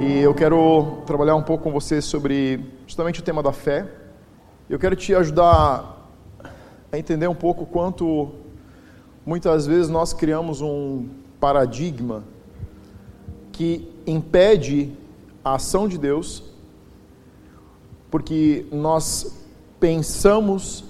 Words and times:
E 0.00 0.20
eu 0.20 0.32
quero 0.32 1.02
trabalhar 1.06 1.34
um 1.34 1.42
pouco 1.42 1.64
com 1.64 1.72
você 1.72 2.00
sobre 2.00 2.64
justamente 2.86 3.18
o 3.18 3.22
tema 3.22 3.42
da 3.42 3.52
fé. 3.52 3.84
Eu 4.70 4.78
quero 4.78 4.94
te 4.94 5.12
ajudar 5.12 6.08
a 6.92 6.96
entender 6.96 7.26
um 7.26 7.34
pouco 7.34 7.66
quanto 7.66 8.30
muitas 9.26 9.66
vezes 9.66 9.88
nós 9.88 10.12
criamos 10.12 10.60
um 10.60 11.08
paradigma 11.40 12.22
que 13.50 13.90
impede 14.06 14.92
a 15.44 15.56
ação 15.56 15.88
de 15.88 15.98
Deus, 15.98 16.44
porque 18.08 18.66
nós 18.70 19.36
pensamos 19.80 20.84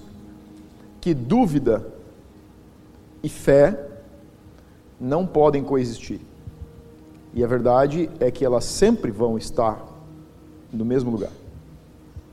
que 1.00 1.14
dúvida 1.14 1.86
e 3.22 3.28
fé 3.30 3.88
não 5.00 5.26
podem 5.26 5.64
coexistir. 5.64 6.27
E 7.34 7.44
a 7.44 7.46
verdade 7.46 8.10
é 8.20 8.30
que 8.30 8.44
elas 8.44 8.64
sempre 8.64 9.10
vão 9.10 9.36
estar 9.36 9.84
no 10.72 10.84
mesmo 10.84 11.10
lugar. 11.10 11.30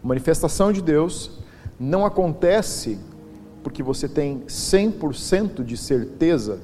A 0.04 0.08
manifestação 0.08 0.72
de 0.72 0.82
Deus 0.82 1.40
não 1.80 2.06
acontece 2.06 2.98
porque 3.64 3.82
você 3.82 4.08
tem 4.08 4.42
100% 4.42 5.64
de 5.64 5.76
certeza 5.76 6.60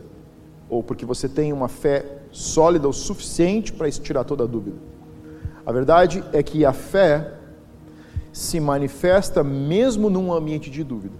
ou 0.69 0.83
porque 0.83 1.05
você 1.05 1.27
tem 1.27 1.51
uma 1.51 1.67
fé 1.67 2.19
sólida 2.31 2.87
o 2.87 2.93
suficiente 2.93 3.73
para 3.73 3.89
tirar 3.91 4.23
toda 4.23 4.43
a 4.43 4.47
dúvida. 4.47 4.77
A 5.65 5.71
verdade 5.71 6.23
é 6.31 6.41
que 6.41 6.63
a 6.63 6.71
fé 6.71 7.33
se 8.31 8.59
manifesta 8.59 9.43
mesmo 9.43 10.09
num 10.09 10.31
ambiente 10.31 10.69
de 10.69 10.83
dúvida. 10.83 11.15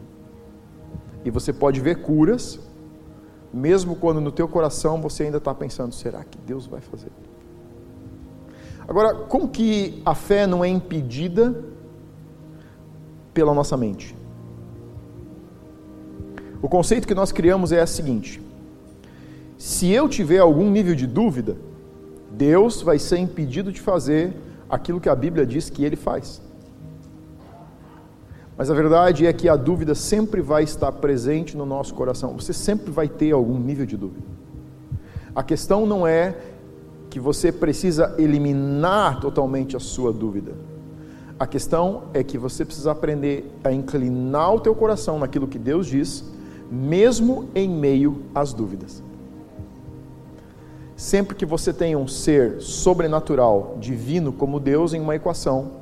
E 1.26 1.30
você 1.30 1.52
pode 1.52 1.80
ver 1.80 2.02
curas, 2.02 2.60
mesmo 3.54 3.96
quando 3.96 4.22
no 4.22 4.32
teu 4.32 4.48
coração 4.48 5.02
você 5.02 5.24
ainda 5.24 5.38
está 5.38 5.54
pensando, 5.54 5.94
será 5.94 6.24
que 6.24 6.38
Deus 6.38 6.66
vai 6.66 6.82
fazer? 6.82 7.12
Agora, 8.88 9.14
como 9.14 9.48
que 9.48 10.02
a 10.06 10.16
fé 10.16 10.48
não 10.48 10.64
é 10.64 10.68
impedida 10.68 11.64
pela 13.34 13.54
nossa 13.54 13.78
mente? 13.78 14.16
O 16.62 16.70
conceito 16.70 17.08
que 17.08 17.16
nós 17.16 17.32
criamos 17.32 17.72
é 17.72 17.84
o 17.84 17.88
seguinte: 17.88 18.42
se 19.58 19.90
eu 19.90 20.08
tiver 20.08 20.40
algum 20.40 20.70
nível 20.70 20.96
de 20.96 21.08
dúvida, 21.08 21.58
Deus 22.32 22.82
vai 22.82 23.00
ser 23.00 23.18
impedido 23.18 23.72
de 23.72 23.82
fazer 23.82 24.34
aquilo 24.70 25.00
que 25.00 25.10
a 25.10 25.16
Bíblia 25.16 25.46
diz 25.46 25.70
que 25.70 25.84
ele 25.84 25.96
faz. 25.96 26.42
Mas 28.62 28.70
a 28.70 28.76
verdade 28.76 29.26
é 29.26 29.34
que 29.34 29.50
a 29.50 29.56
dúvida 29.56 29.96
sempre 29.96 30.40
vai 30.40 30.62
estar 30.62 30.92
presente 30.92 31.58
no 31.58 31.66
nosso 31.66 31.96
coração. 31.96 32.36
Você 32.36 32.54
sempre 32.54 32.92
vai 32.92 33.08
ter 33.08 33.32
algum 33.32 33.58
nível 33.58 33.88
de 33.88 33.98
dúvida. 33.98 34.28
A 35.34 35.42
questão 35.42 35.84
não 35.84 36.06
é 36.06 36.36
que 37.10 37.20
você 37.20 37.52
precisa 37.52 38.14
eliminar 38.20 39.20
totalmente 39.20 39.76
a 39.76 39.80
sua 39.80 40.14
dúvida. 40.14 40.52
A 41.40 41.48
questão 41.48 42.04
é 42.14 42.24
que 42.24 42.38
você 42.38 42.64
precisa 42.64 42.92
aprender 42.92 43.52
a 43.64 43.72
inclinar 43.72 44.54
o 44.54 44.60
teu 44.60 44.76
coração 44.76 45.18
naquilo 45.18 45.48
que 45.48 45.58
Deus 45.58 45.88
diz, 45.88 46.24
mesmo 46.70 47.50
em 47.56 47.68
meio 47.68 48.22
às 48.36 48.54
dúvidas. 48.54 49.02
Sempre 50.96 51.36
que 51.36 51.48
você 51.48 51.74
tem 51.74 51.96
um 51.96 52.08
ser 52.08 52.62
sobrenatural, 52.62 53.78
divino 53.80 54.32
como 54.32 54.60
Deus 54.60 54.94
em 54.94 55.02
uma 55.02 55.16
equação, 55.16 55.81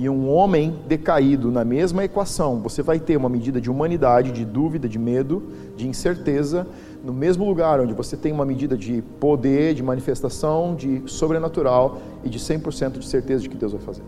e 0.00 0.08
um 0.08 0.30
homem 0.30 0.78
decaído 0.86 1.50
na 1.50 1.64
mesma 1.64 2.04
equação, 2.04 2.60
você 2.60 2.82
vai 2.82 3.00
ter 3.00 3.16
uma 3.16 3.28
medida 3.28 3.60
de 3.60 3.68
humanidade, 3.68 4.30
de 4.30 4.44
dúvida, 4.44 4.88
de 4.88 4.96
medo, 4.96 5.42
de 5.76 5.88
incerteza, 5.88 6.68
no 7.02 7.12
mesmo 7.12 7.44
lugar 7.44 7.80
onde 7.80 7.92
você 7.94 8.16
tem 8.16 8.30
uma 8.30 8.44
medida 8.44 8.76
de 8.76 9.02
poder, 9.18 9.74
de 9.74 9.82
manifestação, 9.82 10.76
de 10.76 11.02
sobrenatural 11.06 11.98
e 12.22 12.28
de 12.28 12.38
100% 12.38 12.98
de 12.98 13.06
certeza 13.06 13.42
de 13.42 13.48
que 13.48 13.56
Deus 13.56 13.72
vai 13.72 13.80
fazer. 13.80 14.02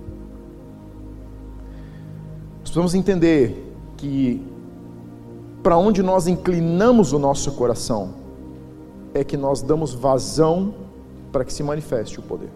Nós 2.61 2.71
precisamos 2.71 2.95
entender 2.95 3.75
que 3.97 4.41
para 5.65 5.77
onde 5.77 6.05
nós 6.05 6.29
inclinamos 6.29 7.12
o 7.12 7.19
nosso 7.19 7.50
coração 7.53 8.15
é 9.12 9.25
que 9.25 9.37
nós 9.37 9.61
damos 9.61 9.93
vazão 9.93 10.73
para 11.33 11.45
que 11.45 11.53
se 11.53 11.65
manifeste 11.65 12.21
o 12.21 12.23
poder. 12.23 12.50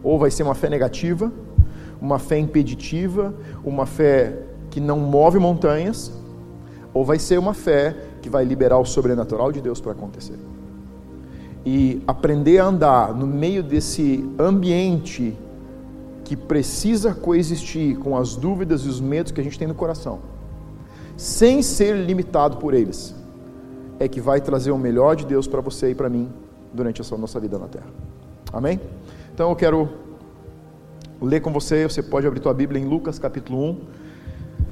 Ou 0.00 0.16
vai 0.16 0.30
ser 0.30 0.44
uma 0.44 0.54
fé 0.54 0.70
negativa, 0.70 1.32
uma 2.00 2.18
fé 2.18 2.38
impeditiva, 2.38 3.34
uma 3.64 3.86
fé 3.86 4.42
que 4.70 4.80
não 4.80 4.98
move 4.98 5.38
montanhas, 5.38 6.12
ou 6.94 7.04
vai 7.04 7.18
ser 7.18 7.38
uma 7.38 7.54
fé 7.54 7.96
que 8.22 8.28
vai 8.28 8.44
liberar 8.44 8.78
o 8.78 8.84
sobrenatural 8.84 9.52
de 9.52 9.60
Deus 9.60 9.80
para 9.80 9.92
acontecer. 9.92 10.38
E 11.64 12.02
aprender 12.06 12.58
a 12.58 12.66
andar 12.66 13.14
no 13.14 13.26
meio 13.26 13.62
desse 13.62 14.28
ambiente 14.38 15.36
que 16.24 16.36
precisa 16.36 17.14
coexistir 17.14 17.98
com 17.98 18.16
as 18.16 18.36
dúvidas 18.36 18.82
e 18.82 18.88
os 18.88 19.00
medos 19.00 19.32
que 19.32 19.40
a 19.40 19.44
gente 19.44 19.58
tem 19.58 19.66
no 19.66 19.74
coração, 19.74 20.20
sem 21.16 21.62
ser 21.62 21.96
limitado 21.96 22.58
por 22.58 22.74
eles, 22.74 23.14
é 23.98 24.06
que 24.06 24.20
vai 24.20 24.40
trazer 24.40 24.70
o 24.70 24.78
melhor 24.78 25.16
de 25.16 25.26
Deus 25.26 25.48
para 25.48 25.60
você 25.60 25.90
e 25.90 25.94
para 25.94 26.08
mim 26.08 26.30
durante 26.72 27.02
a 27.02 27.16
nossa 27.16 27.40
vida 27.40 27.58
na 27.58 27.66
terra. 27.66 27.86
Amém? 28.52 28.80
Então 29.34 29.50
eu 29.50 29.56
quero 29.56 29.88
ler 31.20 31.40
com 31.40 31.52
você, 31.52 31.84
você 31.84 32.02
pode 32.02 32.26
abrir 32.26 32.40
tua 32.40 32.54
Bíblia 32.54 32.80
em 32.80 32.84
Lucas 32.84 33.18
capítulo 33.18 33.70
1. 33.70 33.80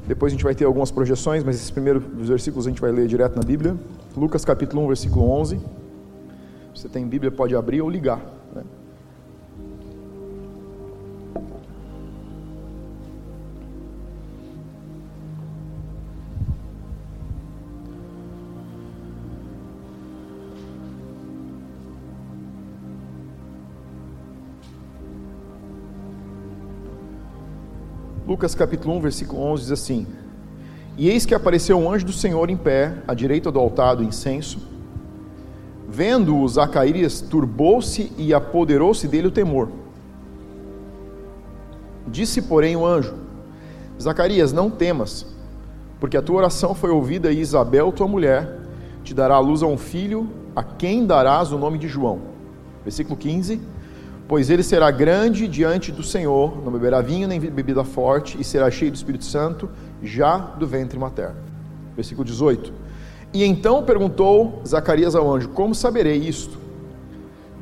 Depois 0.07 0.33
a 0.33 0.35
gente 0.35 0.45
vai 0.45 0.55
ter 0.55 0.65
algumas 0.65 0.91
projeções, 0.91 1.43
mas 1.43 1.57
esses 1.57 1.71
primeiros 1.71 2.03
versículos 2.29 2.67
a 2.67 2.71
gente 2.71 2.81
vai 2.81 2.93
ler 2.93 3.09
direto 3.09 3.37
na 3.37 3.43
Bíblia. 3.43 3.77
Lucas 4.17 4.45
capítulo 4.45 4.85
1, 4.85 4.87
versículo 4.87 5.29
11. 5.31 5.61
Você 6.75 6.89
tem 6.89 7.07
Bíblia, 7.07 7.31
pode 7.31 7.57
abrir 7.57 7.81
ou 7.83 7.91
ligar. 7.91 8.36
Lucas 28.37 28.55
capítulo 28.55 28.95
1, 28.97 29.01
versículo 29.01 29.41
11 29.41 29.63
diz 29.63 29.73
assim: 29.73 30.07
E 30.99 31.09
eis 31.09 31.25
que 31.25 31.35
apareceu 31.35 31.79
um 31.79 31.91
anjo 31.91 32.05
do 32.05 32.13
Senhor 32.13 32.51
em 32.51 32.57
pé, 32.57 32.93
à 33.09 33.15
direita 33.15 33.51
do 33.51 33.59
altar 33.59 33.97
do 33.97 34.05
incenso. 34.05 34.59
Vendo-o, 35.89 36.47
Zacarias 36.47 37.23
turbou-se 37.23 38.13
e 38.19 38.35
apoderou-se 38.35 39.09
dele 39.09 39.29
o 39.29 39.31
temor. 39.31 39.71
Disse, 42.07 42.43
porém, 42.43 42.77
o 42.77 42.85
anjo: 42.85 43.15
Zacarias, 43.99 44.53
não 44.53 44.69
temas, 44.69 45.25
porque 45.99 46.19
a 46.19 46.21
tua 46.21 46.37
oração 46.37 46.75
foi 46.75 46.91
ouvida 46.91 47.33
e 47.33 47.41
Isabel, 47.41 47.91
tua 47.91 48.07
mulher, 48.07 48.59
te 49.03 49.15
dará 49.15 49.37
à 49.37 49.41
luz 49.41 49.63
a 49.63 49.67
um 49.67 49.79
filho, 49.79 50.29
a 50.55 50.63
quem 50.63 51.07
darás 51.07 51.53
o 51.53 51.59
nome 51.59 51.79
de 51.79 51.89
João. 51.89 52.21
Versículo 52.85 53.17
15 53.17 53.63
Pois 54.29 54.51
ele 54.51 54.63
será 54.63 54.91
grande 54.91 55.47
diante 55.47 55.93
do 55.93 56.03
Senhor, 56.03 56.63
não 56.65 56.73
beberá 56.73 57.01
vinho 57.01 57.29
nem 57.29 57.39
bebida 57.39 57.85
forte, 57.85 58.37
e 58.41 58.45
será 58.45 58.71
cheio 58.71 58.91
do 58.91 58.97
Espírito 58.97 59.25
Santo 59.25 59.71
já 60.03 60.37
do 60.37 60.67
ventre 60.67 60.99
materno. 60.99 61.37
Versículo 61.95 62.25
18. 62.25 62.73
E 63.33 63.45
então 63.45 63.85
perguntou 63.85 64.63
Zacarias 64.67 65.15
ao 65.15 65.33
anjo: 65.33 65.51
Como 65.51 65.75
saberei 65.75 66.17
isto? 66.17 66.59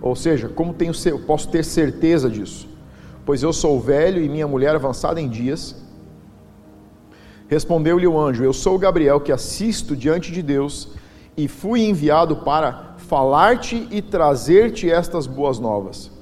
Ou 0.00 0.16
seja, 0.16 0.48
como 0.48 0.72
tenho, 0.72 0.92
posso 1.26 1.48
ter 1.48 1.64
certeza 1.64 2.30
disso? 2.30 2.68
Pois 3.26 3.42
eu 3.42 3.52
sou 3.52 3.80
velho 3.80 4.22
e 4.22 4.28
minha 4.28 4.46
mulher 4.46 4.74
avançada 4.74 5.20
em 5.20 5.28
dias. 5.28 5.76
Respondeu-lhe 7.48 8.06
o 8.06 8.18
anjo: 8.18 8.42
Eu 8.42 8.52
sou 8.52 8.78
Gabriel 8.78 9.20
que 9.20 9.32
assisto 9.32 9.94
diante 9.94 10.32
de 10.32 10.42
Deus 10.42 10.88
e 11.36 11.46
fui 11.48 11.82
enviado 11.82 12.36
para 12.36 12.94
falar-te 12.96 13.86
e 13.90 14.00
trazer-te 14.00 14.90
estas 14.90 15.26
boas 15.26 15.58
novas. 15.58 16.13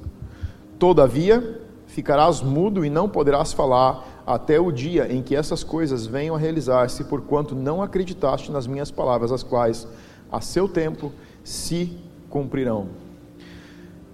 Todavia, 0.82 1.60
ficarás 1.86 2.42
mudo 2.42 2.84
e 2.84 2.90
não 2.90 3.08
poderás 3.08 3.52
falar 3.52 4.04
até 4.26 4.58
o 4.58 4.72
dia 4.72 5.06
em 5.08 5.22
que 5.22 5.36
essas 5.36 5.62
coisas 5.62 6.06
venham 6.06 6.34
a 6.34 6.38
realizar-se, 6.40 7.04
porquanto 7.04 7.54
não 7.54 7.80
acreditaste 7.80 8.50
nas 8.50 8.66
minhas 8.66 8.90
palavras, 8.90 9.30
as 9.30 9.44
quais, 9.44 9.86
a 10.28 10.40
seu 10.40 10.68
tempo, 10.68 11.12
se 11.44 11.96
cumprirão. 12.28 12.88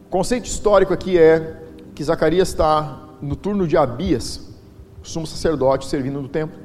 O 0.04 0.10
conceito 0.10 0.44
histórico 0.44 0.92
aqui 0.92 1.16
é 1.16 1.62
que 1.94 2.04
Zacarias 2.04 2.48
está 2.48 3.02
no 3.22 3.34
turno 3.34 3.66
de 3.66 3.74
Abias, 3.74 4.46
sumo 5.02 5.26
sacerdote, 5.26 5.86
servindo 5.86 6.20
no 6.20 6.28
templo. 6.28 6.58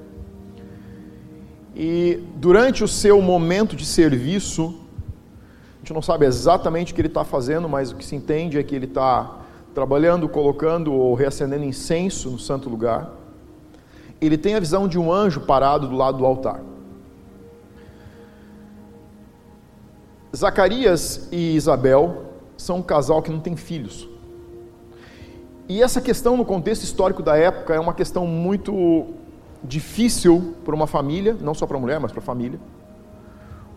E 1.74 2.22
durante 2.36 2.84
o 2.84 2.90
seu 2.90 3.22
momento 3.22 3.74
de 3.74 3.86
serviço, 3.86 4.82
a 5.76 5.78
gente 5.80 5.94
não 5.94 6.02
sabe 6.02 6.26
exatamente 6.26 6.92
o 6.92 6.96
que 6.96 7.00
ele 7.00 7.08
está 7.08 7.24
fazendo, 7.24 7.70
mas 7.70 7.94
o 7.94 7.96
que 7.96 8.04
se 8.04 8.18
entende 8.18 8.60
é 8.60 8.64
que 8.64 8.76
ele 8.76 8.88
está 8.88 9.40
trabalhando, 9.74 10.30
colocando 10.30 10.94
ou 10.94 11.14
reacendendo 11.14 11.64
incenso 11.64 12.30
no 12.30 12.40
santo 12.40 12.70
lugar, 12.70 13.12
ele 14.22 14.38
tem 14.38 14.56
a 14.56 14.60
visão 14.60 14.88
de 14.88 14.98
um 14.98 15.12
anjo 15.12 15.42
parado 15.42 15.88
do 15.88 15.96
lado 15.96 16.20
do 16.20 16.25
altar. 16.25 16.62
Zacarias 20.36 21.28
e 21.31 21.56
Isabel 21.56 22.24
são 22.58 22.78
um 22.78 22.81
casal 22.81 23.22
que 23.22 23.31
não 23.31 23.40
tem 23.40 23.56
filhos. 23.56 24.08
E 25.68 25.81
essa 25.81 26.02
questão 26.02 26.36
no 26.36 26.46
contexto 26.46 26.84
histórico 26.84 27.22
da 27.22 27.38
época 27.38 27.74
é 27.74 27.80
uma 27.80 27.94
questão 27.94 28.25
muito 28.25 29.08
difícil 29.64 30.56
para 30.66 30.75
uma 30.75 30.88
família, 30.88 31.38
não 31.40 31.54
só 31.54 31.66
para 31.66 31.78
a 31.78 31.80
mulher, 31.80 32.00
mas 32.00 32.12
para 32.12 32.20
a 32.20 32.24
família. 32.24 32.60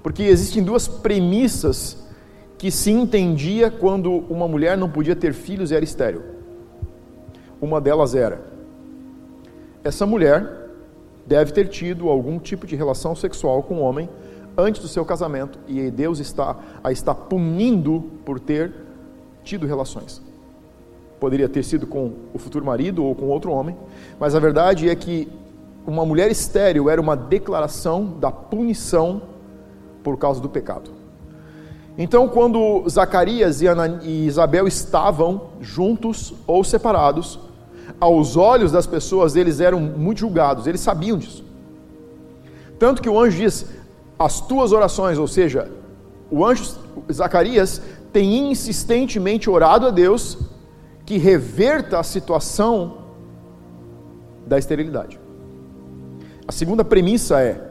Porque 0.03 0.23
existem 0.23 0.63
duas 0.63 0.89
premissas 0.89 2.06
que 2.59 2.71
se 2.71 2.91
entendia 2.91 3.71
quando 3.71 4.13
uma 4.31 4.49
mulher 4.49 4.77
não 4.77 4.89
podia 4.89 5.15
ter 5.15 5.33
filhos 5.33 5.71
e 5.71 5.75
era 5.75 5.85
estéril. 5.85 6.23
Uma 7.61 7.81
delas 7.81 8.15
era: 8.15 8.41
essa 9.85 10.07
mulher 10.07 10.69
deve 11.27 11.53
ter 11.53 11.69
tido 11.69 12.09
algum 12.09 12.39
tipo 12.39 12.67
de 12.67 12.77
relação 12.77 13.15
sexual 13.15 13.63
com 13.63 13.75
o 13.75 13.79
um 13.79 13.83
homem 13.83 14.09
antes 14.57 14.81
do 14.81 14.89
seu 14.89 15.05
casamento 15.05 15.59
e 15.67 15.91
Deus 15.91 16.19
está 16.19 16.57
a 16.83 16.91
está 16.91 17.15
punindo 17.15 18.05
por 18.25 18.41
ter 18.41 18.73
tido 19.45 19.67
relações. 19.67 20.23
Poderia 21.21 21.49
ter 21.49 21.63
sido 21.63 21.87
com 21.87 22.13
o 22.33 22.39
futuro 22.39 22.65
marido 22.65 23.05
ou 23.05 23.15
com 23.15 23.27
outro 23.27 23.51
homem, 23.51 23.77
mas 24.19 24.35
a 24.35 24.41
verdade 24.41 24.89
é 24.89 24.95
que 24.95 25.29
uma 25.87 26.05
mulher 26.05 26.31
estéril 26.31 26.91
era 26.91 27.01
uma 27.01 27.17
declaração 27.17 28.05
da 28.19 28.31
punição 28.31 29.23
por 30.03 30.19
causa 30.19 30.41
do 30.41 30.49
pecado. 30.49 30.96
Então, 31.99 32.29
quando 32.29 32.87
Zacarias 32.89 33.63
e 33.63 34.27
Isabel 34.27 34.67
estavam 34.67 35.49
juntos 35.61 36.35
ou 36.47 36.63
separados, 36.63 37.39
aos 37.99 38.37
olhos 38.37 38.73
das 38.73 38.87
pessoas 38.87 39.37
eles 39.37 39.61
eram 39.61 39.81
muito 39.81 40.21
julgados, 40.21 40.67
eles 40.67 40.81
sabiam 40.81 41.17
disso. 41.17 41.45
Tanto 42.79 43.01
que 43.01 43.09
o 43.09 43.19
anjo 43.19 43.39
diz: 43.39 43.67
as 44.19 44.41
tuas 44.41 44.73
orações, 44.73 45.19
ou 45.19 45.27
seja, 45.27 45.71
o 46.31 46.45
anjo 46.45 46.77
Zacarias 47.11 47.81
tem 48.13 48.51
insistentemente 48.51 49.49
orado 49.49 49.87
a 49.87 49.91
Deus 49.91 50.39
que 51.07 51.17
reverta 51.17 51.99
a 51.99 52.03
situação 52.03 52.99
da 54.47 54.59
esterilidade. 54.59 55.19
A 56.47 56.53
segunda 56.53 56.85
premissa 56.85 57.41
é: 57.41 57.66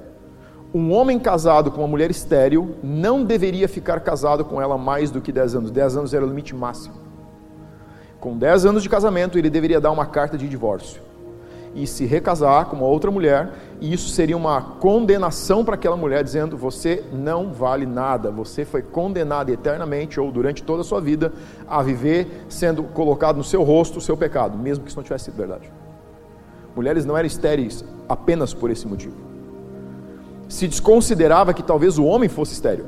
um 0.76 0.92
homem 0.92 1.18
casado 1.18 1.72
com 1.72 1.80
uma 1.80 1.88
mulher 1.88 2.12
estéril 2.12 2.76
não 2.84 3.24
deveria 3.24 3.66
ficar 3.66 4.02
casado 4.02 4.44
com 4.44 4.62
ela 4.62 4.78
mais 4.78 5.10
do 5.10 5.22
que 5.22 5.32
10 5.32 5.56
anos. 5.56 5.72
10 5.72 5.96
anos 5.96 6.14
era 6.14 6.26
o 6.26 6.28
limite 6.28 6.54
máximo. 6.54 6.96
Com 8.20 8.38
10 8.38 8.66
anos 8.66 8.84
de 8.84 8.90
casamento, 8.90 9.38
ele 9.38 9.50
deveria 9.50 9.80
dar 9.80 9.90
uma 9.92 10.06
carta 10.06 10.38
de 10.38 10.50
divórcio 10.50 11.02
e 11.74 11.88
se 11.88 12.04
recasar 12.04 12.66
com 12.66 12.76
uma 12.76 12.88
outra 12.88 13.10
mulher, 13.10 13.54
e 13.80 13.94
isso 13.94 14.10
seria 14.10 14.36
uma 14.36 14.62
condenação 14.62 15.64
para 15.64 15.76
aquela 15.76 15.96
mulher, 15.96 16.26
dizendo: 16.26 16.58
Você 16.58 17.06
não 17.14 17.54
vale 17.54 17.86
nada, 17.86 18.30
você 18.30 18.66
foi 18.66 18.82
condenado 18.82 19.52
eternamente 19.52 20.20
ou 20.20 20.30
durante 20.30 20.62
toda 20.62 20.82
a 20.82 20.86
sua 20.86 21.00
vida 21.00 21.32
a 21.66 21.82
viver 21.82 22.46
sendo 22.50 22.84
colocado 22.84 23.38
no 23.38 23.46
seu 23.46 23.64
rosto 23.64 24.00
o 24.00 24.02
seu 24.02 24.18
pecado, 24.18 24.58
mesmo 24.58 24.84
que 24.84 24.90
isso 24.90 25.00
não 25.00 25.06
tivesse 25.06 25.26
sido 25.26 25.38
verdade. 25.38 25.72
Mulheres 26.76 27.06
não 27.06 27.18
eram 27.18 27.28
estéreis 27.28 27.86
apenas 28.10 28.54
por 28.54 28.70
esse 28.70 28.86
motivo 28.86 29.35
se 30.48 30.68
desconsiderava 30.68 31.54
que 31.54 31.64
talvez 31.64 31.98
o 31.98 32.06
homem 32.06 32.30
fosse 32.30 32.54
estéril. 32.54 32.86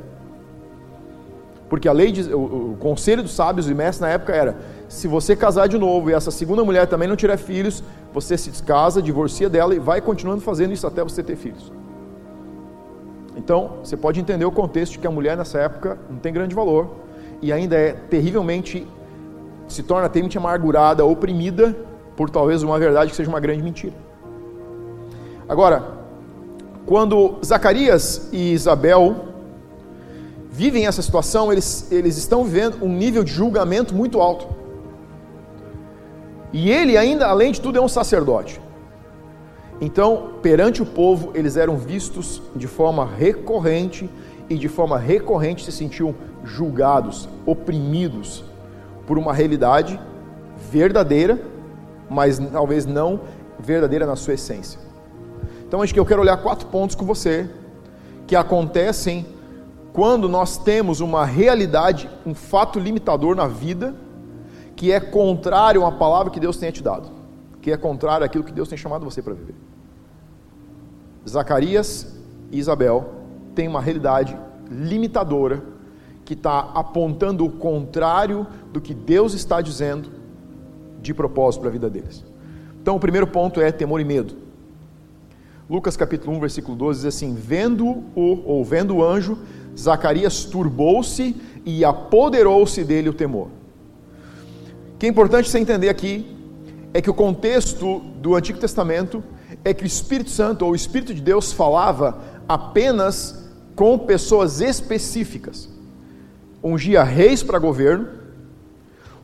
Porque 1.70 1.88
a 1.88 1.92
lei, 1.92 2.12
de, 2.12 2.34
o, 2.34 2.74
o, 2.74 2.78
conselho 2.80 3.22
dos 3.22 3.34
sábios 3.34 3.70
e 3.70 3.74
mestres 3.74 4.00
na 4.00 4.10
época 4.10 4.34
era: 4.34 4.58
se 4.88 5.08
você 5.08 5.36
casar 5.36 5.68
de 5.68 5.78
novo 5.78 6.10
e 6.10 6.14
essa 6.14 6.32
segunda 6.32 6.64
mulher 6.64 6.88
também 6.88 7.08
não 7.08 7.16
tiver 7.16 7.38
filhos, 7.38 7.84
você 8.14 8.38
se 8.38 8.50
descasa, 8.50 9.02
divorcia 9.02 9.50
dela 9.50 9.76
e 9.76 9.80
vai 9.80 10.00
continuando 10.00 10.42
fazendo 10.42 10.72
isso 10.72 10.88
até 10.88 11.04
você 11.04 11.22
ter 11.22 11.36
filhos. 11.36 11.72
Então, 13.36 13.78
você 13.84 13.96
pode 13.96 14.20
entender 14.20 14.46
o 14.46 14.52
contexto 14.52 14.94
de 14.94 15.00
que 15.00 15.08
a 15.08 15.12
mulher 15.12 15.38
nessa 15.38 15.60
época 15.60 15.98
não 16.10 16.18
tem 16.18 16.34
grande 16.34 16.56
valor 16.56 16.90
e 17.42 17.54
ainda 17.54 17.76
é 17.76 17.94
terrivelmente, 17.94 18.88
se 19.68 19.84
torna 19.84 20.10
terrivelmente 20.10 20.38
amargurada, 20.38 21.06
oprimida 21.06 21.76
por 22.16 22.30
talvez 22.30 22.64
uma 22.64 22.80
verdade 22.80 23.12
que 23.12 23.16
seja 23.16 23.30
uma 23.30 23.40
grande 23.40 23.62
mentira. 23.62 23.94
Agora, 25.48 25.84
quando 26.88 27.36
Zacarias 27.46 28.30
e 28.32 28.54
Isabel 28.54 29.26
vivem 30.50 30.88
essa 30.88 31.02
situação, 31.02 31.52
eles, 31.52 31.92
eles 31.92 32.18
estão 32.18 32.46
vivendo 32.46 32.82
um 32.82 32.88
nível 32.88 33.26
de 33.26 33.32
julgamento 33.32 33.94
muito 33.94 34.22
alto. 34.22 34.48
E 36.54 36.72
ele, 36.72 36.98
ainda, 36.98 37.28
além 37.28 37.52
de 37.52 37.60
tudo, 37.60 37.78
é 37.78 37.82
um 37.82 37.90
sacerdote. 37.90 38.62
Então, 39.82 40.36
perante 40.42 40.82
o 40.82 40.86
povo, 40.86 41.32
eles 41.36 41.58
eram 41.58 41.76
vistos 41.76 42.42
de 42.56 42.68
forma 42.68 43.06
recorrente 43.06 44.10
e 44.50 44.56
de 44.56 44.70
forma 44.70 44.98
recorrente 44.98 45.66
se 45.66 45.74
sentiam 45.74 46.16
julgados, 46.46 47.28
oprimidos 47.46 48.46
por 49.06 49.18
uma 49.18 49.34
realidade 49.34 50.00
verdadeira, 50.72 51.42
mas 52.10 52.40
talvez 52.40 52.86
não 52.86 53.20
verdadeira 53.60 54.06
na 54.06 54.16
sua 54.16 54.36
essência. 54.36 54.87
Então 55.68 55.82
acho 55.82 55.94
que 55.94 56.00
eu 56.00 56.06
quero 56.06 56.22
olhar 56.22 56.38
quatro 56.38 56.68
pontos 56.68 56.96
com 56.96 57.06
você 57.06 57.50
que 58.26 58.36
acontecem 58.36 59.26
quando 59.94 60.30
nós 60.30 60.58
temos 60.58 61.00
uma 61.00 61.26
realidade, 61.26 62.10
um 62.26 62.34
fato 62.34 62.80
limitador 62.80 63.36
na 63.36 63.48
vida 63.48 63.96
que 64.76 64.92
é 64.92 65.00
contrário 65.00 65.86
à 65.86 65.92
palavra 65.92 66.32
que 66.32 66.40
Deus 66.40 66.56
tenha 66.58 66.72
te 66.72 66.84
dado, 66.84 67.10
que 67.62 67.72
é 67.72 67.78
contrário 67.78 68.24
àquilo 68.26 68.44
que 68.44 68.52
Deus 68.52 68.70
tem 68.70 68.78
chamado 68.78 69.04
você 69.04 69.22
para 69.24 69.34
viver. 69.34 69.56
Zacarias 71.28 72.16
e 72.52 72.60
Isabel 72.60 73.16
têm 73.56 73.68
uma 73.68 73.82
realidade 73.82 74.38
limitadora 74.70 75.64
que 76.24 76.34
está 76.34 76.60
apontando 76.76 77.44
o 77.44 77.50
contrário 77.50 78.46
do 78.72 78.80
que 78.80 78.94
Deus 78.94 79.34
está 79.34 79.62
dizendo 79.62 80.10
de 81.02 81.14
propósito 81.14 81.62
para 81.62 81.70
a 81.70 81.74
vida 81.74 81.90
deles. 81.90 82.24
Então, 82.82 82.96
o 82.96 83.00
primeiro 83.00 83.28
ponto 83.28 83.60
é 83.60 83.72
temor 83.72 84.00
e 84.00 84.06
medo. 84.06 84.47
Lucas 85.70 85.98
capítulo 85.98 86.38
1, 86.38 86.40
versículo 86.40 86.78
12 86.78 87.02
diz 87.02 87.14
assim: 87.14 87.36
Vendo-o, 87.36 88.04
ou 88.16 88.64
vendo 88.64 88.96
o 88.96 89.04
anjo, 89.04 89.38
Zacarias 89.78 90.46
turbou-se 90.46 91.36
e 91.66 91.84
apoderou-se 91.84 92.86
dele 92.86 93.10
o 93.10 93.14
temor. 93.14 93.50
O 94.94 94.98
que 94.98 95.06
é 95.06 95.10
importante 95.10 95.50
você 95.50 95.60
entender 95.60 95.90
aqui 95.90 96.26
é 96.94 97.02
que 97.02 97.10
o 97.10 97.14
contexto 97.14 98.00
do 98.22 98.34
Antigo 98.36 98.58
Testamento 98.58 99.22
é 99.64 99.74
que 99.74 99.84
o 99.84 99.86
Espírito 99.86 100.30
Santo, 100.30 100.64
ou 100.64 100.72
o 100.72 100.76
Espírito 100.76 101.14
de 101.14 101.22
Deus, 101.22 101.52
falava 101.52 102.18
apenas 102.48 103.50
com 103.76 104.00
pessoas 104.00 104.62
específicas. 104.62 105.70
Ungia 106.64 107.04
reis 107.04 107.44
para 107.44 107.60
governo, 107.60 108.08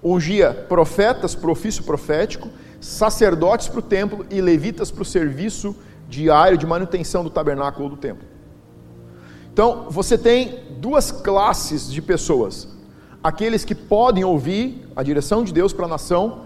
ungia 0.03 0.53
profetas 0.53 1.33
para 1.33 1.47
o 1.47 1.53
ofício 1.53 1.83
profético, 1.85 2.49
sacerdotes 2.81 3.69
para 3.69 3.79
o 3.79 3.81
templo 3.81 4.25
e 4.29 4.41
levitas 4.41 4.91
para 4.91 5.03
o 5.03 5.05
serviço 5.05 5.71
profético 5.71 5.92
diário 6.13 6.57
de 6.57 6.65
manutenção 6.65 7.23
do 7.23 7.29
tabernáculo 7.29 7.89
do 7.89 7.97
templo. 7.97 8.27
Então, 9.51 9.87
você 9.89 10.17
tem 10.17 10.59
duas 10.79 11.11
classes 11.11 11.91
de 11.91 12.01
pessoas: 12.01 12.67
aqueles 13.23 13.65
que 13.65 13.75
podem 13.75 14.23
ouvir 14.23 14.87
a 14.95 15.03
direção 15.03 15.43
de 15.43 15.51
Deus 15.51 15.73
para 15.73 15.85
a 15.85 15.89
nação, 15.89 16.43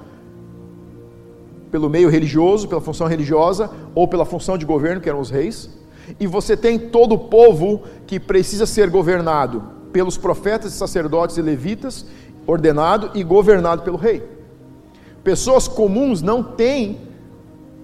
pelo 1.70 1.90
meio 1.90 2.10
religioso, 2.10 2.68
pela 2.68 2.82
função 2.82 3.08
religiosa, 3.08 3.70
ou 3.94 4.08
pela 4.08 4.26
função 4.26 4.58
de 4.58 4.66
governo, 4.66 5.02
que 5.02 5.10
eram 5.10 5.20
os 5.20 5.30
reis, 5.30 5.70
e 6.20 6.26
você 6.26 6.56
tem 6.56 6.80
todo 6.80 7.16
o 7.16 7.20
povo 7.20 7.84
que 8.06 8.20
precisa 8.20 8.66
ser 8.66 8.90
governado 8.90 9.64
pelos 9.92 10.18
profetas, 10.18 10.74
sacerdotes 10.74 11.38
e 11.38 11.42
levitas, 11.42 12.06
ordenado 12.46 13.12
e 13.14 13.24
governado 13.24 13.82
pelo 13.82 13.98
rei. 13.98 14.24
Pessoas 15.24 15.68
comuns 15.68 16.22
não 16.22 16.42
têm 16.42 17.02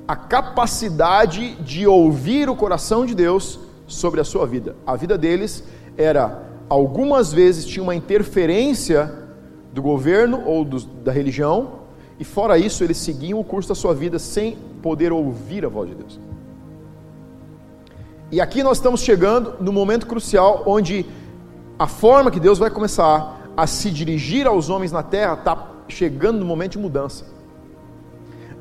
a 0.07 0.15
capacidade 0.15 1.55
de 1.55 1.87
ouvir 1.87 2.49
o 2.49 2.55
coração 2.55 3.05
de 3.05 3.15
Deus 3.15 3.59
sobre 3.87 4.19
a 4.19 4.23
sua 4.23 4.45
vida. 4.45 4.75
A 4.85 4.95
vida 4.95 5.17
deles 5.17 5.63
era, 5.97 6.43
algumas 6.67 7.31
vezes, 7.31 7.65
tinha 7.65 7.83
uma 7.83 7.95
interferência 7.95 9.13
do 9.71 9.81
governo 9.81 10.43
ou 10.45 10.65
do, 10.65 10.79
da 10.79 11.11
religião, 11.11 11.83
e 12.19 12.23
fora 12.23 12.57
isso, 12.57 12.83
eles 12.83 12.97
seguiam 12.97 13.39
o 13.39 13.43
curso 13.43 13.69
da 13.69 13.75
sua 13.75 13.93
vida 13.93 14.19
sem 14.19 14.57
poder 14.81 15.11
ouvir 15.11 15.65
a 15.65 15.69
voz 15.69 15.89
de 15.89 15.95
Deus. 15.95 16.19
E 18.31 18.41
aqui 18.41 18.61
nós 18.61 18.77
estamos 18.77 19.01
chegando 19.01 19.55
no 19.59 19.71
momento 19.71 20.05
crucial 20.05 20.63
onde 20.65 21.05
a 21.77 21.87
forma 21.87 22.29
que 22.29 22.39
Deus 22.39 22.59
vai 22.59 22.69
começar 22.69 23.51
a 23.55 23.67
se 23.67 23.89
dirigir 23.89 24.47
aos 24.47 24.69
homens 24.69 24.91
na 24.91 25.03
terra 25.03 25.33
está 25.33 25.71
chegando 25.87 26.39
no 26.39 26.45
momento 26.45 26.73
de 26.73 26.79
mudança 26.79 27.32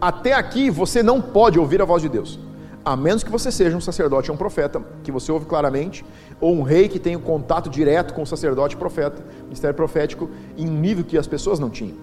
até 0.03 0.33
aqui 0.33 0.69
você 0.69 1.01
não 1.01 1.21
pode 1.21 1.61
ouvir 1.61 1.81
a 1.81 1.85
voz 1.85 2.03
de 2.03 2.09
Deus, 2.09 2.37
a 2.85 2.97
menos 2.97 3.23
que 3.23 3.31
você 3.31 3.53
seja 3.53 3.77
um 3.77 3.81
sacerdote 3.81 4.33
ou 4.33 4.35
um 4.35 4.37
profeta, 4.37 4.83
que 5.05 5.13
você 5.13 5.31
ouve 5.31 5.47
claramente, 5.47 6.05
ou 6.41 6.53
um 6.57 6.63
rei 6.63 6.89
que 6.89 6.99
tem 6.99 7.15
um 7.15 7.21
contato 7.21 7.71
direto 7.71 8.13
com 8.13 8.23
o 8.23 8.27
sacerdote 8.27 8.75
e 8.75 8.79
profeta, 8.79 9.25
ministério 9.45 9.77
profético, 9.77 10.29
em 10.59 10.69
um 10.69 10.73
nível 10.73 11.05
que 11.05 11.17
as 11.17 11.29
pessoas 11.29 11.61
não 11.61 11.71
tinham. 11.71 11.97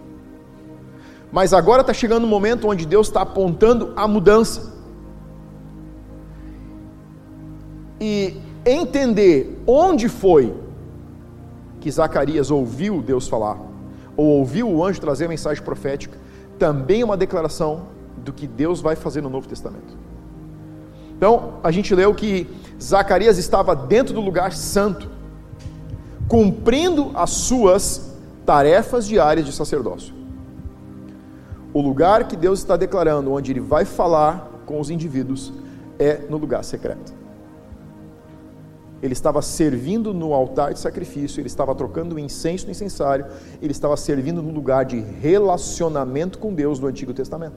Mas 1.30 1.54
agora 1.54 1.82
está 1.82 1.94
chegando 1.94 2.24
um 2.24 2.30
momento 2.30 2.70
onde 2.70 2.86
Deus 2.86 3.08
está 3.08 3.22
apontando 3.22 3.92
a 3.98 4.08
mudança. 4.08 4.74
E 8.00 8.38
entender 8.66 9.62
onde 9.68 10.08
foi 10.08 10.56
que 11.82 11.92
Zacarias 11.92 12.50
ouviu 12.50 13.02
Deus 13.02 13.28
falar, 13.28 13.58
ou 14.16 14.26
ouviu 14.26 14.70
o 14.70 14.86
anjo 14.86 15.02
trazer 15.02 15.26
a 15.26 15.28
mensagem 15.28 15.62
profética, 15.62 16.18
também 16.60 17.04
uma 17.04 17.18
declaração 17.18 17.88
do 18.18 18.34
que 18.34 18.46
Deus 18.46 18.82
vai 18.82 18.96
fazer 18.96 19.22
no 19.22 19.30
Novo 19.30 19.48
Testamento. 19.48 19.98
Então, 21.18 21.54
a 21.64 21.72
gente 21.72 21.96
leu 21.96 22.14
que 22.14 22.48
Zacarias 22.82 23.38
estava 23.38 23.76
dentro 23.76 24.14
do 24.14 24.22
lugar 24.22 24.54
santo, 24.54 25.10
cumprindo 26.28 27.12
as 27.16 27.32
suas 27.32 28.16
tarefas 28.46 29.08
diárias 29.08 29.46
de 29.46 29.52
sacerdócio. 29.52 30.14
O 31.74 31.82
lugar 31.82 32.28
que 32.28 32.36
Deus 32.36 32.60
está 32.60 32.78
declarando, 32.78 33.32
onde 33.32 33.52
Ele 33.52 33.60
vai 33.60 33.86
falar 33.86 34.50
com 34.66 34.80
os 34.80 34.90
indivíduos, 34.90 35.52
é 35.98 36.22
no 36.30 36.38
lugar 36.38 36.64
secreto. 36.64 37.19
Ele 39.02 39.14
estava 39.14 39.42
servindo 39.42 40.14
no 40.14 40.34
altar 40.34 40.74
de 40.74 40.80
sacrifício, 40.80 41.40
ele 41.40 41.48
estava 41.48 41.74
trocando 41.74 42.16
o 42.16 42.20
incenso 42.20 42.66
no 42.66 42.72
incensário, 42.72 43.26
ele 43.62 43.72
estava 43.72 43.96
servindo 43.96 44.42
no 44.42 44.52
lugar 44.52 44.84
de 44.86 45.00
relacionamento 45.00 46.38
com 46.38 46.54
Deus 46.54 46.80
do 46.80 46.88
Antigo 46.88 47.14
Testamento. 47.14 47.56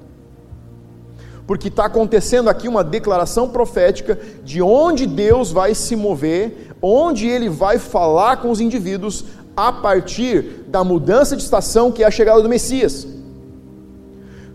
Porque 1.46 1.68
está 1.68 1.86
acontecendo 1.86 2.48
aqui 2.48 2.68
uma 2.68 2.84
declaração 2.84 3.48
profética 3.48 4.18
de 4.44 4.62
onde 4.62 5.06
Deus 5.06 5.50
vai 5.50 5.74
se 5.74 5.96
mover, 5.96 6.74
onde 6.80 7.26
ele 7.26 7.48
vai 7.48 7.78
falar 7.78 8.36
com 8.36 8.50
os 8.50 8.60
indivíduos 8.60 9.24
a 9.56 9.72
partir 9.72 10.64
da 10.68 10.84
mudança 10.84 11.36
de 11.36 11.42
estação 11.42 11.90
que 11.90 12.04
é 12.04 12.06
a 12.06 12.10
chegada 12.10 12.40
do 12.40 12.48
Messias. 12.48 13.06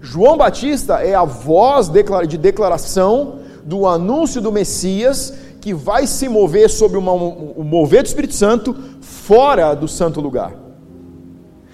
João 0.01 0.38
Batista 0.38 1.03
é 1.03 1.13
a 1.13 1.25
voz 1.25 1.91
de 2.27 2.38
declaração 2.38 3.39
do 3.65 3.86
anúncio 3.86 4.41
do 4.41 4.51
Messias 4.51 5.34
que 5.62 5.74
vai 5.74 6.08
se 6.08 6.30
mover 6.30 6.70
sobre 6.70 6.98
uma, 6.98 7.12
o 7.12 7.64
mover 7.64 8.04
do 8.04 8.08
Espírito 8.08 8.34
Santo 8.34 8.76
fora 9.02 9.74
do 9.74 9.88
santo 9.88 10.22
lugar. 10.22 10.54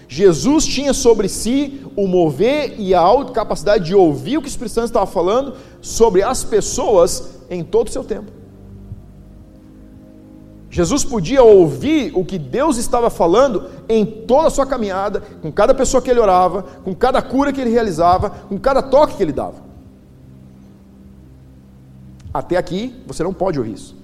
Jesus 0.07 0.65
tinha 0.65 0.93
sobre 0.93 1.27
si 1.27 1.81
o 1.95 2.07
mover 2.07 2.75
e 2.77 2.93
a 2.93 3.03
capacidade 3.33 3.85
de 3.85 3.95
ouvir 3.95 4.37
o 4.37 4.41
que 4.41 4.47
o 4.47 4.49
Espírito 4.49 4.73
Santo 4.73 4.87
estava 4.87 5.07
falando 5.07 5.55
sobre 5.81 6.21
as 6.21 6.43
pessoas 6.43 7.39
em 7.49 7.63
todo 7.63 7.87
o 7.87 7.91
seu 7.91 8.03
tempo. 8.03 8.31
Jesus 10.69 11.03
podia 11.03 11.43
ouvir 11.43 12.11
o 12.15 12.25
que 12.25 12.39
Deus 12.39 12.77
estava 12.77 13.11
falando 13.11 13.69
em 13.87 14.03
toda 14.03 14.47
a 14.47 14.51
sua 14.51 14.65
caminhada, 14.65 15.21
com 15.39 15.51
cada 15.51 15.71
pessoa 15.71 16.01
que 16.01 16.09
ele 16.09 16.19
orava, 16.19 16.63
com 16.83 16.95
cada 16.95 17.21
cura 17.21 17.53
que 17.53 17.61
ele 17.61 17.69
realizava, 17.69 18.31
com 18.31 18.57
cada 18.57 18.81
toque 18.81 19.15
que 19.17 19.21
ele 19.21 19.31
dava. 19.31 19.72
Até 22.33 22.57
aqui, 22.57 23.01
você 23.05 23.23
não 23.23 23.33
pode 23.33 23.59
ouvir 23.59 23.73
isso. 23.73 23.95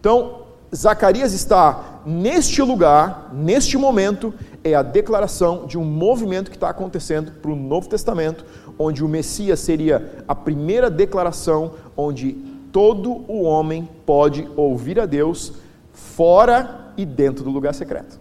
Então, 0.00 0.42
Zacarias 0.74 1.32
está 1.32 2.00
neste 2.06 2.62
lugar, 2.62 3.30
neste 3.32 3.76
momento, 3.76 4.32
é 4.64 4.74
a 4.74 4.82
declaração 4.82 5.66
de 5.66 5.78
um 5.78 5.84
movimento 5.84 6.50
que 6.50 6.56
está 6.56 6.70
acontecendo 6.70 7.32
para 7.32 7.50
o 7.50 7.56
Novo 7.56 7.88
Testamento, 7.88 8.44
onde 8.78 9.04
o 9.04 9.08
Messias 9.08 9.60
seria 9.60 10.24
a 10.26 10.34
primeira 10.34 10.90
declaração 10.90 11.72
onde 11.96 12.32
todo 12.72 13.24
o 13.28 13.42
homem 13.42 13.88
pode 14.06 14.48
ouvir 14.56 14.98
a 14.98 15.06
Deus 15.06 15.52
fora 15.92 16.92
e 16.96 17.04
dentro 17.04 17.44
do 17.44 17.50
lugar 17.50 17.74
secreto. 17.74 18.18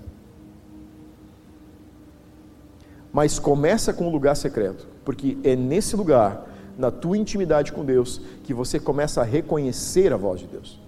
Mas 3.11 3.39
começa 3.39 3.93
com 3.93 4.07
o 4.07 4.11
lugar 4.11 4.35
secreto, 4.35 4.87
porque 5.05 5.37
é 5.43 5.55
nesse 5.55 5.95
lugar 5.95 6.48
na 6.79 6.89
tua 6.89 7.17
intimidade 7.17 7.73
com 7.73 7.83
Deus 7.83 8.21
que 8.41 8.53
você 8.53 8.79
começa 8.79 9.19
a 9.19 9.25
reconhecer 9.25 10.13
a 10.13 10.17
voz 10.17 10.39
de 10.39 10.47
Deus. 10.47 10.79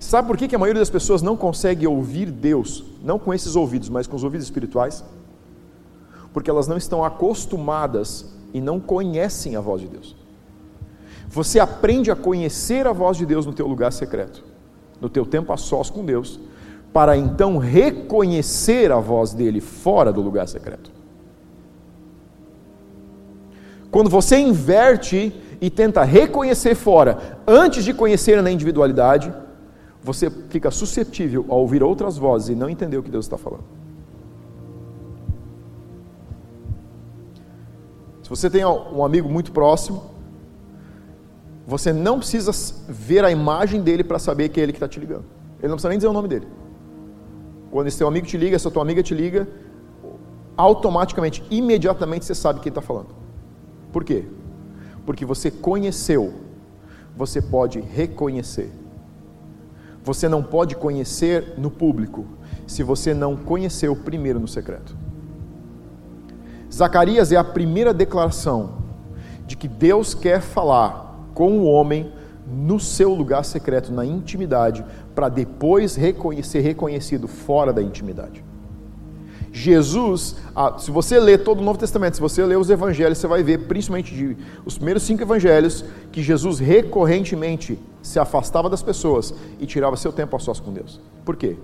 Sabe 0.00 0.26
por 0.26 0.36
que, 0.36 0.48
que 0.48 0.56
a 0.56 0.58
maioria 0.58 0.80
das 0.80 0.90
pessoas 0.90 1.22
não 1.22 1.36
consegue 1.36 1.86
ouvir 1.86 2.28
Deus, 2.28 2.84
não 3.00 3.16
com 3.16 3.32
esses 3.32 3.54
ouvidos, 3.54 3.88
mas 3.88 4.08
com 4.08 4.16
os 4.16 4.24
ouvidos 4.24 4.46
espirituais? 4.46 5.04
Porque 6.32 6.50
elas 6.50 6.66
não 6.66 6.76
estão 6.76 7.04
acostumadas 7.04 8.34
e 8.52 8.60
não 8.60 8.80
conhecem 8.80 9.54
a 9.54 9.60
voz 9.60 9.80
de 9.80 9.86
Deus. 9.86 10.16
Você 11.28 11.60
aprende 11.60 12.10
a 12.10 12.16
conhecer 12.16 12.84
a 12.84 12.92
voz 12.92 13.16
de 13.16 13.24
Deus 13.24 13.46
no 13.46 13.52
teu 13.52 13.68
lugar 13.68 13.92
secreto, 13.92 14.44
no 15.00 15.08
teu 15.08 15.24
tempo 15.24 15.52
a 15.52 15.56
sós 15.56 15.88
com 15.88 16.04
Deus, 16.04 16.40
para 16.92 17.16
então 17.16 17.58
reconhecer 17.58 18.90
a 18.90 18.98
voz 18.98 19.32
dele 19.32 19.60
fora 19.60 20.12
do 20.12 20.20
lugar 20.20 20.48
secreto. 20.48 20.97
Quando 23.90 24.10
você 24.10 24.38
inverte 24.38 25.32
e 25.60 25.70
tenta 25.70 26.04
reconhecer 26.04 26.74
fora, 26.74 27.38
antes 27.46 27.84
de 27.84 27.94
conhecer 27.94 28.42
na 28.42 28.50
individualidade, 28.50 29.32
você 30.02 30.30
fica 30.30 30.70
suscetível 30.70 31.44
a 31.48 31.54
ouvir 31.54 31.82
outras 31.82 32.16
vozes 32.16 32.50
e 32.50 32.54
não 32.54 32.68
entender 32.68 32.96
o 32.96 33.02
que 33.02 33.10
Deus 33.10 33.24
está 33.24 33.36
falando. 33.36 33.64
Se 38.22 38.28
você 38.28 38.50
tem 38.50 38.64
um 38.64 39.02
amigo 39.02 39.28
muito 39.28 39.50
próximo, 39.52 40.02
você 41.66 41.92
não 41.92 42.18
precisa 42.18 42.52
ver 42.86 43.24
a 43.24 43.30
imagem 43.30 43.80
dele 43.80 44.04
para 44.04 44.18
saber 44.18 44.50
que 44.50 44.60
é 44.60 44.62
ele 44.62 44.72
que 44.72 44.76
está 44.76 44.88
te 44.88 45.00
ligando. 45.00 45.24
Ele 45.58 45.68
não 45.68 45.76
precisa 45.76 45.88
nem 45.88 45.98
dizer 45.98 46.08
o 46.08 46.12
nome 46.12 46.28
dele. 46.28 46.46
Quando 47.70 47.86
esse 47.86 48.02
amigo 48.04 48.26
te 48.26 48.36
liga, 48.36 48.54
essa 48.54 48.70
tua 48.70 48.82
amiga 48.82 49.02
te 49.02 49.14
liga, 49.14 49.48
automaticamente, 50.56 51.42
imediatamente 51.50 52.24
você 52.24 52.34
sabe 52.34 52.60
quem 52.60 52.70
está 52.70 52.80
falando. 52.80 53.08
Por 53.92 54.04
quê? 54.04 54.24
Porque 55.06 55.24
você 55.24 55.50
conheceu, 55.50 56.34
você 57.16 57.40
pode 57.40 57.80
reconhecer. 57.80 58.70
Você 60.04 60.28
não 60.28 60.42
pode 60.42 60.76
conhecer 60.76 61.54
no 61.58 61.70
público 61.70 62.26
se 62.66 62.82
você 62.82 63.12
não 63.12 63.36
conheceu 63.36 63.94
primeiro 63.96 64.38
no 64.38 64.48
secreto. 64.48 64.96
Zacarias 66.72 67.32
é 67.32 67.36
a 67.36 67.44
primeira 67.44 67.94
declaração 67.94 68.78
de 69.46 69.56
que 69.56 69.66
Deus 69.66 70.14
quer 70.14 70.40
falar 70.40 71.28
com 71.34 71.58
o 71.58 71.64
homem 71.64 72.12
no 72.46 72.78
seu 72.78 73.14
lugar 73.14 73.44
secreto, 73.44 73.92
na 73.92 74.04
intimidade, 74.04 74.84
para 75.14 75.28
depois 75.28 75.92
ser 75.92 76.60
reconhecido 76.60 77.26
fora 77.28 77.72
da 77.72 77.82
intimidade. 77.82 78.44
Jesus, 79.58 80.36
se 80.78 80.88
você 80.88 81.18
ler 81.18 81.42
todo 81.42 81.58
o 81.58 81.64
Novo 81.64 81.78
Testamento, 81.78 82.14
se 82.14 82.20
você 82.20 82.44
ler 82.44 82.56
os 82.56 82.70
evangelhos, 82.70 83.18
você 83.18 83.26
vai 83.26 83.42
ver, 83.42 83.66
principalmente 83.66 84.14
de, 84.14 84.36
os 84.64 84.76
primeiros 84.76 85.02
cinco 85.02 85.22
evangelhos, 85.22 85.84
que 86.12 86.22
Jesus 86.22 86.60
recorrentemente 86.60 87.76
se 88.00 88.20
afastava 88.20 88.70
das 88.70 88.82
pessoas 88.84 89.34
e 89.58 89.66
tirava 89.66 89.96
seu 89.96 90.12
tempo 90.12 90.36
a 90.36 90.38
sós 90.38 90.60
com 90.60 90.72
Deus. 90.72 91.00
Por 91.24 91.34
quê? 91.34 91.56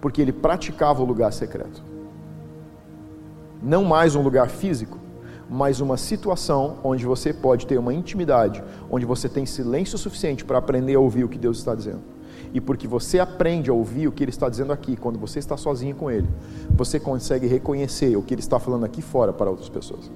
Porque 0.00 0.22
ele 0.22 0.32
praticava 0.32 1.02
o 1.02 1.04
lugar 1.04 1.32
secreto. 1.32 1.82
Não 3.60 3.84
mais 3.84 4.14
um 4.14 4.22
lugar 4.22 4.48
físico, 4.48 4.96
mas 5.50 5.80
uma 5.80 5.96
situação 5.96 6.78
onde 6.84 7.04
você 7.04 7.32
pode 7.32 7.66
ter 7.66 7.78
uma 7.78 7.92
intimidade, 7.92 8.62
onde 8.88 9.04
você 9.04 9.28
tem 9.28 9.44
silêncio 9.44 9.98
suficiente 9.98 10.44
para 10.44 10.58
aprender 10.58 10.94
a 10.94 11.00
ouvir 11.00 11.24
o 11.24 11.28
que 11.28 11.36
Deus 11.36 11.58
está 11.58 11.74
dizendo 11.74 12.19
e 12.52 12.60
porque 12.60 12.88
você 12.88 13.18
aprende 13.18 13.70
a 13.70 13.72
ouvir 13.72 14.08
o 14.08 14.12
que 14.12 14.24
ele 14.24 14.30
está 14.30 14.48
dizendo 14.48 14.72
aqui, 14.72 14.96
quando 14.96 15.18
você 15.18 15.38
está 15.38 15.56
sozinho 15.56 15.94
com 15.94 16.10
ele, 16.10 16.28
você 16.70 16.98
consegue 16.98 17.46
reconhecer 17.46 18.16
o 18.16 18.22
que 18.22 18.34
ele 18.34 18.40
está 18.40 18.58
falando 18.58 18.84
aqui 18.84 19.00
fora 19.00 19.32
para 19.32 19.48
outras 19.48 19.68
pessoas. 19.68 20.10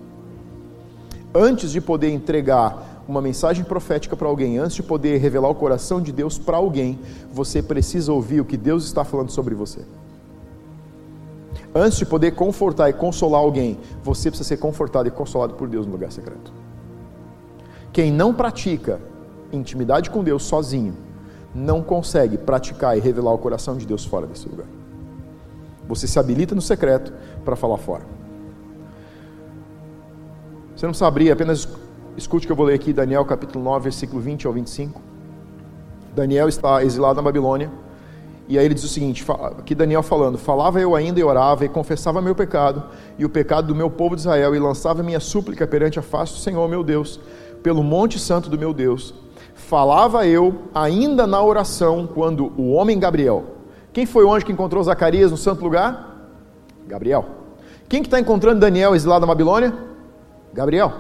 Antes 1.35 1.71
de 1.71 1.81
poder 1.81 2.11
entregar 2.11 3.03
uma 3.07 3.21
mensagem 3.21 3.65
profética 3.65 4.17
para 4.17 4.27
alguém, 4.27 4.59
antes 4.59 4.77
de 4.77 4.83
poder 4.83 5.19
revelar 5.19 5.49
o 5.49 5.55
coração 5.55 6.01
de 6.01 6.11
Deus 6.11 6.39
para 6.39 6.57
alguém, 6.57 6.99
você 7.33 7.63
precisa 7.63 8.13
ouvir 8.13 8.41
o 8.41 8.45
que 8.45 8.57
Deus 8.57 8.85
está 8.85 9.05
falando 9.05 9.31
sobre 9.31 9.55
você. 9.55 9.81
Antes 11.75 11.99
de 11.99 12.07
poder 12.07 12.33
confortar 12.33 12.89
e 12.89 12.93
consolar 12.93 13.41
alguém, 13.41 13.79
você 14.03 14.31
precisa 14.31 14.49
ser 14.49 14.59
confortado 14.59 15.09
e 15.09 15.11
consolado 15.11 15.55
por 15.55 15.69
Deus 15.69 15.87
no 15.87 15.93
lugar 15.93 16.13
secreto. 16.13 16.53
Quem 17.93 18.13
não 18.13 18.33
pratica 18.33 19.01
intimidade 19.53 20.09
com 20.09 20.23
Deus 20.23 20.45
sozinho, 20.45 20.95
não 21.55 21.83
consegue 21.83 22.37
praticar 22.37 22.97
e 22.97 23.01
revelar 23.01 23.33
o 23.33 23.39
coração 23.39 23.77
de 23.77 23.87
Deus 23.87 24.05
fora 24.05 24.27
desse 24.27 24.49
lugar. 24.49 24.67
Você 25.87 26.07
se 26.07 26.19
habilita 26.19 26.55
no 26.55 26.63
secreto 26.63 27.13
para 27.45 27.55
falar 27.55 27.77
fora. 27.77 28.03
Você 30.75 30.87
não 30.87 30.91
precisa 30.91 31.07
abrir, 31.07 31.31
apenas 31.31 31.69
escute 32.17 32.47
o 32.47 32.49
que 32.49 32.53
eu 32.53 32.57
vou 32.57 32.67
ler 32.67 32.75
aqui, 32.75 32.93
Daniel 32.93 33.25
capítulo 33.25 33.63
9, 33.65 33.85
versículo 33.85 34.21
20 34.21 34.47
ao 34.47 34.53
25. 34.53 35.01
Daniel 36.15 36.49
está 36.49 36.83
exilado 36.83 37.17
na 37.17 37.23
Babilônia, 37.23 37.71
e 38.49 38.59
aí 38.59 38.65
ele 38.65 38.75
diz 38.75 38.85
o 38.85 38.89
seguinte: 38.89 39.25
aqui 39.59 39.75
Daniel 39.75 40.03
falando, 40.03 40.37
falava 40.37 40.81
eu 40.81 40.95
ainda 40.95 41.21
e 41.21 41.25
orava, 41.25 41.65
e 41.65 41.69
confessava 41.69 42.21
meu 42.21 42.35
pecado, 42.35 42.85
e 43.19 43.25
o 43.25 43.29
pecado 43.29 43.69
do 43.69 43.75
meu 43.75 43.91
povo 43.91 44.15
de 44.15 44.23
Israel, 44.23 44.55
e 44.55 44.59
lançava 44.59 45.03
minha 45.03 45.21
súplica 45.21 45.67
perante 45.67 45.99
a 45.99 46.03
face 46.03 46.35
do 46.35 46.39
Senhor 46.39 46.69
meu 46.69 46.83
Deus, 46.83 47.21
pelo 47.63 47.83
monte 47.83 48.19
santo 48.19 48.51
do 48.51 48.59
meu 48.59 48.75
Deus, 48.75 49.15
falava 49.69 50.27
eu 50.27 50.55
ainda 50.75 51.27
na 51.27 51.43
oração 51.43 52.07
quando 52.07 52.53
o 52.57 52.73
homem 52.73 52.99
Gabriel. 52.99 53.45
Quem 53.93 54.07
foi 54.07 54.25
o 54.25 54.33
anjo 54.33 54.45
que 54.45 54.53
encontrou 54.53 54.83
Zacarias 54.83 55.31
no 55.31 55.37
santo 55.37 55.65
lugar? 55.65 56.29
Gabriel. 56.87 57.27
Quem 57.89 58.03
que 58.03 58.07
está 58.07 58.21
encontrando 58.21 58.61
Daniel 58.61 58.95
exilado 58.95 59.21
na 59.21 59.27
Babilônia? 59.27 59.73
Gabriel. 60.53 60.93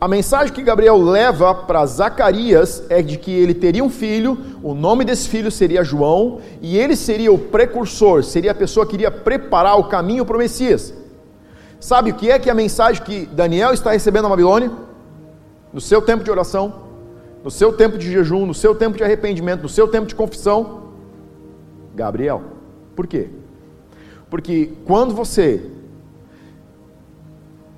A 0.00 0.08
mensagem 0.08 0.52
que 0.52 0.62
Gabriel 0.62 0.98
leva 0.98 1.54
para 1.54 1.84
Zacarias 1.86 2.84
é 2.88 3.00
de 3.00 3.16
que 3.16 3.30
ele 3.30 3.54
teria 3.54 3.82
um 3.82 3.90
filho, 3.90 4.38
o 4.62 4.74
nome 4.74 5.04
desse 5.04 5.28
filho 5.28 5.50
seria 5.50 5.84
João, 5.84 6.40
e 6.60 6.76
ele 6.76 6.94
seria 6.94 7.32
o 7.32 7.38
precursor, 7.38 8.22
seria 8.22 8.50
a 8.50 8.54
pessoa 8.54 8.86
que 8.86 8.96
iria 8.96 9.10
preparar 9.10 9.78
o 9.78 9.84
caminho 9.84 10.24
para 10.24 10.36
o 10.36 10.38
Messias. 10.38 10.92
Sabe 11.80 12.10
o 12.10 12.14
que 12.14 12.30
é 12.30 12.38
que 12.38 12.50
a 12.50 12.54
mensagem 12.54 13.02
que 13.02 13.26
Daniel 13.26 13.72
está 13.72 13.92
recebendo 13.92 14.24
na 14.24 14.30
Babilônia? 14.30 14.70
No 15.72 15.80
seu 15.80 16.00
tempo 16.00 16.22
de 16.22 16.30
oração, 16.30 16.83
no 17.44 17.50
seu 17.50 17.74
tempo 17.74 17.98
de 17.98 18.10
jejum, 18.10 18.46
no 18.46 18.54
seu 18.54 18.74
tempo 18.74 18.96
de 18.96 19.04
arrependimento, 19.04 19.62
no 19.62 19.68
seu 19.68 19.86
tempo 19.86 20.06
de 20.06 20.14
confissão? 20.14 20.84
Gabriel. 21.94 22.42
Por 22.96 23.06
quê? 23.06 23.28
Porque 24.30 24.72
quando 24.86 25.14
você 25.14 25.70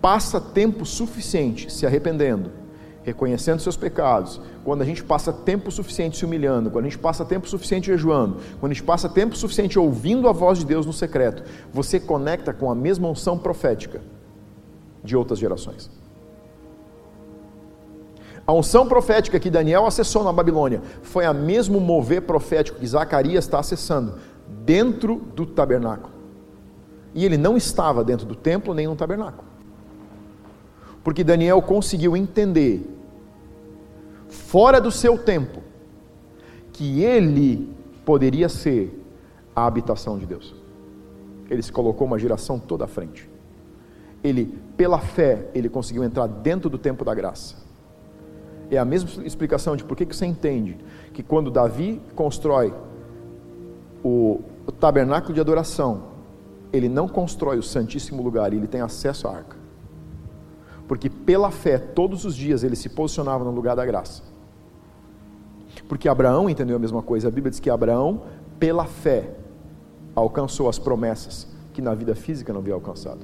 passa 0.00 0.40
tempo 0.40 0.86
suficiente 0.86 1.70
se 1.72 1.84
arrependendo, 1.84 2.52
reconhecendo 3.02 3.60
seus 3.60 3.76
pecados, 3.76 4.40
quando 4.62 4.82
a 4.82 4.84
gente 4.84 5.02
passa 5.02 5.32
tempo 5.32 5.68
suficiente 5.72 6.16
se 6.16 6.24
humilhando, 6.24 6.70
quando 6.70 6.84
a 6.84 6.88
gente 6.88 6.98
passa 6.98 7.24
tempo 7.24 7.48
suficiente 7.48 7.86
jejuando, 7.86 8.36
quando 8.60 8.70
a 8.70 8.74
gente 8.74 8.84
passa 8.84 9.08
tempo 9.08 9.36
suficiente 9.36 9.80
ouvindo 9.80 10.28
a 10.28 10.32
voz 10.32 10.60
de 10.60 10.64
Deus 10.64 10.86
no 10.86 10.92
secreto, 10.92 11.42
você 11.72 11.98
conecta 11.98 12.52
com 12.52 12.70
a 12.70 12.74
mesma 12.74 13.08
unção 13.08 13.36
profética 13.36 14.00
de 15.02 15.16
outras 15.16 15.40
gerações. 15.40 15.90
A 18.46 18.52
unção 18.52 18.86
profética 18.86 19.40
que 19.40 19.50
Daniel 19.50 19.86
acessou 19.86 20.22
na 20.22 20.32
Babilônia 20.32 20.80
foi 21.02 21.24
a 21.24 21.34
mesmo 21.34 21.80
mover 21.80 22.22
profético 22.22 22.78
que 22.78 22.86
Zacarias 22.86 23.44
está 23.44 23.58
acessando 23.58 24.14
dentro 24.64 25.16
do 25.34 25.44
tabernáculo. 25.44 26.14
E 27.12 27.24
ele 27.24 27.36
não 27.36 27.56
estava 27.56 28.04
dentro 28.04 28.24
do 28.24 28.36
templo 28.36 28.72
nem 28.72 28.86
no 28.86 28.94
tabernáculo. 28.94 29.48
Porque 31.02 31.24
Daniel 31.24 31.60
conseguiu 31.60 32.16
entender 32.16 32.88
fora 34.28 34.80
do 34.80 34.90
seu 34.90 35.18
tempo, 35.18 35.62
que 36.72 37.02
ele 37.02 37.74
poderia 38.04 38.48
ser 38.48 39.02
a 39.54 39.66
habitação 39.66 40.18
de 40.18 40.26
Deus. 40.26 40.54
Ele 41.48 41.62
se 41.62 41.72
colocou 41.72 42.06
uma 42.06 42.18
geração 42.18 42.58
toda 42.58 42.84
à 42.84 42.88
frente. 42.88 43.28
Ele, 44.22 44.56
pela 44.76 44.98
fé, 44.98 45.48
ele 45.54 45.68
conseguiu 45.68 46.04
entrar 46.04 46.26
dentro 46.26 46.68
do 46.68 46.78
tempo 46.78 47.04
da 47.04 47.14
graça. 47.14 47.65
É 48.70 48.78
a 48.78 48.84
mesma 48.84 49.24
explicação 49.24 49.76
de 49.76 49.84
por 49.84 49.96
que 49.96 50.04
você 50.04 50.26
entende 50.26 50.76
que 51.12 51.22
quando 51.22 51.50
Davi 51.50 52.00
constrói 52.14 52.74
o, 54.02 54.40
tabernáculo 54.80 55.32
de 55.32 55.40
adoração, 55.40 56.02
ele 56.72 56.88
não 56.88 57.08
constrói 57.08 57.58
o 57.58 57.62
Santíssimo 57.62 58.22
Lugar, 58.22 58.52
ele 58.52 58.66
tem 58.66 58.80
acesso 58.80 59.28
à 59.28 59.36
arca. 59.36 59.56
Porque 60.86 61.08
pela 61.08 61.50
fé, 61.50 61.78
todos 61.78 62.24
os 62.24 62.34
dias 62.34 62.62
ele 62.62 62.76
se 62.76 62.88
posicionava 62.88 63.44
no 63.44 63.50
lugar 63.50 63.74
da 63.76 63.86
graça. 63.86 64.22
Porque 65.88 66.08
Abraão 66.08 66.50
entendeu 66.50 66.76
a 66.76 66.78
mesma 66.78 67.02
coisa. 67.02 67.28
A 67.28 67.30
Bíblia 67.30 67.50
diz 67.50 67.60
que 67.60 67.70
Abraão, 67.70 68.22
pela 68.58 68.84
fé, 68.84 69.30
alcançou 70.14 70.68
as 70.68 70.78
promessas 70.78 71.48
que 71.72 71.82
na 71.82 71.94
vida 71.94 72.14
física 72.14 72.52
não 72.52 72.60
havia 72.60 72.74
alcançado. 72.74 73.20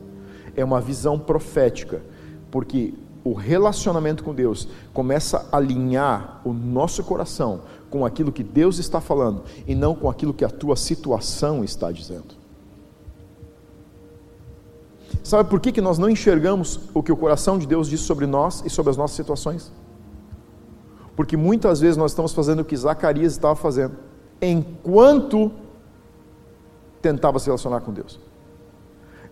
É 0.56 0.64
uma 0.64 0.80
visão 0.80 1.18
profética, 1.18 2.02
porque 2.50 2.94
o 3.24 3.32
relacionamento 3.32 4.24
com 4.24 4.34
Deus 4.34 4.68
começa 4.92 5.46
a 5.52 5.56
alinhar 5.56 6.40
o 6.44 6.52
nosso 6.52 7.04
coração 7.04 7.60
com 7.88 8.04
aquilo 8.04 8.32
que 8.32 8.42
Deus 8.42 8.78
está 8.78 9.00
falando 9.00 9.42
e 9.66 9.74
não 9.74 9.94
com 9.94 10.10
aquilo 10.10 10.34
que 10.34 10.44
a 10.44 10.48
tua 10.48 10.76
situação 10.76 11.62
está 11.62 11.92
dizendo. 11.92 12.42
Sabe 15.22 15.48
por 15.48 15.60
que, 15.60 15.70
que 15.70 15.80
nós 15.80 15.98
não 15.98 16.08
enxergamos 16.08 16.80
o 16.92 17.02
que 17.02 17.12
o 17.12 17.16
coração 17.16 17.58
de 17.58 17.66
Deus 17.66 17.88
diz 17.88 18.00
sobre 18.00 18.26
nós 18.26 18.62
e 18.64 18.70
sobre 18.70 18.90
as 18.90 18.96
nossas 18.96 19.16
situações? 19.16 19.70
Porque 21.14 21.36
muitas 21.36 21.80
vezes 21.80 21.96
nós 21.96 22.10
estamos 22.10 22.32
fazendo 22.32 22.60
o 22.60 22.64
que 22.64 22.76
Zacarias 22.76 23.32
estava 23.32 23.54
fazendo, 23.54 23.96
enquanto 24.40 25.52
tentava 27.00 27.38
se 27.38 27.46
relacionar 27.46 27.82
com 27.82 27.92
Deus. 27.92 28.18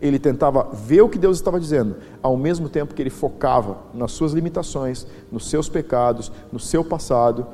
Ele 0.01 0.19
tentava 0.19 0.69
ver 0.73 1.03
o 1.03 1.09
que 1.09 1.19
Deus 1.19 1.37
estava 1.37 1.61
dizendo, 1.61 1.97
ao 2.23 2.37
mesmo 2.37 2.69
tempo 2.69 2.95
que 2.95 3.03
ele 3.03 3.11
focava 3.11 3.79
nas 3.93 4.13
suas 4.13 4.33
limitações, 4.33 5.07
nos 5.31 5.49
seus 5.49 5.69
pecados, 5.69 6.33
no 6.51 6.59
seu 6.59 6.83
passado, 6.85 7.47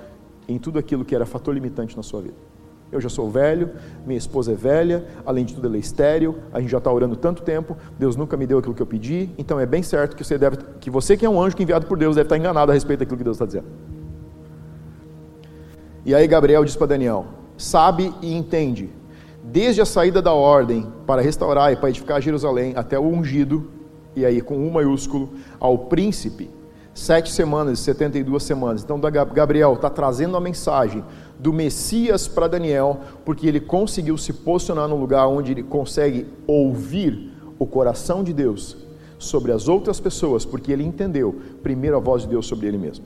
em 0.48 0.58
tudo 0.58 0.78
aquilo 0.78 1.04
que 1.04 1.14
era 1.14 1.26
fator 1.26 1.52
limitante 1.52 1.96
na 1.96 2.02
sua 2.02 2.22
vida. 2.22 2.34
Eu 2.92 3.00
já 3.00 3.08
sou 3.08 3.28
velho, 3.28 3.70
minha 4.06 4.16
esposa 4.16 4.52
é 4.52 4.54
velha, 4.54 5.04
além 5.24 5.44
de 5.44 5.54
tudo 5.54 5.66
ela 5.66 5.76
é 5.76 5.80
estéril, 5.80 6.36
a 6.52 6.60
gente 6.60 6.70
já 6.70 6.78
está 6.78 6.90
orando 6.92 7.16
tanto 7.16 7.42
tempo, 7.42 7.76
Deus 7.98 8.14
nunca 8.14 8.36
me 8.36 8.46
deu 8.46 8.58
aquilo 8.58 8.74
que 8.74 8.82
eu 8.82 8.86
pedi, 8.86 9.28
então 9.36 9.58
é 9.58 9.66
bem 9.66 9.82
certo 9.82 10.14
que 10.14 10.22
você, 10.22 10.38
deve, 10.38 10.58
que 10.80 10.88
você 10.88 11.16
que 11.16 11.26
é 11.26 11.28
um 11.28 11.42
anjo 11.42 11.56
é 11.58 11.62
enviado 11.62 11.86
por 11.86 11.98
Deus 11.98 12.14
deve 12.14 12.26
estar 12.26 12.38
enganado 12.38 12.70
a 12.70 12.74
respeito 12.74 13.00
daquilo 13.00 13.18
que 13.18 13.24
Deus 13.24 13.36
está 13.36 13.46
dizendo. 13.46 13.66
E 16.04 16.14
aí 16.14 16.28
Gabriel 16.28 16.64
diz 16.64 16.76
para 16.76 16.86
Daniel: 16.86 17.26
sabe 17.58 18.14
e 18.22 18.32
entende, 18.32 18.88
desde 19.46 19.80
a 19.80 19.86
saída 19.86 20.20
da 20.20 20.32
ordem 20.32 20.86
para 21.06 21.22
restaurar 21.22 21.72
e 21.72 21.76
para 21.76 21.88
edificar 21.88 22.20
Jerusalém 22.20 22.72
até 22.76 22.98
o 22.98 23.04
ungido, 23.04 23.70
e 24.14 24.24
aí 24.24 24.40
com 24.40 24.56
um 24.56 24.70
maiúsculo, 24.70 25.30
ao 25.60 25.78
príncipe, 25.78 26.50
sete 26.92 27.30
semanas 27.30 27.78
e 27.78 27.82
setenta 27.82 28.18
e 28.18 28.24
duas 28.24 28.42
semanas. 28.42 28.82
Então 28.82 28.98
Gabriel 28.98 29.74
está 29.74 29.88
trazendo 29.88 30.36
a 30.36 30.40
mensagem 30.40 31.04
do 31.38 31.52
Messias 31.52 32.26
para 32.26 32.48
Daniel, 32.48 33.00
porque 33.24 33.46
ele 33.46 33.60
conseguiu 33.60 34.18
se 34.18 34.32
posicionar 34.32 34.88
no 34.88 34.96
lugar 34.96 35.28
onde 35.28 35.52
ele 35.52 35.62
consegue 35.62 36.26
ouvir 36.46 37.32
o 37.58 37.66
coração 37.66 38.24
de 38.24 38.32
Deus 38.32 38.76
sobre 39.18 39.52
as 39.52 39.68
outras 39.68 40.00
pessoas, 40.00 40.44
porque 40.44 40.72
ele 40.72 40.84
entendeu 40.84 41.34
primeiro 41.62 41.96
a 41.96 42.00
voz 42.00 42.22
de 42.22 42.28
Deus 42.28 42.46
sobre 42.46 42.66
ele 42.66 42.78
mesmo. 42.78 43.04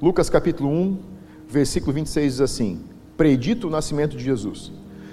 Lucas 0.00 0.30
capítulo 0.30 0.70
1, 0.70 0.98
versículo 1.48 1.92
26 1.92 2.32
diz 2.32 2.40
assim: 2.40 2.80
Predito 3.18 3.68
o 3.68 3.70
nascimento 3.70 4.16
de 4.16 4.24
Jesus. 4.24 4.72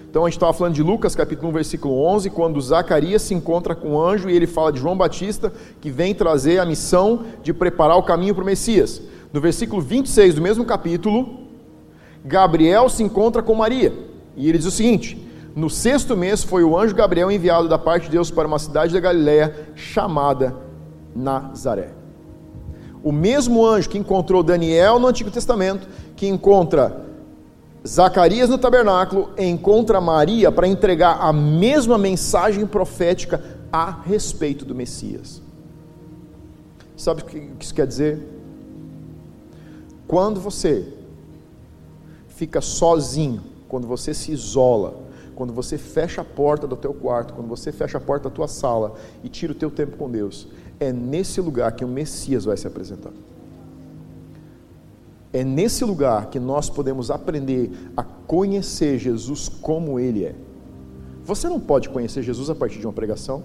Então 0.09 0.23
a 0.23 0.29
gente 0.29 0.37
estava 0.37 0.53
falando 0.53 0.75
de 0.75 0.81
Lucas 0.81 1.13
capítulo 1.13 1.49
1, 1.49 1.51
versículo 1.51 2.01
11, 2.01 2.29
quando 2.29 2.61
Zacarias 2.61 3.23
se 3.23 3.33
encontra 3.33 3.75
com 3.75 3.95
o 3.95 4.01
anjo 4.01 4.29
e 4.29 4.33
ele 4.33 4.47
fala 4.47 4.71
de 4.71 4.79
João 4.79 4.95
Batista, 4.95 5.51
que 5.81 5.91
vem 5.91 6.15
trazer 6.15 6.59
a 6.59 6.65
missão 6.65 7.25
de 7.43 7.53
preparar 7.53 7.97
o 7.97 8.03
caminho 8.03 8.33
para 8.33 8.43
o 8.43 8.45
Messias 8.45 9.01
no 9.35 9.41
versículo 9.41 9.81
26 9.81 10.35
do 10.35 10.41
mesmo 10.41 10.63
capítulo, 10.63 11.39
Gabriel 12.23 12.87
se 12.87 13.03
encontra 13.03 13.43
com 13.43 13.53
Maria. 13.53 13.93
E 14.33 14.47
ele 14.47 14.57
diz 14.57 14.65
o 14.65 14.71
seguinte: 14.71 15.21
No 15.53 15.69
sexto 15.69 16.15
mês 16.15 16.41
foi 16.41 16.63
o 16.63 16.79
anjo 16.79 16.95
Gabriel 16.95 17.29
enviado 17.29 17.67
da 17.67 17.77
parte 17.77 18.05
de 18.05 18.11
Deus 18.11 18.31
para 18.31 18.47
uma 18.47 18.57
cidade 18.57 18.93
da 18.93 18.99
Galiléia 19.01 19.53
chamada 19.75 20.55
Nazaré. 21.13 21.89
O 23.03 23.11
mesmo 23.11 23.65
anjo 23.65 23.89
que 23.89 23.97
encontrou 23.97 24.41
Daniel 24.41 24.99
no 24.99 25.07
Antigo 25.07 25.29
Testamento, 25.29 25.85
que 26.15 26.27
encontra 26.27 27.04
Zacarias 27.87 28.49
no 28.49 28.57
tabernáculo, 28.57 29.31
encontra 29.37 30.01
Maria 30.01 30.51
para 30.51 30.67
entregar 30.67 31.19
a 31.21 31.31
mesma 31.31 31.97
mensagem 31.97 32.65
profética 32.65 33.43
a 33.71 33.91
respeito 33.91 34.65
do 34.65 34.73
Messias. 34.73 35.41
Sabe 36.97 37.21
o 37.21 37.25
que 37.25 37.51
isso 37.59 37.73
quer 37.73 37.85
dizer? 37.85 38.27
Quando 40.07 40.39
você 40.39 40.93
fica 42.27 42.59
sozinho, 42.59 43.41
quando 43.67 43.87
você 43.87 44.13
se 44.13 44.31
isola, 44.31 44.95
quando 45.35 45.53
você 45.53 45.77
fecha 45.77 46.21
a 46.21 46.25
porta 46.25 46.65
do 46.65 46.75
teu 46.75 46.93
quarto, 46.93 47.33
quando 47.33 47.47
você 47.47 47.71
fecha 47.71 47.97
a 47.97 48.01
porta 48.01 48.29
da 48.29 48.35
tua 48.35 48.47
sala 48.47 48.95
e 49.23 49.29
tira 49.29 49.51
o 49.51 49.55
teu 49.55 49.69
tempo 49.69 49.97
com 49.97 50.09
Deus, 50.09 50.47
é 50.79 50.91
nesse 50.91 51.39
lugar 51.41 51.73
que 51.73 51.83
o 51.83 51.87
Messias 51.87 52.45
vai 52.45 52.57
se 52.57 52.65
apresentar. 52.65 53.11
É 55.35 55.43
nesse 55.43 55.83
lugar 55.83 56.27
que 56.27 56.39
nós 56.39 56.69
podemos 56.69 57.11
aprender 57.11 57.69
a 57.97 58.01
conhecer 58.01 58.97
Jesus 58.97 59.49
como 59.49 59.99
Ele 59.99 60.23
é. 60.23 60.33
Você 61.25 61.49
não 61.49 61.59
pode 61.59 61.89
conhecer 61.89 62.23
Jesus 62.23 62.49
a 62.49 62.55
partir 62.55 62.79
de 62.79 62.87
uma 62.87 62.93
pregação. 62.93 63.43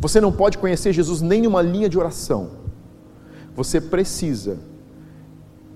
Você 0.00 0.20
não 0.20 0.32
pode 0.32 0.58
conhecer 0.58 0.92
Jesus 0.92 1.22
nem 1.22 1.44
em 1.44 1.46
uma 1.46 1.62
linha 1.62 1.88
de 1.88 1.96
oração. 1.96 2.50
Você 3.54 3.80
precisa 3.80 4.58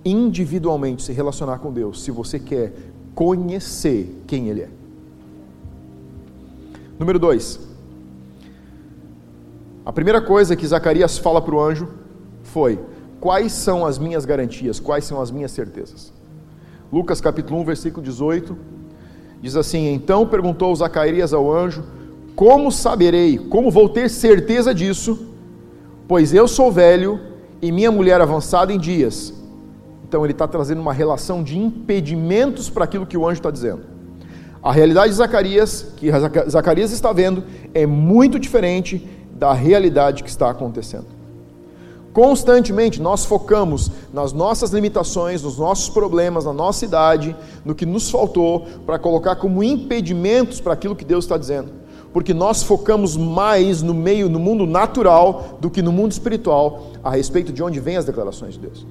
individualmente 0.05 1.05
se 1.05 1.13
relacionar 1.13 1.61
com 1.61 1.73
Deus 1.73 2.03
se 2.03 2.11
você 2.11 2.41
quer 2.41 2.73
conhecer 3.15 4.13
quem 4.27 4.49
Ele 4.49 4.63
é. 4.63 4.71
Número 6.99 7.21
dois. 7.21 7.61
A 9.85 9.93
primeira 9.93 10.21
coisa 10.21 10.57
que 10.57 10.67
Zacarias 10.67 11.17
fala 11.17 11.41
para 11.41 11.55
o 11.55 11.61
anjo 11.61 11.89
foi: 12.43 12.81
Quais 13.21 13.53
são 13.53 13.87
as 13.87 13.99
minhas 13.99 14.25
garantias? 14.25 14.79
Quais 14.79 15.05
são 15.05 15.21
as 15.21 15.31
minhas 15.31 15.51
certezas? 15.51 16.13
Lucas 16.93 17.21
capítulo 17.21 17.61
1, 17.61 17.65
versículo 17.65 18.03
18, 18.05 18.57
diz 19.41 19.57
assim: 19.57 19.93
Então 19.93 20.27
perguntou 20.27 20.75
Zacarias 20.75 21.33
ao 21.33 21.53
anjo: 21.53 21.85
Como 22.35 22.71
saberei, 22.71 23.39
como 23.39 23.71
vou 23.71 23.89
ter 23.89 24.09
certeza 24.11 24.75
disso? 24.75 25.29
Pois 26.07 26.33
eu 26.33 26.47
sou 26.47 26.71
velho 26.71 27.19
e 27.61 27.73
minha 27.73 27.91
mulher 27.91 28.21
avançada 28.21 28.73
em 28.73 28.79
dias. 28.79 29.33
Então 30.07 30.25
ele 30.25 30.33
está 30.33 30.47
trazendo 30.47 30.81
uma 30.81 30.93
relação 30.93 31.43
de 31.43 31.59
impedimentos 31.59 32.71
para 32.71 32.85
aquilo 32.85 33.07
que 33.07 33.17
o 33.17 33.27
anjo 33.27 33.41
está 33.41 33.51
dizendo. 33.51 33.83
A 34.63 34.73
realidade 34.73 35.11
de 35.11 35.17
Zacarias, 35.17 35.95
que 35.97 36.11
Zacarias 36.49 36.93
está 36.93 37.13
vendo, 37.13 37.43
é 37.75 37.87
muito 37.87 38.39
diferente 38.39 39.09
da 39.33 39.53
realidade 39.53 40.23
que 40.23 40.31
está 40.31 40.51
acontecendo. 40.51 41.16
Constantemente 42.17 42.99
nós 42.99 43.27
focamos 43.27 43.91
nas 44.11 44.33
nossas 44.33 44.71
limitações, 44.71 45.43
nos 45.43 45.59
nossos 45.59 45.91
problemas, 45.91 46.47
na 46.47 46.53
nossa 46.55 46.83
idade, 46.83 47.37
no 47.63 47.75
que 47.75 47.85
nos 47.85 48.09
faltou, 48.09 48.67
para 48.87 48.99
colocar 48.99 49.37
como 49.37 49.63
impedimentos 49.63 50.59
para 50.59 50.73
aquilo 50.73 50.97
que 50.97 51.05
Deus 51.05 51.27
está 51.27 51.37
dizendo. 51.37 51.71
porque 52.15 52.33
nós 52.33 52.63
focamos 52.63 53.19
mais 53.19 53.83
no 53.83 53.93
meio, 53.93 54.31
no 54.31 54.39
mundo 54.39 54.67
natural, 54.67 55.59
do 55.61 55.69
que 55.69 55.83
no 55.83 55.93
mundo 55.93 56.13
espiritual, 56.13 56.87
a 57.05 57.11
respeito 57.11 57.53
de 57.53 57.63
onde 57.63 57.79
vêm 57.81 57.99
as 57.99 58.07
declarações 58.07 58.55
de 58.55 58.61
Deus. 58.61 58.87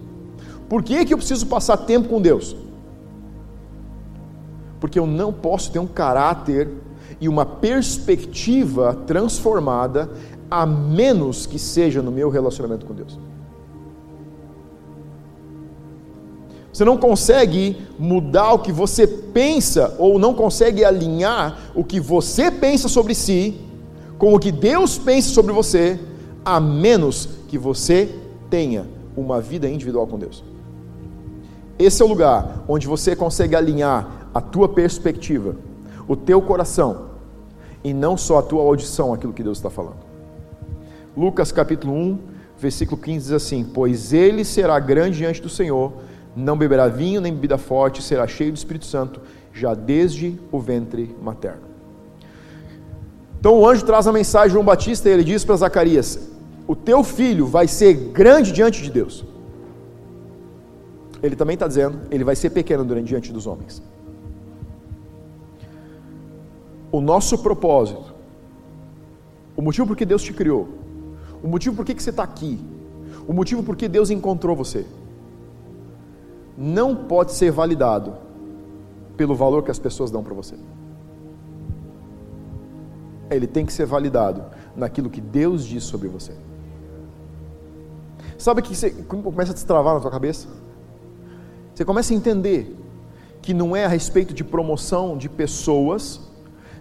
Por 0.69 0.83
que, 0.83 1.03
que 1.03 1.11
eu 1.11 1.17
preciso 1.17 1.47
passar 1.47 1.77
tempo 1.77 2.07
com 2.07 2.21
Deus? 2.21 2.55
Porque 4.79 4.99
eu 4.99 5.07
não 5.07 5.33
posso 5.33 5.71
ter 5.71 5.79
um 5.79 5.87
caráter 5.87 6.69
e 7.19 7.27
uma 7.27 7.45
perspectiva 7.45 8.93
transformada, 9.07 10.11
a 10.49 10.65
menos 10.65 11.45
que 11.45 11.57
seja 11.57 12.01
no 12.01 12.11
meu 12.11 12.29
relacionamento 12.29 12.85
com 12.85 12.93
Deus. 12.93 13.17
Você 16.71 16.83
não 16.83 16.97
consegue 16.97 17.77
mudar 17.97 18.51
o 18.51 18.59
que 18.59 18.71
você 18.71 19.07
pensa, 19.07 19.95
ou 19.97 20.19
não 20.19 20.33
consegue 20.33 20.83
alinhar 20.83 21.71
o 21.73 21.85
que 21.85 22.01
você 22.01 22.51
pensa 22.51 22.89
sobre 22.89 23.15
si 23.15 23.61
com 24.17 24.33
o 24.33 24.39
que 24.39 24.51
Deus 24.51 24.97
pensa 24.97 25.29
sobre 25.29 25.53
você, 25.53 25.99
a 26.43 26.59
menos 26.59 27.29
que 27.47 27.57
você 27.57 28.13
tenha 28.49 28.85
uma 29.15 29.39
vida 29.39 29.69
individual 29.69 30.07
com 30.07 30.19
Deus. 30.19 30.43
Esse 31.79 32.01
é 32.01 32.05
o 32.05 32.07
lugar 32.07 32.63
onde 32.67 32.87
você 32.87 33.15
consegue 33.15 33.55
alinhar 33.55 34.29
a 34.33 34.41
tua 34.41 34.67
perspectiva, 34.67 35.55
o 36.07 36.15
teu 36.15 36.41
coração, 36.41 37.05
e 37.83 37.93
não 37.93 38.17
só 38.17 38.39
a 38.39 38.43
tua 38.43 38.61
audição, 38.63 39.13
aquilo 39.13 39.33
que 39.33 39.43
Deus 39.43 39.57
está 39.57 39.69
falando. 39.69 40.04
Lucas 41.15 41.51
capítulo 41.51 41.93
1, 41.93 42.19
versículo 42.57 43.01
15 43.01 43.25
diz 43.25 43.31
assim: 43.31 43.63
Pois 43.63 44.13
ele 44.13 44.43
será 44.43 44.79
grande 44.79 45.17
diante 45.17 45.41
do 45.41 45.49
Senhor 45.49 45.93
não 46.35 46.57
beberá 46.57 46.87
vinho 46.87 47.21
nem 47.21 47.33
bebida 47.33 47.57
forte, 47.57 48.03
será 48.03 48.27
cheio 48.27 48.51
do 48.51 48.57
Espírito 48.57 48.85
Santo, 48.85 49.21
já 49.53 49.73
desde 49.73 50.37
o 50.51 50.59
ventre 50.59 51.15
materno. 51.21 51.61
Então 53.39 53.57
o 53.59 53.67
anjo 53.67 53.85
traz 53.85 54.05
a 54.07 54.11
mensagem 54.11 54.49
de 54.49 54.53
João 54.53 54.65
Batista 54.65 55.07
e 55.07 55.13
ele 55.13 55.23
diz 55.23 55.45
para 55.45 55.55
Zacarias: 55.55 56.19
O 56.67 56.75
teu 56.75 57.03
filho 57.03 57.45
vai 57.47 57.67
ser 57.67 57.93
grande 57.93 58.51
diante 58.51 58.81
de 58.81 58.91
Deus. 58.91 59.23
Ele 61.23 61.35
também 61.35 61.53
está 61.53 61.67
dizendo, 61.67 62.01
ele 62.11 62.23
vai 62.23 62.35
ser 62.35 62.49
pequeno 62.49 62.83
diante 63.01 63.31
dos 63.31 63.47
homens. 63.47 63.81
O 66.91 66.99
nosso 67.01 67.37
propósito, 67.37 68.13
o 69.55 69.61
motivo 69.61 69.87
por 69.87 69.95
que 69.95 70.05
Deus 70.05 70.21
te 70.21 70.33
criou, 70.33 70.67
o 71.45 71.47
motivo 71.47 71.75
por 71.75 71.85
que 71.85 71.93
você 71.93 72.09
está 72.09 72.23
aqui, 72.23 72.59
o 73.27 73.31
motivo 73.31 73.61
por 73.61 73.75
que 73.75 73.87
Deus 73.87 74.09
encontrou 74.09 74.55
você, 74.55 74.83
não 76.57 76.95
pode 76.95 77.33
ser 77.33 77.51
validado 77.51 78.15
pelo 79.15 79.35
valor 79.35 79.61
que 79.61 79.69
as 79.69 79.77
pessoas 79.77 80.09
dão 80.09 80.23
para 80.23 80.33
você. 80.33 80.55
Ele 83.29 83.45
tem 83.45 83.63
que 83.63 83.71
ser 83.71 83.85
validado 83.85 84.43
naquilo 84.75 85.07
que 85.07 85.21
Deus 85.21 85.63
diz 85.63 85.83
sobre 85.83 86.07
você. 86.07 86.33
Sabe 88.39 88.63
que 88.63 88.75
você 88.75 88.89
começa 88.89 89.51
a 89.51 89.53
destravar 89.53 89.93
na 89.93 89.99
tua 89.99 90.09
cabeça? 90.09 90.47
Você 91.75 91.85
começa 91.85 92.11
a 92.11 92.15
entender 92.15 92.75
que 93.43 93.53
não 93.53 93.75
é 93.75 93.85
a 93.85 93.87
respeito 93.87 94.33
de 94.33 94.43
promoção 94.43 95.15
de 95.15 95.29
pessoas 95.29 96.21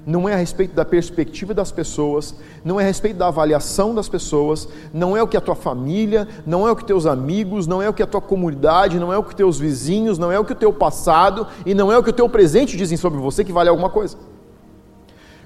não 0.07 0.29
é 0.29 0.35
a 0.35 0.37
respeito 0.37 0.75
da 0.75 0.85
perspectiva 0.85 1.55
das 1.55 1.73
pessoas, 1.73 2.35
não 2.65 2.79
é 2.79 2.85
a 2.85 2.87
respeito 2.87 3.17
da 3.17 3.29
avaliação 3.29 3.95
das 3.95 4.09
pessoas, 4.09 4.69
não 4.93 5.17
é 5.17 5.23
o 5.23 5.29
que 5.29 5.37
a 5.37 5.41
tua 5.41 5.55
família, 5.55 6.29
não 6.47 6.69
é 6.69 6.71
o 6.71 6.77
que 6.77 6.85
teus 6.85 7.07
amigos, 7.07 7.67
não 7.67 7.81
é 7.81 7.89
o 7.89 7.95
que 7.95 8.03
a 8.03 8.07
tua 8.07 8.21
comunidade, 8.21 8.99
não 8.99 9.13
é 9.13 9.17
o 9.17 9.25
que 9.25 9.35
teus 9.35 9.59
vizinhos, 9.59 10.19
não 10.19 10.31
é 10.31 10.39
o 10.39 10.45
que 10.45 10.53
o 10.53 10.57
teu 10.57 10.73
passado 10.73 11.47
e 11.65 11.75
não 11.75 11.91
é 11.91 11.99
o 11.99 12.03
que 12.03 12.11
o 12.11 12.15
teu 12.15 12.29
presente 12.29 12.77
dizem 12.77 12.99
sobre 12.99 13.19
você 13.19 13.43
que 13.43 13.53
vale 13.53 13.69
alguma 13.69 13.89
coisa. 13.89 14.17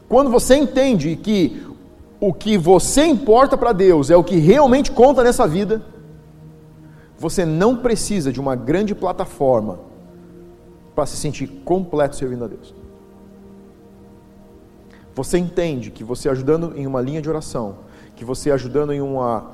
Quando 0.09 0.31
você 0.31 0.57
entende 0.57 1.15
que 1.17 1.63
o 2.21 2.33
que 2.33 2.59
você 2.59 3.05
importa 3.05 3.57
para 3.57 3.73
Deus 3.73 4.11
é 4.11 4.17
o 4.17 4.25
que 4.25 4.37
realmente 4.37 4.91
conta 4.91 5.23
nessa 5.23 5.47
vida, 5.47 5.83
você 7.17 7.45
não 7.45 7.77
precisa 7.77 8.33
de 8.33 8.41
uma 8.41 8.57
grande 8.57 8.95
plataforma 8.95 9.79
para 10.95 11.07
se 11.07 11.17
sentir 11.17 11.47
completo 11.65 12.17
servindo 12.17 12.45
a 12.45 12.49
Deus. 12.49 12.78
Você 15.19 15.37
entende 15.37 15.91
que 15.91 16.05
você 16.05 16.29
ajudando 16.29 16.75
em 16.77 16.87
uma 16.87 17.01
linha 17.01 17.21
de 17.21 17.29
oração, 17.29 17.79
que 18.15 18.25
você 18.25 18.53
ajudando 18.53 18.93
em 18.93 19.01
uma 19.01 19.51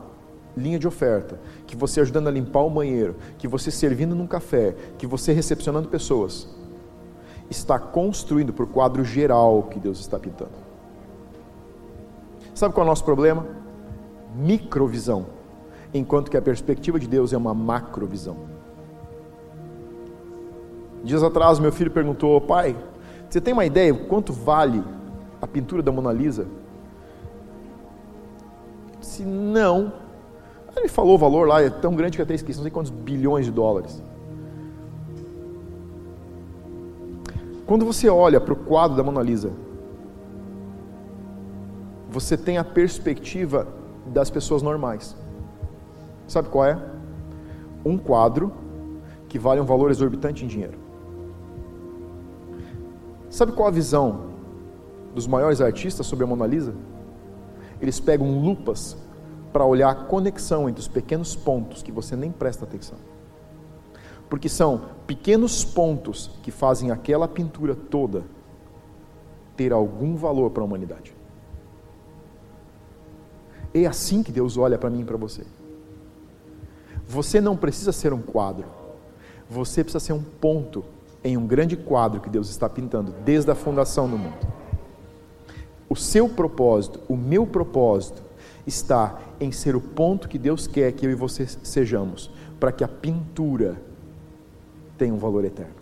linha 0.54 0.78
de 0.78 0.86
oferta, 0.86 1.40
que 1.66 1.74
você 1.74 2.02
ajudando 2.02 2.28
a 2.28 2.30
limpar 2.30 2.60
o 2.60 2.68
banheiro, 2.68 3.16
que 3.38 3.48
você 3.48 3.70
servindo 3.70 4.14
num 4.14 4.26
café, 4.26 4.76
que 4.98 5.06
você 5.06 5.32
recepcionando 5.32 5.88
pessoas, 5.88 6.46
está 7.48 7.78
construindo 7.78 8.52
para 8.52 8.64
o 8.64 8.66
quadro 8.66 9.02
geral 9.02 9.62
que 9.62 9.80
Deus 9.80 10.00
está 10.00 10.18
pintando. 10.18 10.52
Sabe 12.54 12.74
qual 12.74 12.84
é 12.84 12.86
o 12.86 12.90
nosso 12.90 13.04
problema? 13.06 13.46
Microvisão, 14.36 15.24
enquanto 15.94 16.30
que 16.30 16.36
a 16.36 16.42
perspectiva 16.42 17.00
de 17.00 17.08
Deus 17.08 17.32
é 17.32 17.38
uma 17.38 17.54
macrovisão. 17.54 18.36
Dias 21.02 21.22
atrás, 21.22 21.58
meu 21.58 21.72
filho 21.72 21.90
perguntou: 21.90 22.38
Pai, 22.42 22.76
você 23.30 23.40
tem 23.40 23.54
uma 23.54 23.64
ideia 23.64 23.94
quanto 23.94 24.30
vale 24.30 24.84
a 25.44 25.46
pintura 25.46 25.82
da 25.82 25.92
Mona 25.92 26.12
Lisa? 26.12 26.46
Se 29.00 29.22
não, 29.24 29.92
ele 30.74 30.88
falou 30.88 31.14
o 31.14 31.18
valor 31.18 31.46
lá, 31.46 31.62
é 31.62 31.70
tão 31.70 31.94
grande 31.94 32.16
que 32.16 32.22
até 32.22 32.34
esqueci, 32.34 32.58
não 32.58 32.64
sei 32.64 32.70
quantos 32.70 32.90
bilhões 32.90 33.44
de 33.44 33.52
dólares. 33.52 34.02
Quando 37.66 37.84
você 37.84 38.08
olha 38.08 38.40
para 38.40 38.52
o 38.52 38.56
quadro 38.56 38.96
da 38.96 39.02
Mona 39.02 39.22
Lisa, 39.22 39.52
você 42.10 42.36
tem 42.36 42.58
a 42.58 42.64
perspectiva 42.64 43.66
das 44.06 44.30
pessoas 44.30 44.62
normais. 44.62 45.16
Sabe 46.26 46.48
qual 46.48 46.64
é? 46.64 46.78
Um 47.84 47.98
quadro 47.98 48.52
que 49.28 49.38
vale 49.38 49.60
um 49.60 49.64
valor 49.64 49.90
exorbitante 49.90 50.44
em 50.44 50.48
dinheiro. 50.48 50.78
Sabe 53.28 53.52
qual 53.52 53.68
a 53.68 53.70
visão 53.70 54.33
dos 55.14 55.26
maiores 55.26 55.60
artistas 55.60 56.06
sobre 56.06 56.24
a 56.24 56.26
Mona 56.26 56.46
Lisa, 56.46 56.74
eles 57.80 58.00
pegam 58.00 58.38
lupas 58.40 58.96
para 59.52 59.64
olhar 59.64 59.90
a 59.90 59.94
conexão 59.94 60.68
entre 60.68 60.80
os 60.80 60.88
pequenos 60.88 61.36
pontos 61.36 61.82
que 61.82 61.92
você 61.92 62.16
nem 62.16 62.32
presta 62.32 62.64
atenção. 62.64 62.98
Porque 64.28 64.48
são 64.48 64.82
pequenos 65.06 65.64
pontos 65.64 66.30
que 66.42 66.50
fazem 66.50 66.90
aquela 66.90 67.28
pintura 67.28 67.74
toda 67.74 68.24
ter 69.56 69.72
algum 69.72 70.16
valor 70.16 70.50
para 70.50 70.62
a 70.62 70.66
humanidade. 70.66 71.14
É 73.72 73.86
assim 73.86 74.22
que 74.22 74.32
Deus 74.32 74.56
olha 74.56 74.78
para 74.78 74.90
mim 74.90 75.02
e 75.02 75.04
para 75.04 75.16
você. 75.16 75.44
Você 77.06 77.40
não 77.40 77.56
precisa 77.56 77.92
ser 77.92 78.12
um 78.12 78.22
quadro, 78.22 78.66
você 79.48 79.84
precisa 79.84 80.04
ser 80.04 80.12
um 80.14 80.22
ponto 80.22 80.84
em 81.22 81.36
um 81.36 81.46
grande 81.46 81.76
quadro 81.76 82.20
que 82.20 82.28
Deus 82.28 82.50
está 82.50 82.68
pintando 82.68 83.12
desde 83.24 83.50
a 83.50 83.54
fundação 83.54 84.08
do 84.08 84.18
mundo. 84.18 84.63
O 85.88 85.96
seu 85.96 86.28
propósito, 86.28 87.00
o 87.08 87.16
meu 87.16 87.46
propósito, 87.46 88.22
está 88.66 89.20
em 89.38 89.52
ser 89.52 89.76
o 89.76 89.80
ponto 89.80 90.28
que 90.28 90.38
Deus 90.38 90.66
quer 90.66 90.92
que 90.92 91.06
eu 91.06 91.10
e 91.10 91.14
você 91.14 91.46
sejamos, 91.46 92.30
para 92.58 92.72
que 92.72 92.82
a 92.82 92.88
pintura 92.88 93.80
tenha 94.96 95.12
um 95.12 95.18
valor 95.18 95.44
eterno. 95.44 95.74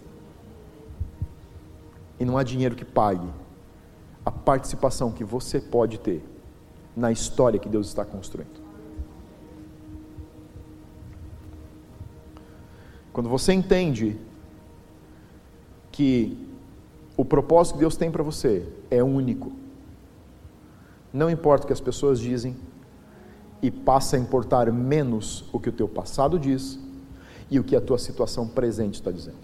E 2.18 2.24
não 2.24 2.36
há 2.36 2.42
dinheiro 2.42 2.74
que 2.74 2.84
pague 2.84 3.28
a 4.24 4.30
participação 4.30 5.10
que 5.10 5.24
você 5.24 5.60
pode 5.60 5.98
ter 5.98 6.24
na 6.96 7.10
história 7.10 7.58
que 7.58 7.68
Deus 7.68 7.88
está 7.88 8.04
construindo. 8.04 8.62
Quando 13.12 13.28
você 13.28 13.52
entende 13.52 14.18
que 15.90 16.48
o 17.16 17.24
propósito 17.24 17.74
que 17.74 17.80
Deus 17.80 17.96
tem 17.96 18.10
para 18.10 18.22
você 18.22 18.66
é 18.90 19.02
único, 19.02 19.52
não 21.12 21.30
importa 21.30 21.64
o 21.64 21.66
que 21.66 21.72
as 21.72 21.80
pessoas 21.80 22.18
dizem, 22.18 22.56
e 23.62 23.70
passa 23.70 24.16
a 24.16 24.18
importar 24.18 24.70
menos 24.72 25.44
o 25.52 25.60
que 25.60 25.68
o 25.68 25.72
teu 25.72 25.86
passado 25.86 26.38
diz 26.38 26.78
e 27.48 27.60
o 27.60 27.64
que 27.64 27.76
a 27.76 27.80
tua 27.80 27.98
situação 27.98 28.48
presente 28.48 28.94
está 28.94 29.10
dizendo. 29.10 29.36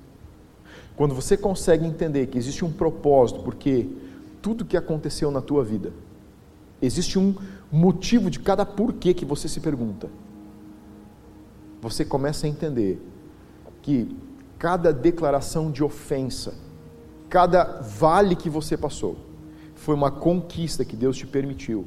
Quando 0.96 1.14
você 1.14 1.36
consegue 1.36 1.86
entender 1.86 2.26
que 2.26 2.36
existe 2.36 2.64
um 2.64 2.72
propósito, 2.72 3.40
porque 3.42 3.88
tudo 4.42 4.64
que 4.64 4.76
aconteceu 4.76 5.30
na 5.30 5.40
tua 5.40 5.62
vida, 5.62 5.92
existe 6.82 7.18
um 7.18 7.36
motivo 7.70 8.28
de 8.28 8.40
cada 8.40 8.66
porquê 8.66 9.14
que 9.14 9.24
você 9.24 9.46
se 9.48 9.60
pergunta. 9.60 10.08
Você 11.80 12.04
começa 12.04 12.46
a 12.46 12.50
entender 12.50 13.00
que 13.82 14.16
cada 14.58 14.92
declaração 14.92 15.70
de 15.70 15.84
ofensa, 15.84 16.54
cada 17.28 17.80
vale 17.80 18.34
que 18.34 18.50
você 18.50 18.76
passou, 18.76 19.16
foi 19.78 19.94
uma 19.94 20.10
conquista 20.10 20.84
que 20.84 20.96
Deus 20.96 21.16
te 21.16 21.26
permitiu 21.26 21.86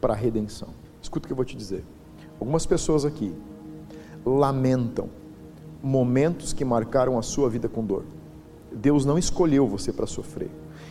para 0.00 0.12
a 0.12 0.16
redenção. 0.16 0.68
Escuta 1.02 1.24
o 1.24 1.26
que 1.26 1.32
eu 1.32 1.36
vou 1.36 1.44
te 1.44 1.56
dizer. 1.56 1.82
Algumas 2.38 2.66
pessoas 2.66 3.04
aqui 3.04 3.34
lamentam 4.24 5.08
momentos 5.82 6.52
que 6.52 6.64
marcaram 6.64 7.18
a 7.18 7.22
sua 7.22 7.48
vida 7.48 7.68
com 7.68 7.84
dor. 7.84 8.04
Deus 8.70 9.06
não 9.06 9.18
escolheu 9.18 9.66
você 9.66 9.90
para 9.90 10.06
sofrer, 10.06 10.50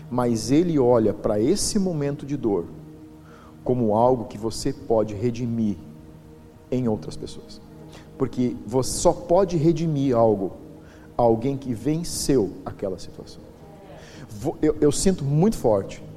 mas 0.09 0.49
Ele 0.49 0.79
olha 0.79 1.13
para 1.13 1.39
esse 1.39 1.77
momento 1.77 2.25
de 2.25 2.35
dor 2.35 2.65
como 3.63 3.95
algo 3.95 4.25
que 4.25 4.37
você 4.37 4.73
pode 4.73 5.13
redimir 5.13 5.77
em 6.71 6.87
outras 6.87 7.15
pessoas. 7.15 7.61
Porque 8.17 8.55
você 8.65 8.97
só 8.97 9.13
pode 9.13 9.55
redimir 9.55 10.15
algo 10.15 10.53
alguém 11.15 11.55
que 11.55 11.73
venceu 11.73 12.53
aquela 12.65 12.97
situação. 12.97 13.41
Eu, 14.61 14.75
eu 14.81 14.91
sinto 14.91 15.23
muito 15.23 15.55
forte. 15.55 16.08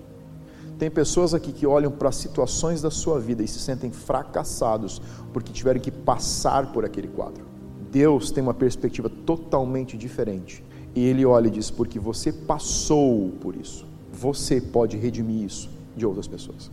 Tem 0.82 0.90
pessoas 0.90 1.32
aqui 1.32 1.52
que 1.52 1.64
olham 1.64 1.92
para 1.92 2.10
situações 2.10 2.82
da 2.82 2.90
sua 2.90 3.20
vida 3.20 3.40
e 3.40 3.46
se 3.46 3.60
sentem 3.60 3.92
fracassados 3.92 5.00
porque 5.32 5.52
tiveram 5.52 5.78
que 5.78 5.92
passar 5.92 6.72
por 6.72 6.84
aquele 6.84 7.06
quadro. 7.06 7.44
Deus 7.92 8.32
tem 8.32 8.42
uma 8.42 8.52
perspectiva 8.52 9.08
totalmente 9.08 9.96
diferente. 9.96 10.64
E 10.92 11.04
Ele 11.04 11.24
olha 11.24 11.46
e 11.46 11.52
diz: 11.52 11.70
porque 11.70 12.00
você 12.00 12.32
passou 12.32 13.30
por 13.40 13.54
isso, 13.54 13.86
você 14.12 14.60
pode 14.60 14.96
redimir 14.96 15.44
isso 15.44 15.70
de 15.96 16.04
outras 16.04 16.26
pessoas. 16.26 16.68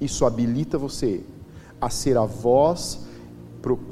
Isso 0.00 0.24
habilita 0.24 0.78
você 0.78 1.20
a 1.78 1.90
ser 1.90 2.16
a 2.16 2.24
voz 2.24 3.06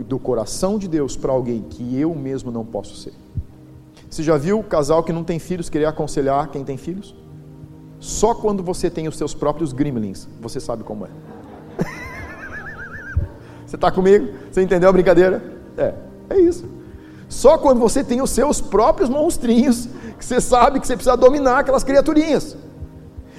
do 0.08 0.18
coração 0.18 0.78
de 0.78 0.88
Deus 0.88 1.14
para 1.14 1.30
alguém 1.30 1.60
que 1.60 2.00
eu 2.00 2.14
mesmo 2.14 2.50
não 2.50 2.64
posso 2.64 2.96
ser. 2.96 3.12
Você 4.08 4.22
já 4.22 4.38
viu 4.38 4.60
o 4.60 4.64
casal 4.64 5.04
que 5.04 5.12
não 5.12 5.24
tem 5.24 5.38
filhos 5.38 5.68
querer 5.68 5.84
aconselhar 5.84 6.50
quem 6.50 6.64
tem 6.64 6.78
filhos? 6.78 7.14
Só 8.04 8.34
quando 8.34 8.62
você 8.62 8.90
tem 8.90 9.08
os 9.08 9.16
seus 9.16 9.32
próprios 9.32 9.72
gremlins, 9.72 10.28
você 10.38 10.60
sabe 10.60 10.84
como 10.84 11.06
é. 11.06 11.08
você 13.66 13.76
está 13.76 13.90
comigo? 13.90 14.28
Você 14.52 14.60
entendeu 14.60 14.90
a 14.90 14.92
brincadeira? 14.92 15.42
É, 15.74 15.94
é 16.28 16.38
isso. 16.38 16.66
Só 17.30 17.56
quando 17.56 17.80
você 17.80 18.04
tem 18.04 18.20
os 18.20 18.28
seus 18.28 18.60
próprios 18.60 19.08
monstrinhos, 19.08 19.88
que 20.18 20.24
você 20.24 20.38
sabe 20.38 20.80
que 20.80 20.86
você 20.86 20.96
precisa 20.96 21.16
dominar 21.16 21.60
aquelas 21.60 21.82
criaturinhas. 21.82 22.54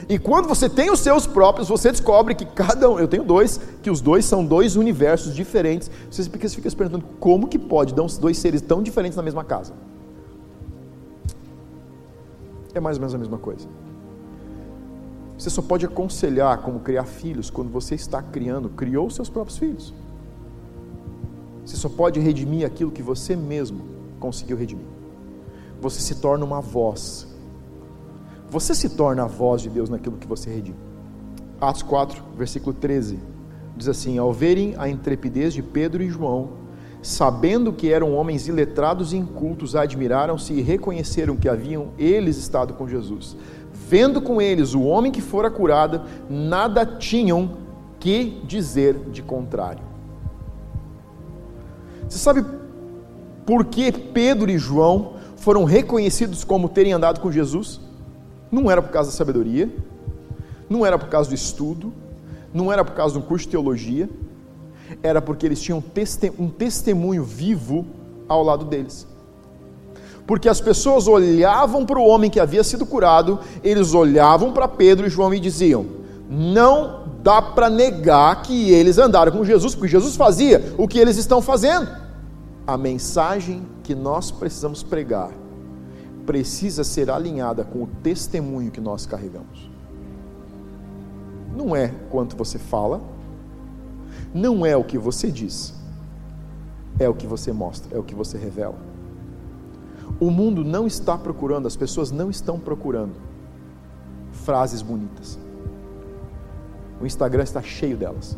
E 0.09 0.17
quando 0.17 0.47
você 0.47 0.67
tem 0.67 0.89
os 0.89 0.99
seus 0.99 1.27
próprios, 1.27 1.69
você 1.69 1.91
descobre 1.91 2.33
que 2.33 2.43
cada 2.43 2.89
um, 2.89 2.99
eu 2.99 3.07
tenho 3.07 3.23
dois, 3.23 3.61
que 3.83 3.91
os 3.91 4.01
dois 4.01 4.25
são 4.25 4.43
dois 4.43 4.75
universos 4.75 5.35
diferentes. 5.35 5.91
Você 6.09 6.23
fica, 6.23 6.49
você 6.49 6.55
fica 6.55 6.69
se 6.71 6.75
perguntando 6.75 7.05
como 7.19 7.47
que 7.47 7.59
pode 7.59 7.93
dar 7.93 8.07
dois 8.19 8.39
seres 8.39 8.61
tão 8.61 8.81
diferentes 8.81 9.15
na 9.15 9.21
mesma 9.21 9.43
casa. 9.43 9.73
É 12.73 12.79
mais 12.79 12.97
ou 12.97 13.01
menos 13.01 13.13
a 13.13 13.19
mesma 13.19 13.37
coisa. 13.37 13.67
Você 15.37 15.49
só 15.49 15.61
pode 15.61 15.85
aconselhar 15.85 16.59
como 16.59 16.79
criar 16.79 17.05
filhos 17.05 17.49
quando 17.49 17.69
você 17.69 17.95
está 17.95 18.21
criando, 18.21 18.69
criou 18.69 19.09
seus 19.09 19.29
próprios 19.29 19.57
filhos. 19.57 19.93
Você 21.65 21.75
só 21.75 21.89
pode 21.89 22.19
redimir 22.19 22.65
aquilo 22.65 22.91
que 22.91 23.01
você 23.01 23.35
mesmo 23.35 23.81
conseguiu 24.19 24.55
redimir. 24.55 24.85
Você 25.81 25.99
se 25.99 26.15
torna 26.15 26.45
uma 26.45 26.61
voz 26.61 27.27
você 28.49 28.75
se 28.75 28.89
torna 28.89 29.23
a 29.23 29.27
voz 29.27 29.61
de 29.61 29.69
Deus 29.69 29.89
naquilo 29.89 30.17
que 30.17 30.27
você 30.27 30.49
redime. 30.49 30.77
Atos 31.59 31.81
4, 31.81 32.23
versículo 32.37 32.73
13, 32.73 33.19
diz 33.75 33.87
assim: 33.87 34.17
Ao 34.17 34.31
verem 34.31 34.75
a 34.77 34.87
intrepidez 34.87 35.53
de 35.53 35.63
Pedro 35.63 36.03
e 36.03 36.09
João, 36.09 36.51
sabendo 37.01 37.73
que 37.73 37.91
eram 37.91 38.13
homens 38.13 38.47
iletrados 38.47 39.13
e 39.13 39.17
incultos, 39.17 39.75
admiraram-se 39.75 40.53
e 40.53 40.61
reconheceram 40.61 41.35
que 41.35 41.49
haviam 41.49 41.89
eles 41.97 42.37
estado 42.37 42.73
com 42.75 42.87
Jesus. 42.87 43.35
Vendo 43.87 44.19
com 44.19 44.41
eles 44.41 44.73
o 44.73 44.81
homem 44.81 45.11
que 45.11 45.21
fora 45.21 45.49
curado, 45.51 46.01
nada 46.29 46.85
tinham 46.85 47.57
que 47.99 48.41
dizer 48.45 48.95
de 49.11 49.21
contrário. 49.21 49.83
Você 52.09 52.17
sabe 52.17 52.43
por 53.45 53.65
que 53.65 53.91
Pedro 53.91 54.49
e 54.49 54.57
João 54.57 55.13
foram 55.37 55.63
reconhecidos 55.63 56.43
como 56.43 56.67
terem 56.67 56.93
andado 56.93 57.19
com 57.19 57.31
Jesus? 57.31 57.79
Não 58.51 58.71
era 58.71 58.81
por 58.81 58.91
causa 58.91 59.11
da 59.11 59.15
sabedoria, 59.15 59.69
não 60.67 60.83
era 60.83 60.97
por 60.97 61.09
causa 61.09 61.29
do 61.29 61.35
estudo, 61.35 61.93
não 62.51 62.71
era 62.71 62.83
por 62.83 62.95
causa 62.95 63.13
de 63.13 63.19
um 63.19 63.27
curso 63.27 63.45
de 63.45 63.51
teologia, 63.51 64.09
era 65.03 65.21
porque 65.21 65.45
eles 65.45 65.61
tinham 65.61 65.83
um 66.39 66.49
testemunho 66.49 67.23
vivo 67.23 67.85
ao 68.27 68.41
lado 68.41 68.65
deles. 68.65 69.05
Porque 70.27 70.49
as 70.49 70.59
pessoas 70.59 71.07
olhavam 71.07 71.85
para 71.85 71.99
o 71.99 72.07
homem 72.07 72.29
que 72.29 72.39
havia 72.39 72.63
sido 72.63 72.85
curado, 72.85 73.39
eles 73.63 73.93
olhavam 73.93 74.51
para 74.51 74.67
Pedro 74.67 75.05
e 75.05 75.09
João 75.09 75.33
e 75.33 75.39
diziam: 75.39 75.85
Não 76.29 77.03
dá 77.21 77.41
para 77.41 77.69
negar 77.69 78.41
que 78.41 78.71
eles 78.71 78.97
andaram 78.97 79.31
com 79.31 79.45
Jesus, 79.45 79.75
porque 79.75 79.89
Jesus 79.89 80.15
fazia 80.15 80.73
o 80.77 80.87
que 80.87 80.97
eles 80.97 81.17
estão 81.17 81.41
fazendo. 81.41 81.87
A 82.65 82.77
mensagem 82.77 83.63
que 83.83 83.93
nós 83.93 84.31
precisamos 84.31 84.81
pregar 84.81 85.29
precisa 86.25 86.83
ser 86.83 87.11
alinhada 87.11 87.63
com 87.63 87.83
o 87.83 87.87
testemunho 88.01 88.71
que 88.71 88.81
nós 88.81 89.05
carregamos. 89.05 89.69
Não 91.55 91.75
é 91.75 91.93
quanto 92.09 92.35
você 92.35 92.57
fala, 92.57 92.99
não 94.33 94.65
é 94.65 94.75
o 94.75 94.83
que 94.83 94.97
você 94.97 95.29
diz, 95.29 95.73
é 96.99 97.07
o 97.07 97.13
que 97.13 97.27
você 97.27 97.53
mostra, 97.53 97.95
é 97.95 97.99
o 97.99 98.03
que 98.03 98.15
você 98.15 98.37
revela. 98.37 98.94
O 100.19 100.31
mundo 100.31 100.63
não 100.63 100.87
está 100.87 101.17
procurando, 101.17 101.67
as 101.67 101.75
pessoas 101.75 102.11
não 102.11 102.29
estão 102.29 102.59
procurando 102.59 103.13
frases 104.31 104.81
bonitas. 104.81 105.37
O 107.01 107.05
Instagram 107.05 107.43
está 107.43 107.61
cheio 107.61 107.97
delas. 107.97 108.37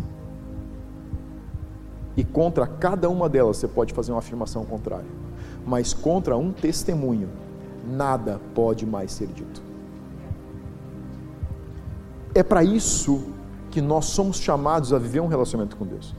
E 2.16 2.24
contra 2.24 2.66
cada 2.66 3.10
uma 3.10 3.30
delas 3.30 3.58
você 3.58 3.68
pode 3.68 3.94
fazer 3.94 4.12
uma 4.12 4.20
afirmação 4.20 4.66
contrária. 4.66 5.06
Mas 5.66 5.94
contra 5.94 6.36
um 6.36 6.52
testemunho 6.52 7.30
nada 7.88 8.42
pode 8.56 8.86
mais 8.86 9.12
ser 9.12 9.28
dito. 9.28 9.62
É 12.34 12.42
para 12.42 12.64
isso 12.64 13.28
que 13.70 13.82
nós 13.82 14.06
somos 14.06 14.40
chamados 14.40 14.94
a 14.94 14.98
viver 14.98 15.20
um 15.20 15.28
relacionamento 15.28 15.76
com 15.78 15.86
Deus. 15.86 16.16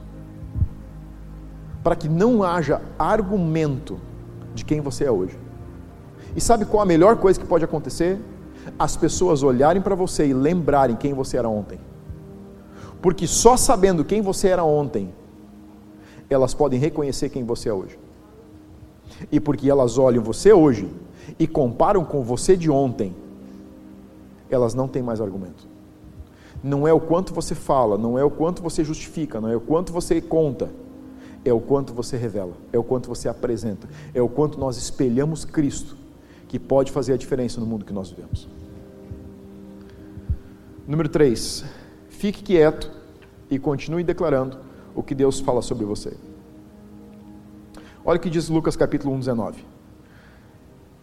Para 1.82 1.96
que 1.96 2.08
não 2.08 2.42
haja 2.42 2.80
argumento 2.98 3.98
de 4.54 4.64
quem 4.64 4.80
você 4.80 5.04
é 5.04 5.10
hoje. 5.10 5.38
E 6.36 6.40
sabe 6.40 6.64
qual 6.64 6.82
a 6.82 6.86
melhor 6.86 7.16
coisa 7.16 7.38
que 7.38 7.46
pode 7.46 7.64
acontecer? 7.64 8.18
As 8.78 8.96
pessoas 8.96 9.42
olharem 9.42 9.80
para 9.80 9.94
você 9.94 10.26
e 10.26 10.34
lembrarem 10.34 10.96
quem 10.96 11.14
você 11.14 11.36
era 11.36 11.48
ontem. 11.48 11.78
Porque 13.00 13.26
só 13.26 13.56
sabendo 13.56 14.04
quem 14.04 14.20
você 14.20 14.48
era 14.48 14.64
ontem, 14.64 15.12
elas 16.28 16.52
podem 16.54 16.78
reconhecer 16.78 17.28
quem 17.28 17.44
você 17.44 17.68
é 17.68 17.72
hoje. 17.72 17.98
E 19.32 19.40
porque 19.40 19.70
elas 19.70 19.98
olham 19.98 20.22
você 20.22 20.52
hoje, 20.52 20.88
e 21.38 21.46
comparam 21.46 22.04
com 22.04 22.22
você 22.22 22.56
de 22.56 22.70
ontem, 22.70 23.14
elas 24.50 24.74
não 24.74 24.88
têm 24.88 25.02
mais 25.02 25.20
argumento. 25.20 25.66
Não 26.62 26.88
é 26.88 26.92
o 26.92 27.00
quanto 27.00 27.34
você 27.34 27.54
fala, 27.54 27.98
não 27.98 28.18
é 28.18 28.24
o 28.24 28.30
quanto 28.30 28.62
você 28.62 28.82
justifica, 28.82 29.40
não 29.40 29.48
é 29.48 29.56
o 29.56 29.60
quanto 29.60 29.92
você 29.92 30.20
conta, 30.20 30.70
é 31.44 31.52
o 31.52 31.60
quanto 31.60 31.92
você 31.92 32.16
revela, 32.16 32.52
é 32.72 32.78
o 32.78 32.82
quanto 32.82 33.08
você 33.08 33.28
apresenta, 33.28 33.88
é 34.14 34.20
o 34.20 34.28
quanto 34.28 34.58
nós 34.58 34.76
espelhamos 34.76 35.44
Cristo, 35.44 35.96
que 36.48 36.58
pode 36.58 36.90
fazer 36.90 37.12
a 37.12 37.16
diferença 37.16 37.60
no 37.60 37.66
mundo 37.66 37.84
que 37.84 37.92
nós 37.92 38.10
vivemos. 38.10 38.48
Número 40.86 41.08
3. 41.08 41.64
Fique 42.08 42.42
quieto 42.42 42.90
e 43.50 43.58
continue 43.58 44.02
declarando 44.02 44.58
o 44.94 45.02
que 45.02 45.14
Deus 45.14 45.38
fala 45.38 45.62
sobre 45.62 45.84
você. 45.84 46.16
Olha 48.04 48.16
o 48.16 48.20
que 48.20 48.30
diz 48.30 48.48
Lucas 48.48 48.74
capítulo 48.74 49.14
1, 49.14 49.18
19. 49.18 49.64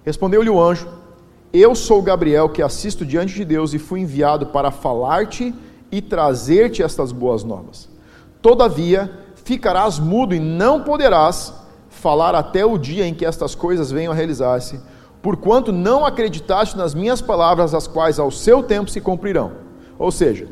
Respondeu-lhe 0.03 0.49
o 0.49 0.61
anjo: 0.61 0.87
Eu 1.53 1.75
sou 1.75 2.01
Gabriel 2.01 2.49
que 2.49 2.63
assisto 2.63 3.05
diante 3.05 3.35
de 3.35 3.45
Deus 3.45 3.73
e 3.73 3.79
fui 3.79 3.99
enviado 3.99 4.47
para 4.47 4.71
falar-te 4.71 5.53
e 5.91 6.01
trazer-te 6.01 6.81
estas 6.81 7.11
boas 7.11 7.43
novas. 7.43 7.87
Todavia, 8.41 9.11
ficarás 9.35 9.99
mudo 9.99 10.33
e 10.33 10.39
não 10.39 10.83
poderás 10.83 11.53
falar 11.89 12.35
até 12.35 12.65
o 12.65 12.77
dia 12.77 13.05
em 13.07 13.13
que 13.13 13.25
estas 13.25 13.55
coisas 13.55 13.91
venham 13.91 14.11
a 14.11 14.15
realizar-se, 14.15 14.79
porquanto 15.25 15.71
não 15.71 16.05
acreditaste 16.05 16.77
nas 16.77 16.93
minhas 16.93 17.19
palavras, 17.19 17.73
as 17.73 17.87
quais 17.87 18.19
ao 18.19 18.29
seu 18.29 18.61
tempo 18.61 18.91
se 18.91 19.01
cumprirão. 19.01 19.53
Ou 19.97 20.11
seja, 20.11 20.47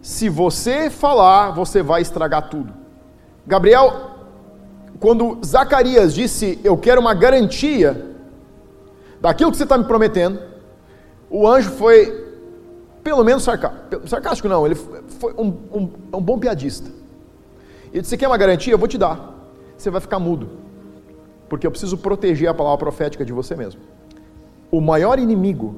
se 0.00 0.28
você 0.28 0.88
falar, 0.88 1.50
você 1.50 1.82
vai 1.82 2.00
estragar 2.00 2.48
tudo. 2.48 2.72
Gabriel, 3.44 4.12
quando 5.00 5.40
Zacarias 5.44 6.14
disse: 6.14 6.56
Eu 6.62 6.78
quero 6.78 7.00
uma 7.00 7.14
garantia 7.14 8.14
daquilo 9.20 9.50
que 9.50 9.56
você 9.56 9.64
está 9.64 9.76
me 9.76 9.86
prometendo, 9.86 10.38
o 11.28 11.44
anjo 11.44 11.72
foi, 11.72 12.28
pelo 13.02 13.24
menos 13.24 13.42
sarcástico, 13.42 14.08
sarcástico 14.08 14.48
não, 14.48 14.64
ele 14.64 14.76
foi 14.76 15.34
um, 15.36 15.48
um, 15.72 15.90
um 16.12 16.22
bom 16.22 16.38
piadista. 16.38 16.88
Ele 17.92 18.02
disse: 18.02 18.10
Você 18.10 18.16
quer 18.16 18.28
uma 18.28 18.38
garantia? 18.38 18.72
Eu 18.72 18.78
vou 18.78 18.86
te 18.86 18.96
dar. 18.96 19.34
Você 19.76 19.90
vai 19.90 20.00
ficar 20.00 20.20
mudo, 20.20 20.48
porque 21.48 21.66
eu 21.66 21.70
preciso 21.70 21.98
proteger 21.98 22.48
a 22.48 22.54
palavra 22.54 22.78
profética 22.78 23.24
de 23.24 23.32
você 23.32 23.54
mesmo. 23.54 23.80
O 24.70 24.80
maior 24.80 25.18
inimigo 25.18 25.76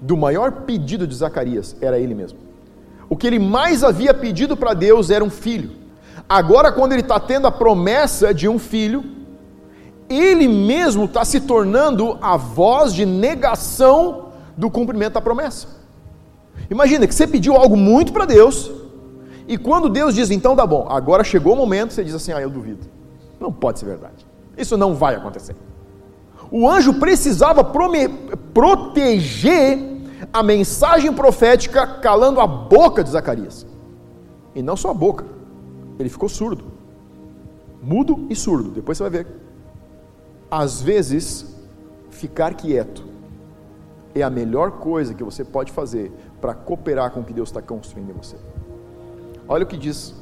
do 0.00 0.16
maior 0.16 0.52
pedido 0.52 1.06
de 1.06 1.14
Zacarias 1.14 1.76
era 1.80 1.98
ele 1.98 2.14
mesmo. 2.14 2.38
O 3.08 3.16
que 3.16 3.26
ele 3.26 3.38
mais 3.38 3.82
havia 3.82 4.14
pedido 4.14 4.56
para 4.56 4.72
Deus 4.72 5.10
era 5.10 5.24
um 5.24 5.30
filho. 5.30 5.72
Agora, 6.28 6.70
quando 6.70 6.92
ele 6.92 7.02
está 7.02 7.18
tendo 7.18 7.46
a 7.46 7.50
promessa 7.50 8.32
de 8.32 8.48
um 8.48 8.58
filho, 8.58 9.04
ele 10.08 10.46
mesmo 10.46 11.04
está 11.04 11.24
se 11.24 11.40
tornando 11.40 12.16
a 12.20 12.36
voz 12.36 12.94
de 12.94 13.04
negação 13.04 14.30
do 14.56 14.70
cumprimento 14.70 15.14
da 15.14 15.20
promessa. 15.20 15.66
Imagina 16.70 17.06
que 17.06 17.14
você 17.14 17.26
pediu 17.26 17.56
algo 17.56 17.76
muito 17.76 18.12
para 18.12 18.24
Deus, 18.24 18.70
e 19.48 19.58
quando 19.58 19.88
Deus 19.88 20.14
diz, 20.14 20.30
então 20.30 20.54
tá 20.54 20.64
bom, 20.64 20.86
agora 20.88 21.24
chegou 21.24 21.54
o 21.54 21.56
momento, 21.56 21.92
você 21.92 22.04
diz 22.04 22.14
assim: 22.14 22.32
ah, 22.32 22.40
eu 22.40 22.48
duvido. 22.48 22.86
Não 23.40 23.52
pode 23.52 23.80
ser 23.80 23.86
verdade. 23.86 24.24
Isso 24.60 24.76
não 24.76 24.94
vai 24.94 25.14
acontecer. 25.14 25.56
O 26.50 26.68
anjo 26.68 26.94
precisava 26.94 27.64
proteger 28.52 29.78
a 30.32 30.42
mensagem 30.42 31.12
profética 31.12 31.86
calando 31.86 32.40
a 32.40 32.46
boca 32.46 33.02
de 33.02 33.10
Zacarias. 33.10 33.66
E 34.54 34.62
não 34.62 34.76
só 34.76 34.90
a 34.90 34.94
boca, 34.94 35.24
ele 35.98 36.08
ficou 36.08 36.28
surdo. 36.28 36.64
Mudo 37.82 38.26
e 38.28 38.36
surdo. 38.36 38.70
Depois 38.70 38.98
você 38.98 39.04
vai 39.04 39.10
ver. 39.10 39.26
Às 40.50 40.82
vezes, 40.82 41.56
ficar 42.10 42.54
quieto 42.54 43.04
é 44.14 44.22
a 44.22 44.28
melhor 44.28 44.72
coisa 44.72 45.14
que 45.14 45.22
você 45.22 45.44
pode 45.44 45.70
fazer 45.72 46.12
para 46.40 46.52
cooperar 46.52 47.12
com 47.12 47.20
o 47.20 47.24
que 47.24 47.32
Deus 47.32 47.48
está 47.48 47.62
construindo 47.62 48.10
em 48.10 48.14
você. 48.14 48.36
Olha 49.48 49.64
o 49.64 49.66
que 49.66 49.76
diz 49.76 50.14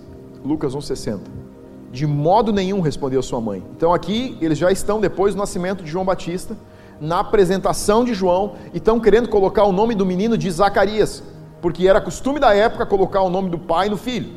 Lucas 0.45 0.77
1,60. 0.77 1.48
De 1.91 2.07
modo 2.07 2.53
nenhum 2.53 2.81
respondeu 2.81 3.23
sua 3.23 3.41
mãe. 3.41 3.63
Então 3.77 3.95
aqui 3.95 4.37
eles 4.41 4.59
já 4.59 4.71
estão 4.71 5.01
depois 5.01 5.35
do 5.35 5.39
nascimento 5.39 5.83
de 5.83 5.91
João 5.91 6.05
Batista, 6.05 6.57
na 7.01 7.21
apresentação 7.21 8.05
de 8.05 8.13
João, 8.13 8.55
e 8.75 8.79
estão 8.79 9.01
querendo 9.01 9.29
colocar 9.29 9.65
o 9.65 9.73
nome 9.73 9.95
do 9.95 10.05
menino 10.05 10.37
de 10.37 10.51
Zacarias, 10.51 11.23
porque 11.63 11.87
era 11.87 12.01
costume 12.01 12.41
da 12.41 12.55
época 12.55 12.85
colocar 12.85 13.23
o 13.23 13.31
nome 13.31 13.49
do 13.49 13.59
pai 13.59 13.89
no 13.89 13.97
filho. 13.97 14.31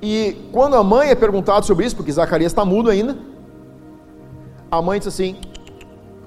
E 0.00 0.48
quando 0.52 0.76
a 0.76 0.82
mãe 0.82 1.10
é 1.10 1.14
perguntada 1.14 1.62
sobre 1.62 1.84
isso, 1.84 1.96
porque 1.96 2.12
Zacarias 2.12 2.52
está 2.52 2.64
mudo 2.64 2.88
ainda, 2.88 3.16
a 4.70 4.80
mãe 4.80 4.98
diz 4.98 5.08
assim: 5.08 5.36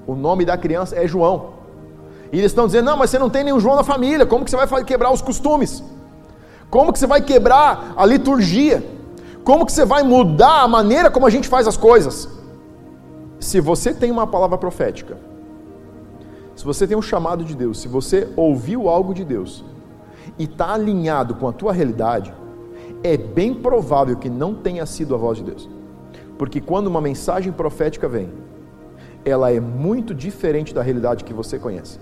o 0.06 0.14
nome 0.14 0.44
da 0.44 0.56
criança 0.56 0.96
é 0.96 1.06
João. 1.06 1.54
E 2.32 2.38
eles 2.38 2.50
estão 2.50 2.66
dizendo: 2.66 2.86
não, 2.86 2.96
mas 2.96 3.10
você 3.10 3.18
não 3.18 3.30
tem 3.30 3.44
nenhum 3.44 3.60
João 3.60 3.76
na 3.76 3.84
família, 3.84 4.26
como 4.26 4.44
que 4.44 4.50
você 4.50 4.56
vai 4.56 4.84
quebrar 4.84 5.12
os 5.12 5.22
costumes? 5.22 5.82
Como 6.70 6.92
que 6.92 6.98
você 6.98 7.06
vai 7.06 7.20
quebrar 7.20 7.94
a 7.96 8.06
liturgia? 8.06 8.82
Como 9.44 9.66
que 9.66 9.72
você 9.72 9.84
vai 9.84 10.02
mudar 10.02 10.62
a 10.62 10.68
maneira 10.68 11.10
como 11.10 11.26
a 11.26 11.30
gente 11.30 11.48
faz 11.48 11.66
as 11.66 11.76
coisas? 11.76 12.28
Se 13.40 13.60
você 13.60 13.92
tem 13.92 14.10
uma 14.10 14.26
palavra 14.26 14.56
profética, 14.56 15.18
se 16.54 16.64
você 16.64 16.86
tem 16.86 16.96
um 16.96 17.02
chamado 17.02 17.44
de 17.44 17.56
Deus, 17.56 17.80
se 17.80 17.88
você 17.88 18.28
ouviu 18.36 18.88
algo 18.88 19.12
de 19.12 19.24
Deus 19.24 19.64
e 20.38 20.44
está 20.44 20.72
alinhado 20.74 21.34
com 21.34 21.48
a 21.48 21.52
tua 21.52 21.72
realidade, 21.72 22.32
é 23.02 23.16
bem 23.16 23.52
provável 23.52 24.16
que 24.16 24.30
não 24.30 24.54
tenha 24.54 24.86
sido 24.86 25.14
a 25.14 25.18
voz 25.18 25.38
de 25.38 25.44
Deus. 25.44 25.68
Porque 26.38 26.60
quando 26.60 26.86
uma 26.86 27.00
mensagem 27.00 27.52
profética 27.52 28.08
vem, 28.08 28.30
ela 29.24 29.52
é 29.52 29.58
muito 29.58 30.14
diferente 30.14 30.72
da 30.72 30.82
realidade 30.82 31.24
que 31.24 31.34
você 31.34 31.58
conhece. 31.58 31.98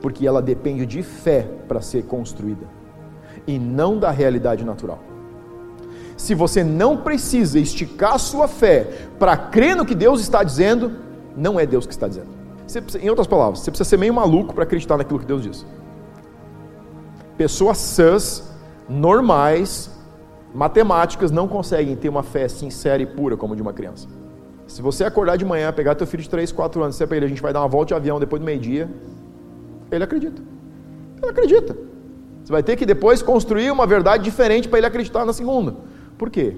Porque 0.00 0.26
ela 0.26 0.40
depende 0.40 0.86
de 0.86 1.02
fé 1.02 1.48
para 1.66 1.80
ser 1.80 2.04
construída 2.04 2.66
e 3.46 3.58
não 3.58 3.98
da 3.98 4.10
realidade 4.10 4.64
natural. 4.64 5.11
Se 6.22 6.36
você 6.36 6.62
não 6.62 6.98
precisa 6.98 7.58
esticar 7.58 8.16
sua 8.16 8.46
fé 8.46 9.08
para 9.18 9.36
crer 9.36 9.74
no 9.74 9.84
que 9.84 9.92
Deus 9.92 10.20
está 10.20 10.44
dizendo, 10.44 10.92
não 11.36 11.58
é 11.58 11.66
Deus 11.66 11.84
que 11.84 11.92
está 11.92 12.06
dizendo. 12.06 12.28
Precisa, 12.64 13.04
em 13.04 13.10
outras 13.10 13.26
palavras, 13.26 13.58
você 13.58 13.72
precisa 13.72 13.90
ser 13.90 13.96
meio 13.96 14.14
maluco 14.14 14.54
para 14.54 14.62
acreditar 14.62 14.96
naquilo 14.96 15.18
que 15.18 15.26
Deus 15.26 15.42
diz. 15.42 15.66
Pessoas 17.36 17.78
sãs, 17.78 18.54
normais, 18.88 19.90
matemáticas 20.54 21.32
não 21.32 21.48
conseguem 21.48 21.96
ter 21.96 22.08
uma 22.08 22.22
fé 22.22 22.46
sincera 22.46 23.02
e 23.02 23.06
pura 23.06 23.36
como 23.36 23.56
de 23.56 23.62
uma 23.62 23.72
criança. 23.72 24.06
Se 24.68 24.80
você 24.80 25.02
acordar 25.02 25.36
de 25.36 25.44
manhã, 25.44 25.72
pegar 25.72 25.96
teu 25.96 26.06
filho 26.06 26.22
de 26.22 26.30
3, 26.30 26.52
4 26.52 26.84
anos, 26.84 27.00
e 27.00 27.04
para 27.04 27.16
ele, 27.16 27.26
a 27.26 27.28
gente 27.28 27.42
vai 27.42 27.52
dar 27.52 27.62
uma 27.62 27.68
volta 27.68 27.88
de 27.88 27.94
avião 27.94 28.20
depois 28.20 28.38
do 28.38 28.46
meio-dia, 28.46 28.88
ele 29.90 30.04
acredita. 30.04 30.40
Ele 31.20 31.30
acredita. 31.32 31.76
Você 32.44 32.52
vai 32.52 32.62
ter 32.62 32.76
que 32.76 32.86
depois 32.86 33.22
construir 33.22 33.72
uma 33.72 33.88
verdade 33.88 34.22
diferente 34.22 34.68
para 34.68 34.78
ele 34.78 34.86
acreditar 34.86 35.24
na 35.24 35.32
segunda. 35.32 35.90
Por 36.22 36.30
quê? 36.30 36.54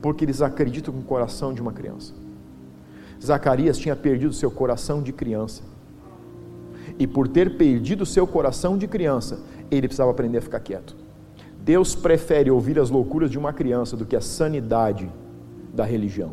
Porque 0.00 0.24
eles 0.24 0.40
acreditam 0.40 0.94
com 0.94 1.00
o 1.00 1.04
coração 1.04 1.52
de 1.52 1.60
uma 1.60 1.70
criança. 1.70 2.14
Zacarias 3.22 3.76
tinha 3.76 3.94
perdido 3.94 4.32
seu 4.32 4.50
coração 4.50 5.02
de 5.02 5.12
criança. 5.12 5.62
E 6.98 7.06
por 7.06 7.28
ter 7.28 7.58
perdido 7.58 8.06
seu 8.06 8.26
coração 8.26 8.78
de 8.78 8.88
criança, 8.88 9.38
ele 9.70 9.86
precisava 9.86 10.12
aprender 10.12 10.38
a 10.38 10.40
ficar 10.40 10.60
quieto. 10.60 10.96
Deus 11.62 11.94
prefere 11.94 12.50
ouvir 12.50 12.78
as 12.78 12.88
loucuras 12.88 13.30
de 13.30 13.38
uma 13.38 13.52
criança 13.52 13.98
do 13.98 14.06
que 14.06 14.16
a 14.16 14.20
sanidade 14.22 15.12
da 15.74 15.84
religião. 15.84 16.32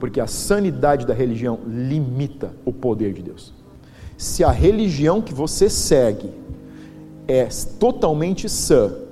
Porque 0.00 0.20
a 0.20 0.26
sanidade 0.26 1.06
da 1.06 1.14
religião 1.14 1.60
limita 1.64 2.52
o 2.64 2.72
poder 2.72 3.12
de 3.12 3.22
Deus. 3.22 3.54
Se 4.18 4.42
a 4.42 4.50
religião 4.50 5.22
que 5.22 5.32
você 5.32 5.70
segue 5.70 6.32
é 7.28 7.46
totalmente 7.78 8.48
sã, 8.48 9.02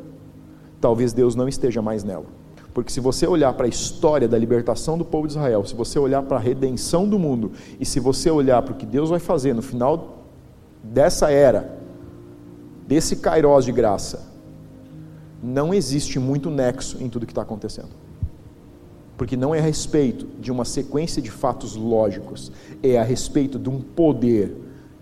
talvez 0.80 1.12
Deus 1.12 1.34
não 1.34 1.48
esteja 1.48 1.82
mais 1.82 2.02
nela. 2.02 2.26
Porque 2.72 2.92
se 2.92 3.00
você 3.00 3.26
olhar 3.26 3.52
para 3.52 3.66
a 3.66 3.68
história 3.68 4.28
da 4.28 4.38
libertação 4.38 4.96
do 4.96 5.04
povo 5.04 5.26
de 5.26 5.32
Israel, 5.32 5.64
se 5.64 5.74
você 5.74 5.98
olhar 5.98 6.22
para 6.22 6.36
a 6.36 6.40
redenção 6.40 7.08
do 7.08 7.18
mundo, 7.18 7.52
e 7.78 7.84
se 7.84 7.98
você 7.98 8.30
olhar 8.30 8.62
para 8.62 8.72
o 8.72 8.76
que 8.76 8.86
Deus 8.86 9.10
vai 9.10 9.18
fazer 9.18 9.54
no 9.54 9.62
final 9.62 10.24
dessa 10.82 11.30
era, 11.30 11.78
desse 12.86 13.16
kairós 13.16 13.64
de 13.64 13.72
graça, 13.72 14.30
não 15.42 15.74
existe 15.74 16.18
muito 16.18 16.50
nexo 16.50 16.98
em 17.00 17.08
tudo 17.08 17.26
que 17.26 17.32
está 17.32 17.42
acontecendo. 17.42 17.90
Porque 19.16 19.36
não 19.36 19.54
é 19.54 19.58
a 19.58 19.62
respeito 19.62 20.26
de 20.40 20.50
uma 20.50 20.64
sequência 20.64 21.20
de 21.20 21.30
fatos 21.30 21.74
lógicos, 21.74 22.52
é 22.82 22.98
a 22.98 23.02
respeito 23.02 23.58
de 23.58 23.68
um 23.68 23.80
poder 23.80 24.56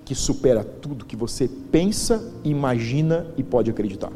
que 0.05 0.15
supera 0.15 0.65
tudo 0.65 1.05
que 1.05 1.15
você 1.15 1.49
pensa, 1.71 2.33
imagina 2.43 3.27
e 3.37 3.43
pode 3.43 3.71
acreditar. 3.71 4.11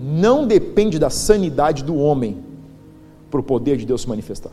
Não 0.00 0.46
depende 0.46 0.98
da 0.98 1.10
sanidade 1.10 1.84
do 1.84 1.96
homem 1.96 2.42
para 3.30 3.40
o 3.40 3.42
poder 3.42 3.76
de 3.76 3.84
Deus 3.84 4.02
se 4.02 4.08
manifestar. 4.08 4.52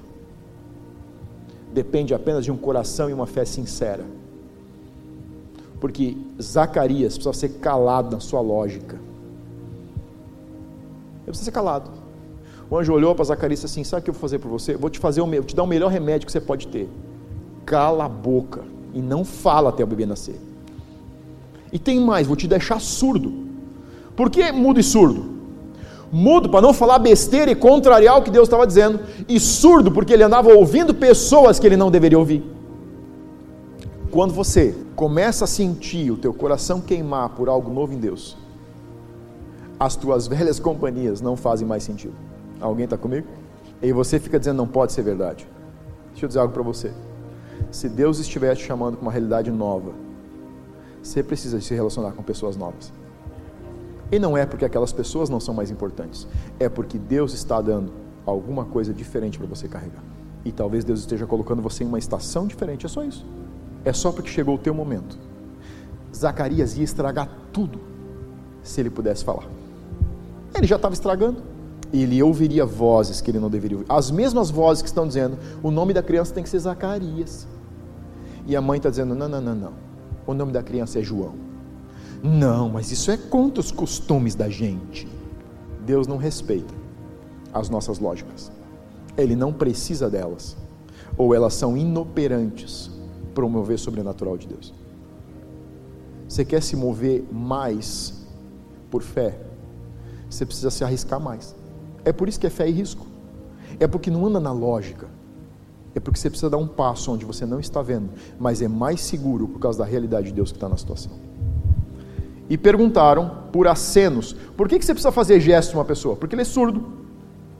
Depende 1.73 2.13
apenas 2.13 2.43
de 2.43 2.51
um 2.51 2.57
coração 2.57 3.09
e 3.09 3.13
uma 3.13 3.25
fé 3.25 3.45
sincera. 3.45 4.03
Porque 5.79 6.17
Zacarias 6.41 7.13
precisa 7.13 7.33
ser 7.33 7.59
calado 7.59 8.11
na 8.11 8.19
sua 8.19 8.41
lógica 8.41 9.07
ele 11.27 11.33
precisa 11.33 11.45
ser 11.45 11.51
calado. 11.51 11.91
O 12.69 12.77
anjo 12.77 12.93
olhou 12.93 13.13
para 13.13 13.25
Zacarias 13.25 13.59
e 13.59 13.63
disse 13.63 13.79
assim: 13.79 13.83
Sabe 13.83 13.99
o 13.99 14.03
que 14.05 14.09
eu 14.09 14.13
vou 14.13 14.21
fazer 14.21 14.39
por 14.39 14.49
você? 14.49 14.77
Vou 14.77 14.89
te, 14.89 14.97
fazer 14.97 15.19
o, 15.19 15.25
vou 15.25 15.43
te 15.43 15.55
dar 15.55 15.63
o 15.63 15.67
melhor 15.67 15.91
remédio 15.91 16.25
que 16.25 16.31
você 16.31 16.39
pode 16.39 16.67
ter. 16.69 16.89
Cala 17.65 18.05
a 18.05 18.09
boca 18.09 18.63
e 18.93 19.01
não 19.01 19.25
fala 19.25 19.69
até 19.69 19.83
o 19.83 19.87
bebê 19.87 20.05
nascer. 20.05 20.39
E 21.71 21.77
tem 21.77 21.99
mais, 21.99 22.27
vou 22.27 22.35
te 22.37 22.47
deixar 22.47 22.79
surdo. 22.79 23.45
Por 24.15 24.29
que 24.29 24.53
mudo 24.53 24.79
e 24.79 24.83
surdo? 24.83 25.36
Mudo 26.11 26.49
para 26.49 26.61
não 26.61 26.73
falar 26.73 26.99
besteira 26.99 27.51
e 27.51 27.55
contrariar 27.55 28.17
o 28.17 28.21
que 28.21 28.31
Deus 28.31 28.47
estava 28.47 28.65
dizendo, 28.65 28.99
e 29.27 29.39
surdo 29.39 29.91
porque 29.91 30.13
ele 30.13 30.23
andava 30.23 30.53
ouvindo 30.53 30.93
pessoas 30.93 31.59
que 31.59 31.67
ele 31.67 31.77
não 31.77 31.91
deveria 31.91 32.17
ouvir. 32.17 32.43
Quando 34.09 34.33
você 34.33 34.73
começa 34.95 35.43
a 35.43 35.47
sentir 35.47 36.11
o 36.11 36.17
teu 36.17 36.33
coração 36.33 36.79
queimar 36.79 37.29
por 37.29 37.49
algo 37.49 37.71
novo 37.71 37.93
em 37.93 37.97
Deus, 37.97 38.37
as 39.79 39.95
tuas 39.95 40.25
velhas 40.27 40.59
companhias 40.59 41.21
não 41.21 41.35
fazem 41.35 41.67
mais 41.67 41.83
sentido. 41.83 42.15
Alguém 42.59 42.85
está 42.85 42.97
comigo? 42.97 43.27
E 43.81 43.91
você 43.91 44.19
fica 44.19 44.39
dizendo 44.39 44.57
não 44.57 44.67
pode 44.67 44.93
ser 44.93 45.03
verdade. 45.03 45.47
Deixa 46.11 46.25
eu 46.25 46.27
dizer 46.27 46.39
algo 46.39 46.53
para 46.53 46.63
você. 46.63 46.91
Se 47.69 47.87
Deus 47.89 48.17
estiver 48.17 48.55
te 48.55 48.63
chamando 48.63 48.95
para 48.95 49.03
uma 49.03 49.11
realidade 49.11 49.51
nova, 49.51 49.91
você 51.03 51.21
precisa 51.21 51.61
se 51.61 51.75
relacionar 51.75 52.11
com 52.13 52.23
pessoas 52.23 52.57
novas. 52.57 52.91
E 54.11 54.19
não 54.19 54.37
é 54.37 54.45
porque 54.45 54.65
aquelas 54.65 54.93
pessoas 54.93 55.29
não 55.29 55.39
são 55.39 55.53
mais 55.53 55.69
importantes, 55.69 56.27
é 56.59 56.69
porque 56.69 56.97
Deus 56.97 57.33
está 57.33 57.59
dando 57.61 57.91
alguma 58.25 58.65
coisa 58.65 58.93
diferente 58.93 59.37
para 59.37 59.47
você 59.47 59.67
carregar. 59.67 60.03
E 60.45 60.51
talvez 60.51 60.83
Deus 60.83 61.01
esteja 61.01 61.25
colocando 61.25 61.61
você 61.61 61.83
em 61.83 61.87
uma 61.87 61.99
estação 61.99 62.47
diferente, 62.47 62.85
é 62.85 62.89
só 62.89 63.03
isso. 63.03 63.25
É 63.83 63.91
só 63.91 64.11
porque 64.11 64.29
chegou 64.29 64.55
o 64.55 64.57
teu 64.57 64.73
momento. 64.73 65.17
Zacarias 66.15 66.77
ia 66.77 66.83
estragar 66.83 67.29
tudo 67.51 67.79
se 68.63 68.79
ele 68.81 68.89
pudesse 68.89 69.23
falar. 69.23 69.47
Ele 70.55 70.65
já 70.65 70.77
estava 70.77 70.93
estragando. 70.93 71.41
Ele 71.93 72.21
ouviria 72.21 72.65
vozes 72.65 73.21
que 73.21 73.31
ele 73.31 73.39
não 73.39 73.49
deveria 73.49 73.77
ouvir. 73.77 73.89
As 73.89 74.11
mesmas 74.11 74.49
vozes 74.49 74.81
que 74.81 74.89
estão 74.89 75.07
dizendo: 75.07 75.37
o 75.63 75.71
nome 75.71 75.93
da 75.93 76.03
criança 76.03 76.33
tem 76.33 76.43
que 76.43 76.49
ser 76.49 76.59
Zacarias. 76.59 77.47
E 78.45 78.55
a 78.55 78.61
mãe 78.61 78.77
está 78.77 78.89
dizendo: 78.89 79.15
não, 79.15 79.29
não, 79.29 79.39
não, 79.39 79.55
não. 79.55 79.73
O 80.25 80.33
nome 80.33 80.51
da 80.51 80.61
criança 80.61 80.99
é 80.99 81.01
João. 81.01 81.46
Não, 82.23 82.69
mas 82.69 82.91
isso 82.91 83.11
é 83.11 83.17
contra 83.17 83.59
os 83.59 83.71
costumes 83.71 84.35
da 84.35 84.49
gente. 84.49 85.07
Deus 85.85 86.07
não 86.07 86.17
respeita 86.17 86.73
as 87.53 87.69
nossas 87.69 87.99
lógicas. 87.99 88.51
Ele 89.17 89.35
não 89.35 89.53
precisa 89.53 90.09
delas. 90.09 90.57
Ou 91.17 91.33
elas 91.33 91.53
são 91.53 91.77
inoperantes 91.77 92.91
para 93.33 93.45
o 93.45 93.49
mover 93.49 93.79
sobrenatural 93.79 94.37
de 94.37 94.47
Deus. 94.47 94.73
Você 96.27 96.43
quer 96.43 96.61
se 96.61 96.75
mover 96.75 97.25
mais 97.31 98.25
por 98.91 99.01
fé? 99.01 99.47
você 100.29 100.45
precisa 100.45 100.69
se 100.69 100.83
arriscar 100.83 101.19
mais. 101.19 101.55
É 102.03 102.11
por 102.11 102.27
isso 102.27 102.39
que 102.39 102.47
é 102.47 102.49
fé 102.49 102.67
e 102.67 102.71
risco. 102.71 103.05
É 103.79 103.87
porque 103.87 104.11
não 104.11 104.25
anda 104.25 104.39
na 104.39 104.51
lógica. 104.51 105.07
é 105.95 105.99
porque 105.99 106.19
você 106.19 106.29
precisa 106.29 106.49
dar 106.49 106.57
um 106.57 106.67
passo 106.67 107.11
onde 107.11 107.25
você 107.25 107.43
não 107.43 107.59
está 107.59 107.81
vendo, 107.81 108.11
mas 108.37 108.61
é 108.61 108.67
mais 108.67 109.01
seguro 109.01 109.47
por 109.47 109.59
causa 109.59 109.79
da 109.79 109.85
realidade 109.85 110.27
de 110.27 110.33
Deus 110.33 110.51
que 110.51 110.57
está 110.57 110.69
na 110.69 110.77
situação. 110.77 111.11
E 112.49 112.57
perguntaram 112.57 113.31
por 113.51 113.67
acenos: 113.67 114.35
por 114.55 114.67
que, 114.67 114.79
que 114.79 114.85
você 114.85 114.93
precisa 114.93 115.11
fazer 115.11 115.39
gestos 115.39 115.75
uma 115.75 115.85
pessoa? 115.85 116.15
Porque 116.15 116.35
ele 116.35 116.41
é 116.41 116.45
surdo. 116.45 116.85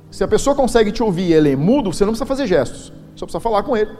Se 0.09 0.23
a 0.23 0.27
pessoa 0.27 0.55
consegue 0.55 0.91
te 0.91 1.03
ouvir 1.03 1.29
e 1.29 1.33
ele 1.33 1.51
é 1.51 1.55
mudo, 1.55 1.91
você 1.91 2.05
não 2.05 2.13
precisa 2.13 2.25
fazer 2.25 2.47
gestos, 2.47 2.93
só 3.15 3.25
precisa 3.25 3.39
falar 3.39 3.63
com 3.63 3.75
ele. 3.75 3.91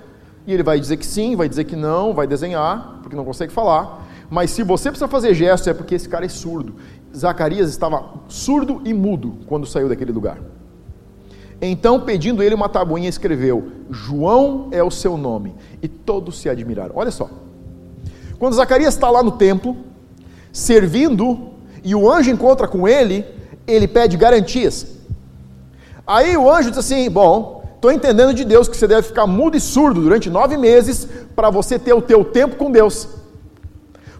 E 0.45 0.53
ele 0.53 0.63
vai 0.63 0.79
dizer 0.79 0.95
que 0.95 1.05
sim, 1.05 1.35
vai 1.35 1.49
dizer 1.49 1.65
que 1.65 1.75
não, 1.75 2.13
vai 2.13 2.25
desenhar, 2.25 2.99
porque 3.01 3.15
não 3.15 3.25
consegue 3.25 3.51
falar. 3.51 4.07
Mas 4.29 4.51
se 4.51 4.63
você 4.63 4.89
precisa 4.89 5.07
fazer 5.07 5.33
gestos, 5.33 5.67
é 5.67 5.73
porque 5.73 5.95
esse 5.95 6.07
cara 6.07 6.25
é 6.25 6.29
surdo. 6.29 6.75
Zacarias 7.15 7.69
estava 7.69 8.13
surdo 8.29 8.81
e 8.85 8.93
mudo 8.93 9.39
quando 9.47 9.65
saiu 9.65 9.89
daquele 9.89 10.11
lugar. 10.11 10.39
Então, 11.61 12.01
pedindo 12.01 12.43
ele 12.43 12.55
uma 12.55 12.69
tabuinha, 12.69 13.09
escreveu: 13.09 13.71
João 13.89 14.67
é 14.71 14.83
o 14.83 14.91
seu 14.91 15.17
nome. 15.17 15.55
E 15.81 15.87
todos 15.87 16.39
se 16.39 16.49
admiraram. 16.49 16.93
Olha 16.95 17.11
só. 17.11 17.29
Quando 18.37 18.53
Zacarias 18.53 18.93
está 18.93 19.09
lá 19.09 19.23
no 19.23 19.31
templo, 19.31 19.75
servindo, 20.51 21.51
e 21.83 21.93
o 21.95 22.11
anjo 22.11 22.31
encontra 22.31 22.67
com 22.67 22.87
ele, 22.87 23.25
ele 23.65 23.87
pede 23.87 24.17
garantias. 24.17 24.87
Aí 26.05 26.37
o 26.37 26.49
anjo 26.49 26.69
diz 26.69 26.79
assim: 26.79 27.09
Bom, 27.09 27.69
estou 27.75 27.91
entendendo 27.91 28.33
de 28.33 28.45
Deus 28.45 28.67
que 28.67 28.77
você 28.77 28.87
deve 28.87 29.03
ficar 29.03 29.27
mudo 29.27 29.57
e 29.57 29.59
surdo 29.59 30.01
durante 30.01 30.29
nove 30.29 30.57
meses 30.57 31.07
para 31.35 31.49
você 31.49 31.77
ter 31.77 31.93
o 31.93 32.01
teu 32.01 32.23
tempo 32.23 32.55
com 32.55 32.71
Deus. 32.71 33.07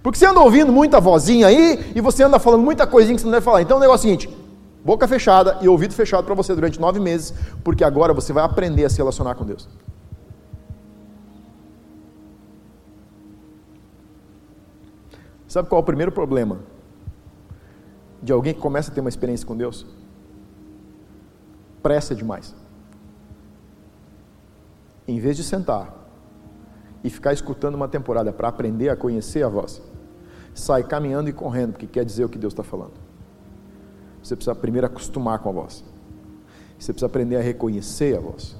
Porque 0.04 0.20
você 0.20 0.26
anda 0.26 0.40
ouvindo 0.40 0.72
muita 0.72 1.00
vozinha 1.00 1.48
aí 1.48 1.92
e 1.96 2.02
você 2.02 2.24
anda 2.24 2.40
falando 2.40 2.64
muita 2.64 2.86
coisinha 2.86 3.16
que 3.16 3.22
você 3.22 3.26
não 3.26 3.34
deve 3.34 3.44
falar. 3.44 3.62
Então 3.62 3.78
o 3.78 3.80
negócio 3.80 4.08
é 4.08 4.14
o 4.14 4.18
seguinte: 4.18 4.38
boca 4.84 5.08
fechada 5.08 5.58
e 5.62 5.68
ouvido 5.68 5.94
fechado 5.94 6.24
para 6.24 6.36
você 6.36 6.54
durante 6.54 6.80
nove 6.80 7.00
meses, 7.00 7.34
porque 7.64 7.84
agora 7.84 8.14
você 8.14 8.32
vai 8.32 8.44
aprender 8.44 8.86
a 8.86 8.90
se 8.90 8.98
relacionar 8.98 9.36
com 9.36 9.46
Deus. 9.46 9.68
Sabe 15.48 15.70
qual 15.70 15.80
é 15.80 15.82
o 15.82 15.86
primeiro 15.86 16.12
problema 16.12 16.60
de 18.22 18.34
alguém 18.34 18.54
que 18.54 18.60
começa 18.60 18.92
a 18.92 18.94
ter 18.94 19.00
uma 19.00 19.10
experiência 19.10 19.48
com 19.48 19.56
Deus? 19.56 19.86
Pressa 21.82 22.14
demais. 22.14 22.54
Em 25.08 25.20
vez 25.20 25.38
de 25.38 25.44
sentar 25.44 25.94
e 27.04 27.10
ficar 27.10 27.32
escutando 27.32 27.76
uma 27.76 27.88
temporada 27.88 28.34
para 28.34 28.50
aprender 28.50 28.90
a 28.90 28.96
conhecer 28.96 29.44
a 29.44 29.48
voz, 29.48 29.82
sai 30.54 30.84
caminhando 30.84 31.30
e 31.30 31.34
correndo, 31.34 31.74
porque 31.74 31.88
quer 31.88 32.04
dizer 32.04 32.26
o 32.26 32.30
que 32.30 32.38
Deus 32.38 32.52
está 32.52 32.64
falando. 32.64 32.94
Você 34.22 34.36
precisa 34.36 34.54
primeiro 34.54 34.88
acostumar 34.88 35.40
com 35.40 35.48
a 35.50 35.52
voz. 35.54 35.86
Você 36.78 36.92
precisa 36.92 37.06
aprender 37.06 37.38
a 37.38 37.42
reconhecer 37.42 38.18
a 38.18 38.20
voz. 38.20 38.58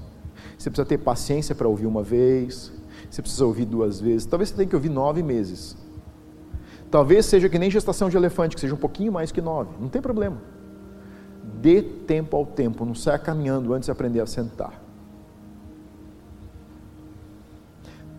Você 0.58 0.70
precisa 0.70 0.88
ter 0.88 1.00
paciência 1.00 1.54
para 1.54 1.68
ouvir 1.68 1.86
uma 1.86 2.02
vez. 2.02 2.72
Você 3.10 3.22
precisa 3.22 3.46
ouvir 3.46 3.66
duas 3.66 4.00
vezes. 4.00 4.26
Talvez 4.26 4.50
você 4.50 4.56
tenha 4.56 4.70
que 4.70 4.76
ouvir 4.76 4.90
nove 4.90 5.22
meses. 5.22 5.76
Talvez 6.90 7.26
seja 7.26 7.50
que 7.50 7.60
nem 7.60 7.70
gestação 7.70 8.10
de 8.10 8.16
elefante, 8.16 8.56
que 8.56 8.62
seja 8.62 8.74
um 8.74 8.78
pouquinho 8.78 9.12
mais 9.12 9.32
que 9.32 9.42
nove. 9.42 9.72
Não 9.80 9.90
tem 9.90 10.02
problema. 10.02 10.38
Dê 11.62 11.82
tempo 11.82 12.38
ao 12.38 12.46
tempo. 12.46 12.86
Não 12.86 12.96
saia 12.96 13.20
caminhando 13.20 13.74
antes 13.74 13.88
de 13.88 13.92
aprender 13.92 14.22
a 14.22 14.26
sentar. 14.26 14.82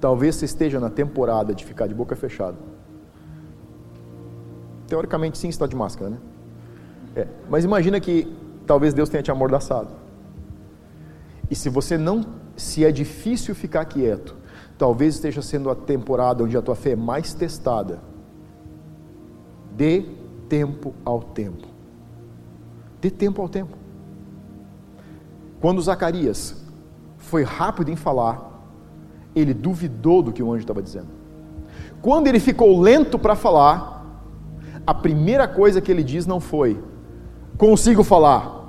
Talvez 0.01 0.37
você 0.37 0.45
esteja 0.45 0.79
na 0.79 0.91
temporada 0.91 1.55
de 1.55 1.65
ficar 1.65 1.87
de 1.87 1.95
boca 1.95 2.15
fechada. 2.15 2.57
Teoricamente, 4.87 5.39
sim, 5.39 5.49
está 5.49 5.67
de 5.67 5.75
máscara, 5.75 6.11
né? 6.11 6.19
É, 7.17 7.27
mas 7.49 7.65
imagina 7.65 7.99
que 7.99 8.33
talvez 8.67 8.95
Deus 8.95 9.09
tenha 9.09 9.23
te 9.23 9.31
amordaçado. 9.31 9.91
E 11.51 11.55
se 11.55 11.69
você 11.69 11.99
não, 11.99 12.25
se 12.57 12.85
é 12.85 12.93
difícil 12.93 13.55
ficar 13.55 13.85
quieto, 13.87 14.37
talvez 14.77 15.15
esteja 15.15 15.43
sendo 15.43 15.71
a 15.71 15.75
temporada 15.75 16.45
onde 16.45 16.57
a 16.57 16.63
tua 16.63 16.77
fé 16.77 16.93
é 16.93 16.97
mais 16.97 17.35
testada. 17.35 17.99
Dê 19.79 20.05
tempo 20.49 20.93
ao 21.05 21.23
tempo. 21.23 21.69
Dê 23.01 23.13
tempo 23.13 23.41
ao 23.41 23.49
tempo. 23.49 23.79
Quando 25.61 25.81
Zacarias 25.81 26.65
foi 27.17 27.45
rápido 27.45 27.89
em 27.89 27.95
falar, 27.95 28.61
ele 29.37 29.55
duvidou 29.55 30.21
do 30.21 30.33
que 30.33 30.43
o 30.43 30.51
anjo 30.51 30.63
estava 30.63 30.83
dizendo. 30.83 31.07
Quando 32.03 32.27
ele 32.27 32.41
ficou 32.41 32.81
lento 32.81 33.21
para 33.21 33.37
falar, 33.37 34.05
a 34.85 34.93
primeira 34.93 35.47
coisa 35.47 35.81
que 35.81 35.93
ele 35.93 36.03
diz 36.03 36.27
não 36.27 36.41
foi: 36.41 36.83
consigo 37.57 38.03
falar. 38.03 38.67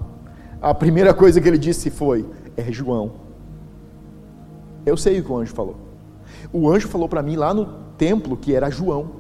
A 0.62 0.76
primeira 0.76 1.12
coisa 1.12 1.42
que 1.42 1.48
ele 1.48 1.58
disse 1.58 1.90
foi: 1.90 2.24
É 2.56 2.72
João. 2.72 3.14
Eu 4.86 4.96
sei 4.96 5.20
o 5.20 5.24
que 5.24 5.32
o 5.32 5.38
anjo 5.38 5.56
falou. 5.56 5.76
O 6.54 6.70
anjo 6.70 6.88
falou 6.88 7.10
para 7.10 7.24
mim 7.24 7.36
lá 7.36 7.52
no 7.52 7.66
templo 7.98 8.38
que 8.38 8.54
era 8.54 8.70
João. 8.70 9.19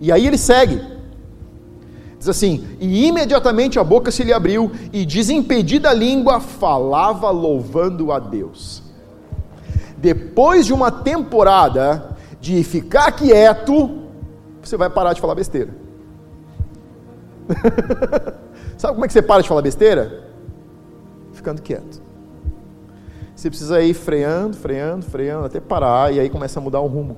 E 0.00 0.10
aí 0.10 0.26
ele 0.26 0.38
segue. 0.38 0.80
Diz 2.18 2.28
assim: 2.28 2.64
E 2.78 3.06
imediatamente 3.06 3.78
a 3.78 3.84
boca 3.84 4.10
se 4.10 4.22
lhe 4.22 4.32
abriu, 4.32 4.70
e 4.92 5.04
desimpedida 5.04 5.90
a 5.90 5.94
língua 5.94 6.40
falava 6.40 7.30
louvando 7.30 8.12
a 8.12 8.18
Deus. 8.18 8.82
Depois 9.98 10.66
de 10.66 10.72
uma 10.72 10.90
temporada 10.90 12.16
de 12.40 12.62
ficar 12.64 13.12
quieto, 13.12 14.02
você 14.62 14.76
vai 14.76 14.90
parar 14.90 15.12
de 15.12 15.20
falar 15.20 15.34
besteira. 15.34 15.74
Sabe 18.76 18.94
como 18.94 19.04
é 19.04 19.08
que 19.08 19.12
você 19.12 19.22
para 19.22 19.42
de 19.42 19.48
falar 19.48 19.62
besteira? 19.62 20.24
Ficando 21.32 21.62
quieto. 21.62 22.02
Você 23.34 23.48
precisa 23.48 23.82
ir 23.82 23.94
freando, 23.94 24.56
freando, 24.56 25.04
freando, 25.04 25.46
até 25.46 25.60
parar, 25.60 26.12
e 26.12 26.20
aí 26.20 26.30
começa 26.30 26.60
a 26.60 26.62
mudar 26.62 26.80
o 26.80 26.86
rumo. 26.86 27.16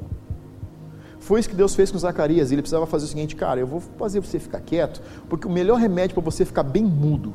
Foi 1.25 1.41
isso 1.41 1.49
que 1.49 1.57
Deus 1.57 1.75
fez 1.75 1.91
com 1.91 1.99
Zacarias. 1.99 2.53
Ele 2.53 2.61
precisava 2.61 2.85
fazer 2.85 3.07
o 3.07 3.09
seguinte, 3.09 3.35
cara, 3.35 3.59
eu 3.59 3.67
vou 3.67 3.81
fazer 3.81 4.21
você 4.21 4.39
ficar 4.39 4.61
quieto, 4.61 5.01
porque 5.27 5.47
o 5.47 5.51
melhor 5.51 5.79
remédio 5.79 6.15
para 6.15 6.23
você 6.23 6.45
ficar 6.45 6.63
bem 6.63 6.85
mudo. 6.85 7.33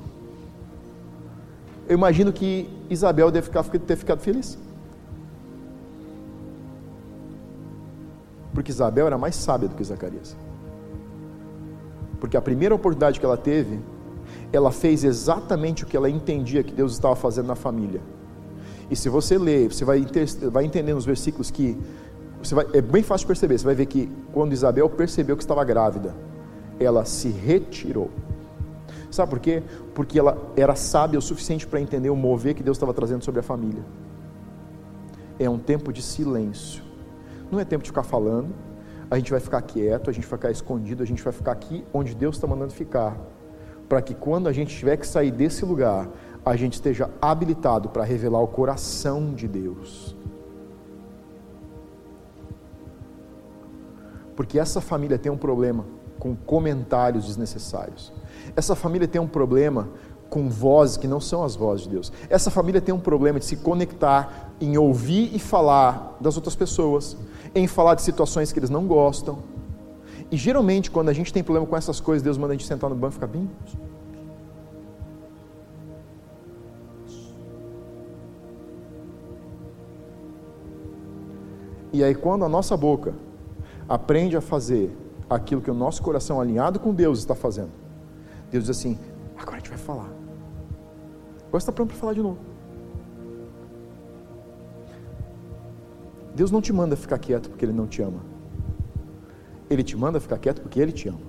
Eu 1.88 1.98
imagino 1.98 2.32
que 2.32 2.70
Isabel 2.88 3.32
deve 3.32 3.48
ficar, 3.48 3.64
ter 3.64 3.96
ficado 3.96 4.20
feliz. 4.20 4.60
Porque 8.54 8.70
Isabel 8.72 9.08
era 9.08 9.18
mais 9.18 9.36
sábia 9.36 9.68
do 9.68 9.74
que 9.74 9.84
Zacarias. 9.84 10.38
Porque 12.20 12.38
a 12.38 12.42
primeira 12.42 12.76
oportunidade 12.76 13.20
que 13.20 13.26
ela 13.26 13.38
teve 13.38 13.80
ela 14.54 14.72
fez 14.72 15.04
exatamente 15.04 15.84
o 15.84 15.88
que 15.88 15.98
ela 15.98 16.10
entendia 16.10 16.62
que 16.62 16.74
Deus 16.74 16.92
estava 16.92 17.16
fazendo 17.16 17.48
na 17.48 17.56
família. 17.56 18.02
E 18.92 18.96
se 18.96 19.10
você 19.10 19.36
ler, 19.36 19.74
você 19.74 19.84
vai, 19.84 20.06
vai 20.52 20.64
entender 20.64 20.94
nos 20.94 21.06
versículos 21.06 21.50
que 21.50 21.76
você 22.42 22.56
vai, 22.56 22.66
é 22.74 22.82
bem 22.82 23.04
fácil 23.04 23.26
de 23.26 23.28
perceber. 23.28 23.58
Você 23.58 23.66
vai 23.66 23.76
ver 23.76 23.86
que 23.86 24.10
quando 24.32 24.54
Isabel 24.54 24.90
percebeu 24.90 25.36
que 25.36 25.44
estava 25.44 25.64
grávida, 25.64 26.16
ela 26.80 27.06
se 27.06 27.30
retirou. 27.30 28.10
Sabe 29.12 29.30
por 29.30 29.40
quê? 29.40 29.64
Porque 29.94 30.20
ela 30.20 30.38
era 30.56 30.76
sábia 30.76 31.18
o 31.18 31.22
suficiente 31.22 31.68
para 31.68 31.82
entender 31.82 32.10
o 32.10 32.16
mover 32.16 32.54
que 32.54 32.64
Deus 32.64 32.78
estava 32.78 32.94
trazendo 32.94 33.24
sobre 33.24 33.40
a 33.40 33.44
família. 33.44 33.84
É 35.38 35.50
um 35.50 35.58
tempo 35.58 35.92
de 35.92 36.02
silêncio. 36.02 36.84
Não 37.52 37.60
é 37.60 37.66
tempo 37.66 37.84
de 37.84 37.90
ficar 37.90 38.04
falando. 38.04 38.54
A 39.10 39.18
gente 39.18 39.32
vai 39.32 39.40
ficar 39.40 39.62
quieto, 39.62 40.10
a 40.10 40.14
gente 40.14 40.28
vai 40.28 40.38
ficar 40.38 40.52
escondido, 40.52 41.02
a 41.02 41.06
gente 41.06 41.24
vai 41.24 41.34
ficar 41.34 41.52
aqui 41.52 41.84
onde 41.92 42.14
Deus 42.14 42.36
está 42.36 42.46
mandando 42.46 42.72
ficar 42.72 43.18
para 43.90 44.04
que 44.04 44.14
quando 44.14 44.48
a 44.48 44.54
gente 44.54 44.78
tiver 44.78 44.98
que 44.98 45.08
sair 45.08 45.32
desse 45.32 45.66
lugar, 45.66 46.08
a 46.46 46.56
gente 46.56 46.74
esteja 46.74 47.10
habilitado 47.20 47.90
para 47.90 48.04
revelar 48.04 48.40
o 48.40 48.48
coração 48.48 49.34
de 49.34 49.48
Deus. 49.48 50.16
Porque 54.40 54.58
essa 54.58 54.80
família 54.80 55.20
tem 55.20 55.30
um 55.30 55.36
problema 55.36 55.84
com 56.18 56.34
comentários 56.34 57.26
desnecessários. 57.26 58.14
Essa 58.56 58.74
família 58.74 59.06
tem 59.06 59.20
um 59.20 59.28
problema 59.28 59.90
com 60.30 60.48
vozes 60.48 60.96
que 60.96 61.10
não 61.10 61.20
são 61.20 61.44
as 61.44 61.58
vozes 61.58 61.84
de 61.84 61.90
Deus. 61.90 62.14
Essa 62.30 62.50
família 62.50 62.80
tem 62.80 62.96
um 62.96 63.02
problema 63.02 63.38
de 63.38 63.44
se 63.44 63.58
conectar 63.58 64.54
em 64.62 64.78
ouvir 64.78 65.36
e 65.36 65.40
falar 65.40 66.16
das 66.22 66.38
outras 66.38 66.56
pessoas, 66.56 67.18
em 67.54 67.68
falar 67.68 67.96
de 67.96 68.02
situações 68.02 68.54
que 68.54 68.60
eles 68.60 68.70
não 68.70 68.88
gostam 68.88 69.40
e 70.32 70.38
geralmente, 70.38 70.90
quando 70.90 71.10
a 71.10 71.14
gente 71.14 71.34
tem 71.34 71.44
problema 71.44 71.68
com 71.68 71.76
essas 71.76 72.00
coisas, 72.00 72.24
Deus 72.24 72.38
manda 72.38 72.54
a 72.54 72.56
gente 72.56 72.66
sentar 72.66 72.90
no 72.90 72.96
banco 72.96 73.12
e 73.12 73.16
ficar 73.16 73.28
bem. 73.28 73.50
E 81.92 82.02
aí, 82.06 82.16
quando 82.16 82.46
a 82.46 82.50
nossa 82.50 82.78
boca 82.78 83.14
aprende 83.90 84.38
a 84.38 84.42
fazer 84.42 84.96
aquilo 85.28 85.62
que 85.62 85.72
o 85.72 85.74
nosso 85.74 86.04
coração 86.04 86.40
alinhado 86.40 86.80
com 86.80 86.94
Deus 86.94 87.18
está 87.18 87.34
fazendo, 87.34 87.72
Deus 88.52 88.66
diz 88.66 88.78
assim: 88.78 89.00
agora 89.36 89.56
a 89.56 89.60
gente 89.60 89.70
vai 89.70 89.80
falar. 89.80 90.10
Agora 91.48 91.58
está 91.58 91.72
pronto 91.72 91.90
para 91.90 91.98
falar 91.98 92.14
de 92.14 92.22
novo. 92.22 92.38
Deus 96.36 96.52
não 96.52 96.62
te 96.62 96.72
manda 96.72 96.96
ficar 96.96 97.18
quieto 97.18 97.50
porque 97.50 97.66
Ele 97.66 97.74
não 97.74 97.88
te 97.88 98.02
ama. 98.04 98.20
Ele 99.68 99.84
te 99.84 99.98
manda 99.98 100.20
ficar 100.20 100.38
quieto 100.38 100.62
porque 100.62 100.80
Ele 100.80 100.92
te 100.92 101.10
ama. 101.10 101.20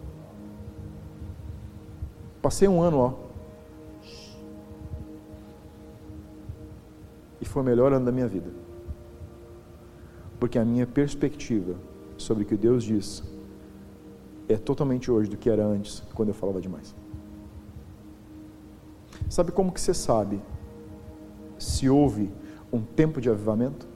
Passei 2.42 2.68
um 2.68 2.82
ano, 2.82 2.98
ó. 2.98 3.14
E 7.40 7.44
foi 7.44 7.62
o 7.62 7.64
melhor 7.64 7.92
ano 7.92 8.04
da 8.04 8.12
minha 8.12 8.28
vida. 8.28 8.50
Porque 10.38 10.58
a 10.58 10.64
minha 10.64 10.86
perspectiva 10.86 11.76
sobre 12.22 12.44
o 12.44 12.46
que 12.46 12.56
Deus 12.56 12.84
diz 12.84 13.22
é 14.48 14.56
totalmente 14.56 15.10
hoje 15.10 15.30
do 15.30 15.36
que 15.36 15.48
era 15.48 15.64
antes, 15.64 16.02
quando 16.14 16.28
eu 16.30 16.34
falava 16.34 16.60
demais. 16.60 16.94
Sabe 19.28 19.52
como 19.52 19.70
que 19.72 19.80
você 19.80 19.94
sabe 19.94 20.42
se 21.58 21.88
houve 21.88 22.32
um 22.72 22.82
tempo 22.82 23.20
de 23.20 23.30
avivamento? 23.30 23.86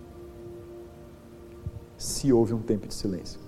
Se 1.97 2.33
houve 2.33 2.55
um 2.55 2.63
tempo 2.63 2.87
de 2.87 2.95
silêncio. 2.95 3.41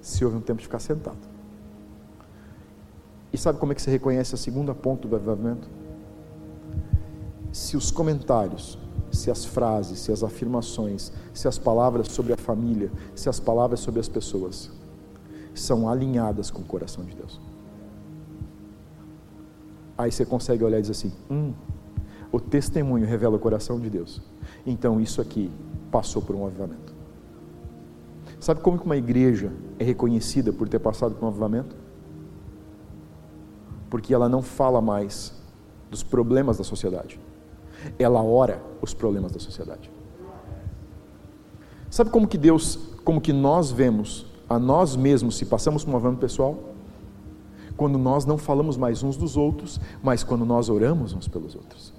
Se 0.00 0.24
houve 0.24 0.36
um 0.36 0.40
tempo 0.40 0.58
de 0.58 0.66
ficar 0.66 0.78
sentado. 0.78 1.18
E 3.32 3.38
sabe 3.38 3.58
como 3.58 3.72
é 3.72 3.74
que 3.74 3.82
você 3.82 3.90
reconhece 3.90 4.34
a 4.34 4.38
segunda 4.38 4.74
ponta 4.74 5.08
do 5.08 5.16
avivamento? 5.16 5.68
Se 7.52 7.76
os 7.76 7.90
comentários, 7.90 8.78
se 9.10 9.30
as 9.30 9.44
frases, 9.44 9.98
se 10.00 10.12
as 10.12 10.22
afirmações, 10.22 11.12
se 11.32 11.48
as 11.48 11.58
palavras 11.58 12.08
sobre 12.08 12.32
a 12.32 12.36
família, 12.36 12.90
se 13.14 13.28
as 13.28 13.40
palavras 13.40 13.80
sobre 13.80 14.00
as 14.00 14.08
pessoas 14.08 14.70
são 15.54 15.88
alinhadas 15.88 16.50
com 16.50 16.62
o 16.62 16.64
coração 16.64 17.04
de 17.04 17.14
Deus. 17.14 17.40
Aí 19.96 20.12
você 20.12 20.24
consegue 20.24 20.62
olhar 20.62 20.78
e 20.78 20.82
dizer 20.82 20.92
assim: 20.92 21.12
hum, 21.30 21.52
o 22.30 22.38
testemunho 22.38 23.06
revela 23.06 23.36
o 23.36 23.38
coração 23.38 23.80
de 23.80 23.90
Deus. 23.90 24.22
Então 24.64 25.00
isso 25.00 25.20
aqui 25.20 25.50
passou 25.90 26.22
por 26.22 26.36
um 26.36 26.46
avivamento. 26.46 26.94
Sabe 28.38 28.60
como 28.60 28.78
que 28.78 28.86
uma 28.86 28.96
igreja 28.96 29.52
é 29.78 29.84
reconhecida 29.84 30.52
por 30.52 30.68
ter 30.68 30.78
passado 30.78 31.14
por 31.14 31.24
um 31.24 31.28
avivamento? 31.28 31.74
Porque 33.90 34.14
ela 34.14 34.28
não 34.28 34.42
fala 34.42 34.80
mais 34.80 35.34
dos 35.90 36.02
problemas 36.02 36.58
da 36.58 36.64
sociedade. 36.64 37.18
Ela 37.98 38.22
ora 38.22 38.62
os 38.80 38.94
problemas 38.94 39.32
da 39.32 39.38
sociedade. 39.38 39.90
Sabe 41.90 42.10
como 42.10 42.28
que 42.28 42.36
Deus, 42.36 42.78
como 43.04 43.20
que 43.20 43.32
nós 43.32 43.70
vemos 43.70 44.26
a 44.48 44.58
nós 44.58 44.96
mesmos 44.96 45.36
se 45.36 45.44
passamos 45.44 45.84
por 45.84 45.92
um 45.92 45.96
avivamento 45.96 46.20
pessoal? 46.20 46.58
Quando 47.76 47.98
nós 47.98 48.24
não 48.24 48.36
falamos 48.36 48.76
mais 48.76 49.02
uns 49.02 49.16
dos 49.16 49.36
outros, 49.36 49.80
mas 50.02 50.24
quando 50.24 50.44
nós 50.44 50.68
oramos 50.68 51.12
uns 51.12 51.28
pelos 51.28 51.54
outros. 51.54 51.92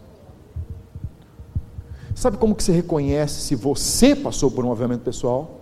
Sabe 2.13 2.38
como 2.38 2.53
que 2.53 2.61
você 2.61 2.73
reconhece 2.73 3.39
se 3.41 3.55
você 3.55 4.13
passou 4.13 4.51
por 4.51 4.65
um 4.65 4.71
avivamento 4.71 5.03
pessoal? 5.03 5.61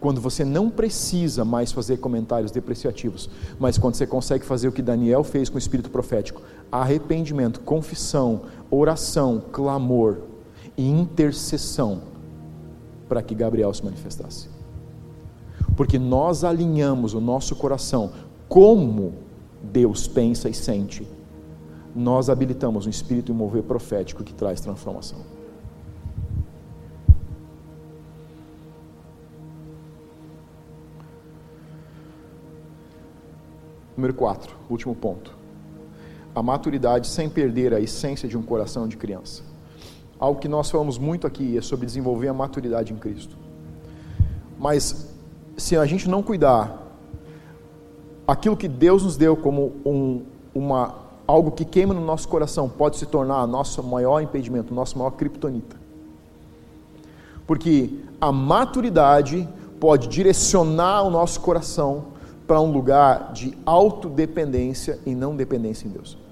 Quando 0.00 0.20
você 0.20 0.44
não 0.44 0.68
precisa 0.68 1.44
mais 1.44 1.72
fazer 1.72 1.98
comentários 1.98 2.50
depreciativos, 2.50 3.30
mas 3.58 3.78
quando 3.78 3.94
você 3.94 4.06
consegue 4.06 4.44
fazer 4.44 4.68
o 4.68 4.72
que 4.72 4.82
Daniel 4.82 5.22
fez 5.22 5.48
com 5.48 5.54
o 5.54 5.58
espírito 5.58 5.88
profético: 5.88 6.42
arrependimento, 6.70 7.60
confissão, 7.60 8.42
oração, 8.70 9.42
clamor 9.52 10.18
e 10.76 10.88
intercessão 10.88 12.02
para 13.08 13.22
que 13.22 13.34
Gabriel 13.34 13.72
se 13.72 13.84
manifestasse. 13.84 14.48
Porque 15.76 15.98
nós 15.98 16.44
alinhamos 16.44 17.14
o 17.14 17.20
nosso 17.20 17.54
coração 17.54 18.12
como 18.48 19.14
Deus 19.62 20.06
pensa 20.08 20.48
e 20.48 20.54
sente. 20.54 21.06
Nós 21.94 22.28
habilitamos 22.28 22.86
um 22.86 22.90
espírito 22.90 23.30
e 23.30 23.34
um 23.34 23.36
mover 23.36 23.62
profético 23.62 24.22
que 24.22 24.34
traz 24.34 24.60
transformação. 24.60 25.18
Número 33.96 34.12
4, 34.12 34.54
último 34.68 34.94
ponto. 34.94 35.35
A 36.36 36.42
maturidade 36.42 37.06
sem 37.06 37.30
perder 37.30 37.72
a 37.72 37.80
essência 37.80 38.28
de 38.28 38.36
um 38.36 38.42
coração 38.42 38.86
de 38.86 38.98
criança. 38.98 39.42
Algo 40.18 40.38
que 40.38 40.46
nós 40.48 40.70
falamos 40.70 40.98
muito 40.98 41.26
aqui 41.26 41.56
é 41.56 41.62
sobre 41.62 41.86
desenvolver 41.86 42.28
a 42.28 42.34
maturidade 42.34 42.92
em 42.92 42.96
Cristo. 42.96 43.34
Mas 44.58 45.08
se 45.56 45.78
a 45.78 45.86
gente 45.86 46.06
não 46.10 46.22
cuidar, 46.22 46.82
aquilo 48.28 48.54
que 48.54 48.68
Deus 48.68 49.02
nos 49.02 49.16
deu 49.16 49.34
como 49.34 49.72
um, 49.82 50.24
uma, 50.54 50.96
algo 51.26 51.52
que 51.52 51.64
queima 51.64 51.94
no 51.94 52.02
nosso 52.02 52.28
coração 52.28 52.68
pode 52.68 52.98
se 52.98 53.06
tornar 53.06 53.46
nosso 53.46 53.82
maior 53.82 54.20
impedimento, 54.20 54.74
nosso 54.74 54.98
maior 54.98 55.12
criptonita. 55.12 55.76
Porque 57.46 57.98
a 58.20 58.30
maturidade 58.30 59.48
pode 59.80 60.06
direcionar 60.08 61.02
o 61.02 61.10
nosso 61.10 61.40
coração 61.40 62.08
para 62.46 62.60
um 62.60 62.70
lugar 62.70 63.32
de 63.32 63.56
autodependência 63.64 64.98
e 65.06 65.14
não 65.14 65.34
dependência 65.34 65.88
em 65.88 65.90
Deus. 65.90 66.25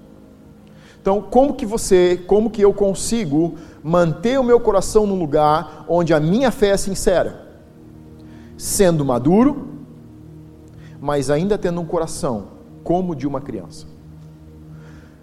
Então, 1.05 1.21
como 1.21 1.53
que 1.53 1.67
você, 1.67 2.19
como 2.25 2.49
que 2.49 2.63
eu 2.63 2.73
consigo 2.73 3.53
manter 3.83 4.39
o 4.39 4.43
meu 4.43 4.59
coração 4.59 5.05
num 5.05 5.19
lugar 5.19 5.85
onde 5.87 6.15
a 6.15 6.19
minha 6.19 6.49
fé 6.49 6.69
é 6.69 6.77
sincera? 6.77 7.47
Sendo 8.57 9.05
maduro, 9.05 9.67
mas 10.99 11.29
ainda 11.29 11.59
tendo 11.59 11.79
um 11.79 11.85
coração 11.85 12.45
como 12.83 13.15
de 13.15 13.27
uma 13.27 13.39
criança. 13.39 13.85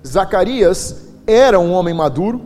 Zacarias 0.07 1.09
era 1.27 1.59
um 1.59 1.73
homem 1.73 1.93
maduro, 1.93 2.43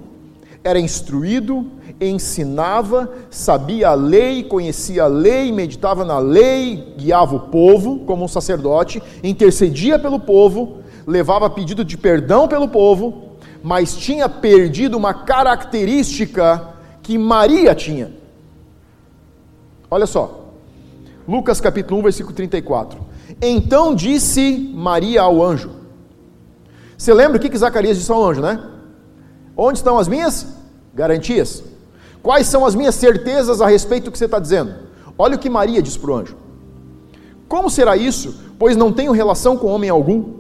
era 0.64 0.80
instruído, 0.80 1.66
ensinava, 2.00 3.12
sabia 3.30 3.90
a 3.90 3.94
lei, 3.94 4.44
conhecia 4.44 5.02
a 5.02 5.08
lei, 5.08 5.52
meditava 5.52 6.06
na 6.06 6.18
lei, 6.18 6.94
guiava 6.96 7.36
o 7.36 7.40
povo 7.40 7.98
como 8.06 8.24
um 8.24 8.28
sacerdote, 8.28 9.02
intercedia 9.22 9.98
pelo 9.98 10.18
povo, 10.18 10.78
levava 11.06 11.50
pedido 11.50 11.84
de 11.84 11.98
perdão 11.98 12.48
pelo 12.48 12.68
povo, 12.68 13.25
mas 13.66 13.96
tinha 13.96 14.28
perdido 14.28 14.96
uma 14.96 15.12
característica 15.12 16.68
que 17.02 17.18
Maria 17.18 17.74
tinha. 17.74 18.12
Olha 19.90 20.06
só, 20.06 20.52
Lucas 21.26 21.60
capítulo 21.60 21.98
1, 21.98 22.02
versículo 22.04 22.32
34. 22.32 23.00
Então 23.42 23.92
disse 23.92 24.70
Maria 24.72 25.22
ao 25.22 25.42
anjo. 25.42 25.72
Você 26.96 27.12
lembra 27.12 27.38
o 27.38 27.40
que, 27.40 27.50
que 27.50 27.58
Zacarias 27.58 27.98
disse 27.98 28.12
ao 28.12 28.24
anjo, 28.24 28.40
né? 28.40 28.64
Onde 29.56 29.78
estão 29.78 29.98
as 29.98 30.06
minhas 30.06 30.46
garantias? 30.94 31.64
Quais 32.22 32.46
são 32.46 32.64
as 32.64 32.76
minhas 32.76 32.94
certezas 32.94 33.60
a 33.60 33.66
respeito 33.66 34.04
do 34.04 34.12
que 34.12 34.18
você 34.18 34.26
está 34.26 34.38
dizendo? 34.38 34.76
Olha 35.18 35.34
o 35.34 35.40
que 35.40 35.50
Maria 35.50 35.82
diz 35.82 35.96
para 35.96 36.10
o 36.12 36.14
anjo: 36.14 36.36
Como 37.48 37.68
será 37.68 37.96
isso? 37.96 38.32
Pois 38.60 38.76
não 38.76 38.92
tenho 38.92 39.10
relação 39.10 39.56
com 39.56 39.66
homem 39.66 39.90
algum. 39.90 40.34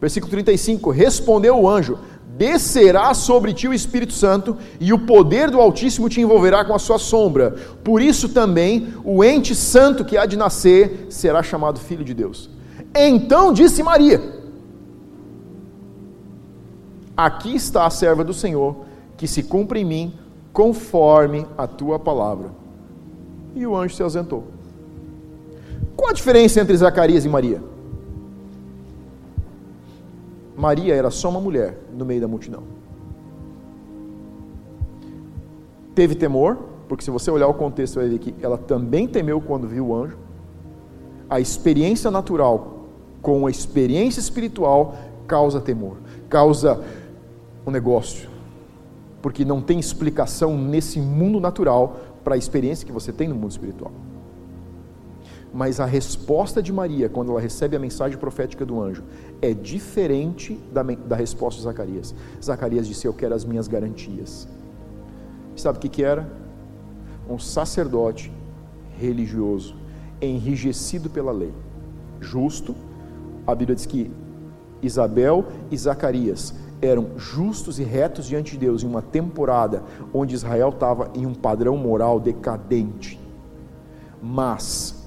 Versículo 0.00 0.30
35: 0.30 0.88
Respondeu 0.90 1.60
o 1.60 1.68
anjo: 1.68 1.98
Descerá 2.38 3.12
sobre 3.14 3.52
ti 3.52 3.66
o 3.66 3.74
Espírito 3.74 4.12
Santo, 4.12 4.56
e 4.78 4.92
o 4.92 4.98
poder 5.00 5.50
do 5.50 5.60
Altíssimo 5.60 6.08
te 6.08 6.20
envolverá 6.20 6.64
com 6.64 6.72
a 6.72 6.78
sua 6.78 6.96
sombra. 6.96 7.56
Por 7.82 8.00
isso 8.00 8.28
também 8.28 8.94
o 9.04 9.24
ente 9.24 9.56
santo 9.56 10.04
que 10.04 10.16
há 10.16 10.24
de 10.24 10.36
nascer 10.36 11.08
será 11.10 11.42
chamado 11.42 11.80
Filho 11.80 12.04
de 12.04 12.14
Deus. 12.14 12.48
Então 12.94 13.52
disse 13.52 13.82
Maria: 13.82 14.22
Aqui 17.16 17.56
está 17.56 17.84
a 17.84 17.90
serva 17.90 18.22
do 18.22 18.32
Senhor, 18.32 18.76
que 19.16 19.26
se 19.26 19.42
cumpre 19.42 19.80
em 19.80 19.84
mim 19.84 20.14
conforme 20.52 21.44
a 21.58 21.66
tua 21.66 21.98
palavra. 21.98 22.52
E 23.56 23.66
o 23.66 23.74
anjo 23.76 23.96
se 23.96 24.02
ausentou. 24.02 24.44
Qual 25.96 26.10
a 26.10 26.14
diferença 26.14 26.60
entre 26.60 26.76
Zacarias 26.76 27.24
e 27.24 27.28
Maria? 27.28 27.60
Maria 30.58 30.92
era 30.92 31.08
só 31.08 31.28
uma 31.28 31.40
mulher 31.40 31.78
no 31.96 32.04
meio 32.04 32.20
da 32.20 32.26
multidão. 32.26 32.64
Teve 35.94 36.16
temor, 36.16 36.58
porque 36.88 37.04
se 37.04 37.12
você 37.12 37.30
olhar 37.30 37.46
o 37.46 37.54
contexto, 37.54 37.94
vai 37.94 38.08
ver 38.08 38.18
que 38.18 38.34
ela 38.42 38.58
também 38.58 39.06
temeu 39.06 39.40
quando 39.40 39.68
viu 39.68 39.86
o 39.86 39.94
anjo. 39.94 40.18
A 41.30 41.38
experiência 41.38 42.10
natural 42.10 42.86
com 43.22 43.46
a 43.46 43.50
experiência 43.50 44.18
espiritual 44.18 44.96
causa 45.28 45.60
temor, 45.60 45.98
causa 46.28 46.82
um 47.64 47.70
negócio, 47.70 48.28
porque 49.22 49.44
não 49.44 49.60
tem 49.60 49.78
explicação 49.78 50.58
nesse 50.58 51.00
mundo 51.00 51.38
natural 51.38 51.98
para 52.24 52.34
a 52.34 52.38
experiência 52.38 52.84
que 52.84 52.92
você 52.92 53.12
tem 53.12 53.28
no 53.28 53.34
mundo 53.36 53.52
espiritual. 53.52 53.92
Mas 55.52 55.80
a 55.80 55.86
resposta 55.86 56.62
de 56.62 56.72
Maria, 56.72 57.08
quando 57.08 57.30
ela 57.30 57.40
recebe 57.40 57.74
a 57.74 57.78
mensagem 57.78 58.18
profética 58.18 58.66
do 58.66 58.80
anjo, 58.80 59.02
é 59.40 59.54
diferente 59.54 60.60
da, 60.72 60.82
da 60.82 61.16
resposta 61.16 61.58
de 61.58 61.64
Zacarias. 61.64 62.14
Zacarias 62.42 62.86
disse: 62.86 63.06
Eu 63.06 63.14
quero 63.14 63.34
as 63.34 63.44
minhas 63.44 63.66
garantias. 63.66 64.46
Sabe 65.56 65.78
o 65.78 65.80
que, 65.80 65.88
que 65.88 66.04
era? 66.04 66.30
Um 67.28 67.38
sacerdote 67.38 68.32
religioso, 68.98 69.74
enrijecido 70.20 71.08
pela 71.08 71.32
lei, 71.32 71.52
justo. 72.20 72.74
A 73.46 73.54
Bíblia 73.54 73.74
diz 73.74 73.86
que 73.86 74.10
Isabel 74.82 75.46
e 75.70 75.76
Zacarias 75.76 76.54
eram 76.80 77.18
justos 77.18 77.78
e 77.78 77.82
retos 77.82 78.26
diante 78.26 78.52
de 78.52 78.58
Deus 78.58 78.82
em 78.82 78.86
uma 78.86 79.02
temporada 79.02 79.82
onde 80.12 80.34
Israel 80.34 80.68
estava 80.68 81.10
em 81.14 81.26
um 81.26 81.34
padrão 81.34 81.76
moral 81.76 82.20
decadente. 82.20 83.18
Mas 84.22 84.97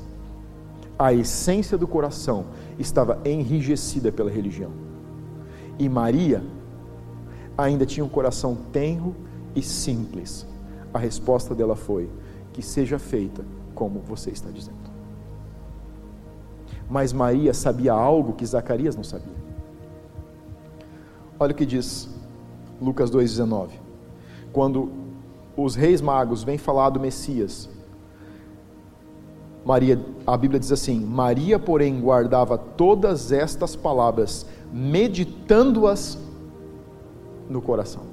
a 1.02 1.12
essência 1.12 1.80
do 1.80 1.88
coração 1.88 2.46
estava 2.78 3.20
enrijecida 3.26 4.12
pela 4.12 4.30
religião. 4.30 4.70
E 5.80 5.90
Maria 5.90 6.44
ainda 7.58 7.88
tinha 7.88 8.06
um 8.06 8.10
coração 8.10 8.56
tenro 8.72 9.16
e 9.56 9.64
simples, 9.64 10.48
A 10.94 11.00
resposta 11.00 11.56
dela 11.56 11.76
foi: 11.76 12.08
que 12.54 12.62
seja 12.62 13.00
feita 13.00 13.44
como 13.74 14.00
você 14.02 14.30
está 14.30 14.52
dizendo. 14.52 14.78
Mas 16.88 17.12
Maria 17.12 17.54
sabia 17.54 17.94
algo 17.94 18.34
que 18.34 18.46
Zacarias 18.46 18.96
não 18.96 19.04
sabia. 19.04 19.42
Olha 21.40 21.52
o 21.52 21.56
que 21.56 21.66
diz 21.66 22.10
Lucas 22.80 23.10
2,19. 23.10 23.70
Quando 24.54 24.92
os 25.58 25.74
reis 25.74 26.00
magos 26.00 26.44
vêm 26.44 26.60
falar 26.60 26.92
do 26.92 27.00
Messias, 27.00 27.68
Maria, 29.66 30.00
a 30.26 30.36
Bíblia 30.36 30.60
diz 30.60 30.72
assim: 30.72 31.00
Maria, 31.00 31.60
porém, 31.60 32.00
guardava 32.00 32.58
todas 32.58 33.32
estas 33.32 33.76
palavras, 33.76 34.46
meditando-as 34.72 36.18
no 37.50 37.62
coração. 37.62 38.04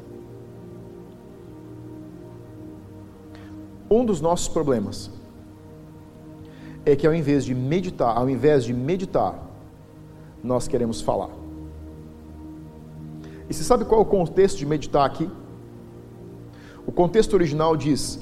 Um 3.91 4.05
dos 4.05 4.21
nossos 4.21 4.49
problemas 4.49 5.11
é 6.85 6.95
que 6.95 7.07
ao 7.07 7.15
invés 7.15 7.45
de 7.45 7.55
meditar, 7.55 8.17
ao 8.17 8.29
invés 8.29 8.65
de 8.65 8.75
meditar, 8.75 9.47
nós 10.43 10.69
queremos 10.69 11.01
falar. 11.01 11.31
E 13.49 13.55
você 13.55 13.65
sabe 13.65 13.85
qual 13.85 14.01
é 14.01 14.03
o 14.03 14.07
contexto 14.07 14.59
de 14.59 14.67
meditar 14.67 15.07
aqui? 15.07 15.31
O 16.87 16.93
contexto 16.93 17.35
original 17.35 17.77
diz 17.77 18.21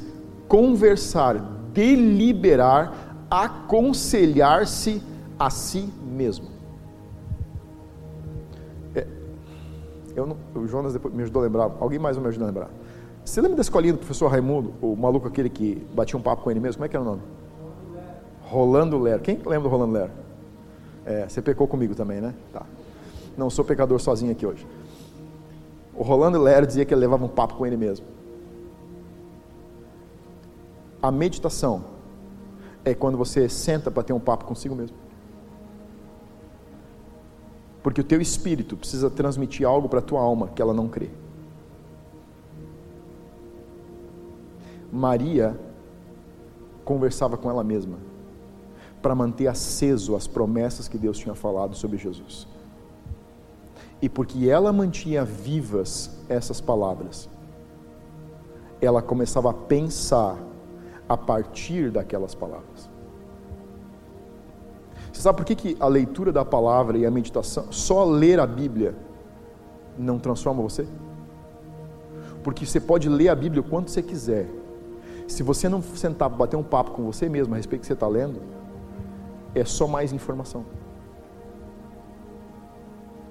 conversar, 0.48 1.34
deliberar, 1.72 3.05
aconselhar-se 3.30 5.02
a 5.38 5.50
si 5.50 5.92
mesmo. 6.02 6.48
É, 8.94 9.06
eu 10.14 10.26
não, 10.26 10.36
o 10.54 10.66
Jonas 10.66 10.92
depois 10.92 11.12
me 11.12 11.22
ajudou 11.22 11.42
a 11.42 11.44
lembrar, 11.44 11.70
alguém 11.80 11.98
mais 11.98 12.16
me 12.16 12.26
ajudou 12.28 12.46
a 12.46 12.48
lembrar. 12.48 12.70
Você 13.24 13.40
lembra 13.40 13.56
da 13.56 13.62
escolinha 13.62 13.92
do 13.92 13.98
professor 13.98 14.28
Raimundo, 14.28 14.72
o 14.80 14.94
maluco 14.94 15.26
aquele 15.26 15.50
que 15.50 15.84
batia 15.92 16.18
um 16.18 16.22
papo 16.22 16.42
com 16.42 16.50
ele 16.50 16.60
mesmo? 16.60 16.78
Como 16.78 16.86
é 16.86 16.88
que 16.88 16.96
era 16.96 17.04
o 17.04 17.08
nome? 17.08 17.22
Rolando 18.42 18.98
Ler. 18.98 19.20
Quem 19.20 19.36
lembra 19.36 19.62
do 19.62 19.68
Rolando 19.68 19.92
Ler? 19.92 20.10
É, 21.04 21.28
você 21.28 21.42
pecou 21.42 21.66
comigo 21.66 21.94
também, 21.94 22.20
né? 22.20 22.34
Tá. 22.52 22.64
Não 23.36 23.50
sou 23.50 23.64
pecador 23.64 23.98
sozinho 24.00 24.30
aqui 24.30 24.46
hoje. 24.46 24.64
O 25.94 26.02
Rolando 26.02 26.40
Ler 26.40 26.64
dizia 26.64 26.84
que 26.84 26.94
ele 26.94 27.00
levava 27.00 27.24
um 27.24 27.28
papo 27.28 27.54
com 27.54 27.66
ele 27.66 27.76
mesmo. 27.76 28.06
A 31.02 31.10
meditação 31.10 31.95
é 32.86 32.94
quando 32.94 33.18
você 33.18 33.48
senta 33.48 33.90
para 33.90 34.04
ter 34.04 34.12
um 34.12 34.20
papo 34.20 34.44
consigo 34.44 34.74
mesmo. 34.76 34.96
Porque 37.82 38.00
o 38.00 38.04
teu 38.04 38.20
espírito 38.20 38.76
precisa 38.76 39.10
transmitir 39.10 39.66
algo 39.66 39.88
para 39.88 39.98
a 39.98 40.02
tua 40.02 40.20
alma 40.20 40.48
que 40.54 40.62
ela 40.62 40.72
não 40.72 40.86
crê. 40.88 41.10
Maria 44.92 45.58
conversava 46.84 47.36
com 47.36 47.50
ela 47.50 47.64
mesma 47.64 47.98
para 49.02 49.16
manter 49.16 49.48
aceso 49.48 50.14
as 50.14 50.28
promessas 50.28 50.86
que 50.86 50.96
Deus 50.96 51.18
tinha 51.18 51.34
falado 51.34 51.74
sobre 51.74 51.98
Jesus. 51.98 52.46
E 54.00 54.08
porque 54.08 54.48
ela 54.48 54.72
mantinha 54.72 55.24
vivas 55.24 56.10
essas 56.28 56.60
palavras, 56.60 57.28
ela 58.80 59.02
começava 59.02 59.50
a 59.50 59.54
pensar 59.54 60.38
a 61.08 61.16
partir 61.16 61.90
daquelas 61.90 62.34
palavras. 62.34 62.90
Você 65.12 65.22
sabe 65.22 65.38
por 65.38 65.44
que, 65.46 65.54
que 65.54 65.76
a 65.80 65.86
leitura 65.86 66.32
da 66.32 66.44
palavra 66.44 66.98
e 66.98 67.06
a 67.06 67.10
meditação, 67.10 67.72
só 67.72 68.04
ler 68.04 68.38
a 68.38 68.46
Bíblia, 68.46 68.94
não 69.96 70.18
transforma 70.18 70.62
você? 70.62 70.86
Porque 72.42 72.66
você 72.66 72.78
pode 72.78 73.08
ler 73.08 73.28
a 73.28 73.34
Bíblia 73.34 73.60
o 73.60 73.64
quanto 73.64 73.90
você 73.90 74.02
quiser, 74.02 74.46
se 75.26 75.42
você 75.42 75.68
não 75.68 75.82
sentar 75.82 76.28
para 76.28 76.38
bater 76.38 76.56
um 76.56 76.62
papo 76.62 76.92
com 76.92 77.04
você 77.04 77.28
mesmo 77.28 77.54
a 77.54 77.56
respeito 77.56 77.80
do 77.80 77.82
que 77.82 77.86
você 77.86 77.94
está 77.94 78.06
lendo, 78.06 78.40
é 79.54 79.64
só 79.64 79.88
mais 79.88 80.12
informação. 80.12 80.64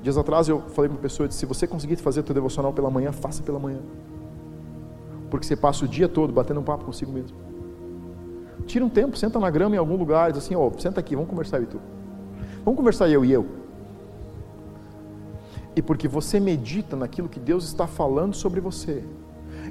Dias 0.01 0.17
atrás 0.17 0.47
eu 0.47 0.61
falei 0.69 0.89
para 0.89 0.97
uma 0.97 1.01
pessoa, 1.01 1.27
disse, 1.27 1.39
se 1.39 1.45
você 1.45 1.65
conseguir 1.65 1.95
fazer 1.97 2.19
o 2.19 2.23
teu 2.23 2.33
devocional 2.35 2.73
pela 2.73 2.89
manhã, 2.89 3.11
faça 3.11 3.41
pela 3.41 3.59
manhã. 3.59 3.79
Porque 5.29 5.45
você 5.45 5.55
passa 5.55 5.85
o 5.85 5.87
dia 5.87 6.07
todo 6.07 6.33
batendo 6.33 6.59
um 6.59 6.63
papo 6.63 6.85
consigo 6.85 7.11
mesmo. 7.11 7.44
Tira 8.65 8.83
um 8.83 8.89
tempo, 8.89 9.17
senta 9.17 9.39
na 9.39 9.49
grama 9.49 9.75
em 9.75 9.77
algum 9.77 9.95
lugar, 9.95 10.31
diz 10.31 10.43
assim, 10.43 10.55
ó, 10.55 10.67
oh, 10.67 10.79
senta 10.79 10.99
aqui, 10.99 11.15
vamos 11.15 11.29
conversar 11.29 11.57
eu 11.57 11.63
e 11.63 11.67
tu. 11.67 11.81
Vamos 12.63 12.77
conversar 12.77 13.09
eu 13.09 13.23
e 13.23 13.31
eu. 13.31 13.45
E 15.75 15.81
porque 15.81 16.07
você 16.07 16.39
medita 16.39 16.95
naquilo 16.95 17.27
que 17.27 17.39
Deus 17.39 17.65
está 17.65 17.85
falando 17.85 18.33
sobre 18.33 18.61
você, 18.61 19.03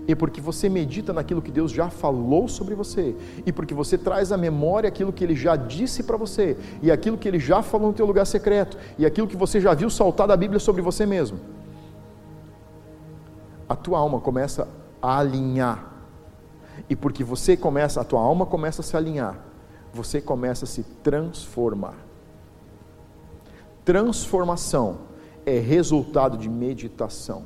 e 0.06 0.14
porque 0.14 0.40
você 0.40 0.68
medita 0.68 1.12
naquilo 1.12 1.40
que 1.40 1.50
Deus 1.50 1.72
já 1.72 1.88
falou 1.88 2.46
sobre 2.46 2.74
você, 2.74 3.16
e 3.46 3.52
porque 3.52 3.72
você 3.72 3.96
traz 3.96 4.30
à 4.30 4.36
memória 4.36 4.86
aquilo 4.86 5.12
que 5.12 5.24
Ele 5.24 5.34
já 5.34 5.56
disse 5.56 6.02
para 6.02 6.16
você, 6.16 6.56
e 6.82 6.90
aquilo 6.90 7.16
que 7.16 7.26
Ele 7.26 7.38
já 7.38 7.62
falou 7.62 7.88
no 7.88 7.94
teu 7.94 8.06
lugar 8.06 8.26
secreto, 8.26 8.76
e 8.98 9.06
aquilo 9.06 9.26
que 9.26 9.36
você 9.36 9.60
já 9.60 9.72
viu 9.72 9.88
saltar 9.88 10.28
da 10.28 10.36
Bíblia 10.36 10.60
sobre 10.60 10.82
você 10.82 11.06
mesmo, 11.06 11.38
a 13.68 13.74
tua 13.74 13.98
alma 13.98 14.20
começa 14.20 14.68
a 15.00 15.18
alinhar, 15.18 15.93
e 16.88 16.96
porque 16.96 17.24
você 17.24 17.56
começa, 17.56 18.00
a 18.00 18.04
tua 18.04 18.20
alma 18.20 18.46
começa 18.46 18.80
a 18.80 18.84
se 18.84 18.96
alinhar, 18.96 19.38
você 19.92 20.20
começa 20.20 20.64
a 20.64 20.68
se 20.68 20.82
transformar. 21.02 21.94
Transformação 23.84 24.98
é 25.44 25.58
resultado 25.58 26.38
de 26.38 26.48
meditação. 26.48 27.44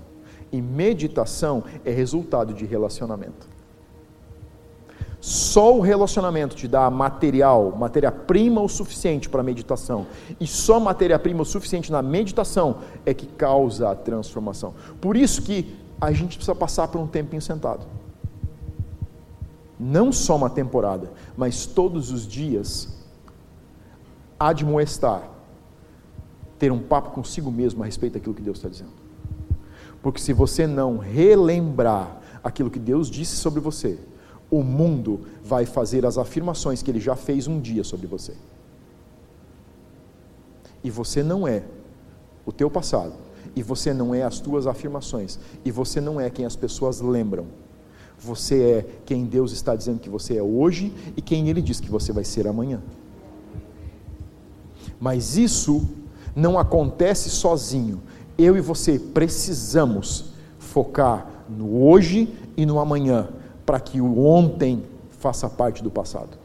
E 0.51 0.63
meditação 0.63 1.65
é 1.85 1.91
resultado 1.91 2.55
de 2.55 2.65
relacionamento. 2.65 3.49
Só 5.21 5.77
o 5.77 5.81
relacionamento 5.81 6.55
te 6.55 6.69
dá 6.69 6.89
material, 6.89 7.75
matéria-prima 7.77 8.61
o 8.61 8.69
suficiente 8.69 9.29
para 9.29 9.41
a 9.41 9.45
meditação. 9.45 10.07
E 10.39 10.47
só 10.47 10.79
matéria-prima 10.79 11.43
o 11.43 11.45
suficiente 11.45 11.91
na 11.91 12.01
meditação 12.01 12.79
é 13.05 13.13
que 13.13 13.27
causa 13.27 13.91
a 13.91 13.97
transformação. 13.97 14.75
Por 15.01 15.17
isso 15.17 15.43
que 15.43 15.77
a 16.01 16.13
gente 16.13 16.37
precisa 16.37 16.55
passar 16.55 16.87
por 16.89 17.01
um 17.01 17.07
tempinho 17.07 17.43
sentado. 17.43 17.85
Não 19.79 20.11
só 20.11 20.37
uma 20.37 20.51
temporada, 20.51 21.13
mas 21.37 21.67
todos 21.67 22.11
os 22.11 22.27
dias 22.27 22.99
admoestar, 24.39 25.29
ter 26.59 26.73
um 26.73 26.81
papo 26.81 27.11
consigo 27.11 27.51
mesmo 27.51 27.83
a 27.83 27.87
respeito 27.87 28.15
daquilo 28.15 28.35
que 28.35 28.43
Deus 28.43 28.59
está 28.59 28.69
dizendo. 28.69 28.91
Porque 30.03 30.21
se 30.21 30.33
você 30.33 30.67
não 30.67 30.99
relembrar 30.99 32.21
aquilo 32.43 32.71
que 32.71 32.79
Deus 32.79 33.09
disse 33.11 33.37
sobre 33.37 33.61
você, 33.61 33.99
o 34.51 34.63
mundo 34.63 35.27
vai 35.45 35.67
fazer 35.67 36.07
as 36.07 36.19
afirmações 36.19 36.83
que 36.83 36.91
ele 36.91 37.01
já 37.01 37.15
fez 37.15 37.47
um 37.47 37.61
dia 37.61 37.85
sobre 37.85 38.07
você. 38.07 38.35
E 40.83 40.91
você 40.91 41.23
não 41.23 41.47
é 41.47 41.65
o 42.47 42.53
teu 42.53 42.71
passado, 42.71 43.13
e 43.55 43.63
você 43.63 43.93
não 43.93 44.15
é 44.15 44.23
as 44.23 44.41
tuas 44.41 44.67
afirmações, 44.67 45.39
e 45.65 45.71
você 45.71 46.01
não 46.01 46.21
é 46.21 46.31
quem 46.31 46.47
as 46.47 46.57
pessoas 46.57 47.01
lembram. 47.01 47.47
Você 48.21 48.63
é 48.63 48.87
quem 49.07 49.25
Deus 49.25 49.53
está 49.53 49.77
dizendo 49.77 50.01
que 50.01 50.09
você 50.09 50.37
é 50.37 50.43
hoje 50.43 50.93
e 51.17 51.23
quem 51.23 51.49
ele 51.49 51.63
diz 51.63 51.81
que 51.81 51.91
você 51.91 52.13
vai 52.13 52.25
ser 52.25 52.47
amanhã. 52.47 52.83
Mas 55.01 55.37
isso 55.37 55.89
não 56.35 56.59
acontece 56.59 57.31
sozinho, 57.31 58.03
eu 58.37 58.57
e 58.57 58.61
você 58.61 58.99
precisamos 58.99 60.33
focar 60.59 61.27
no 61.49 61.85
hoje 61.85 62.33
e 62.57 62.67
no 62.67 62.79
amanhã, 62.79 63.29
para 63.65 63.81
que 63.81 64.01
o 64.01 64.25
ontem 64.25 64.85
faça 65.11 65.49
parte 65.49 65.83
do 65.83 65.91
passado. 65.91 66.39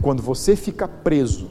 Quando 0.00 0.22
você 0.22 0.56
fica 0.56 0.88
preso 0.88 1.50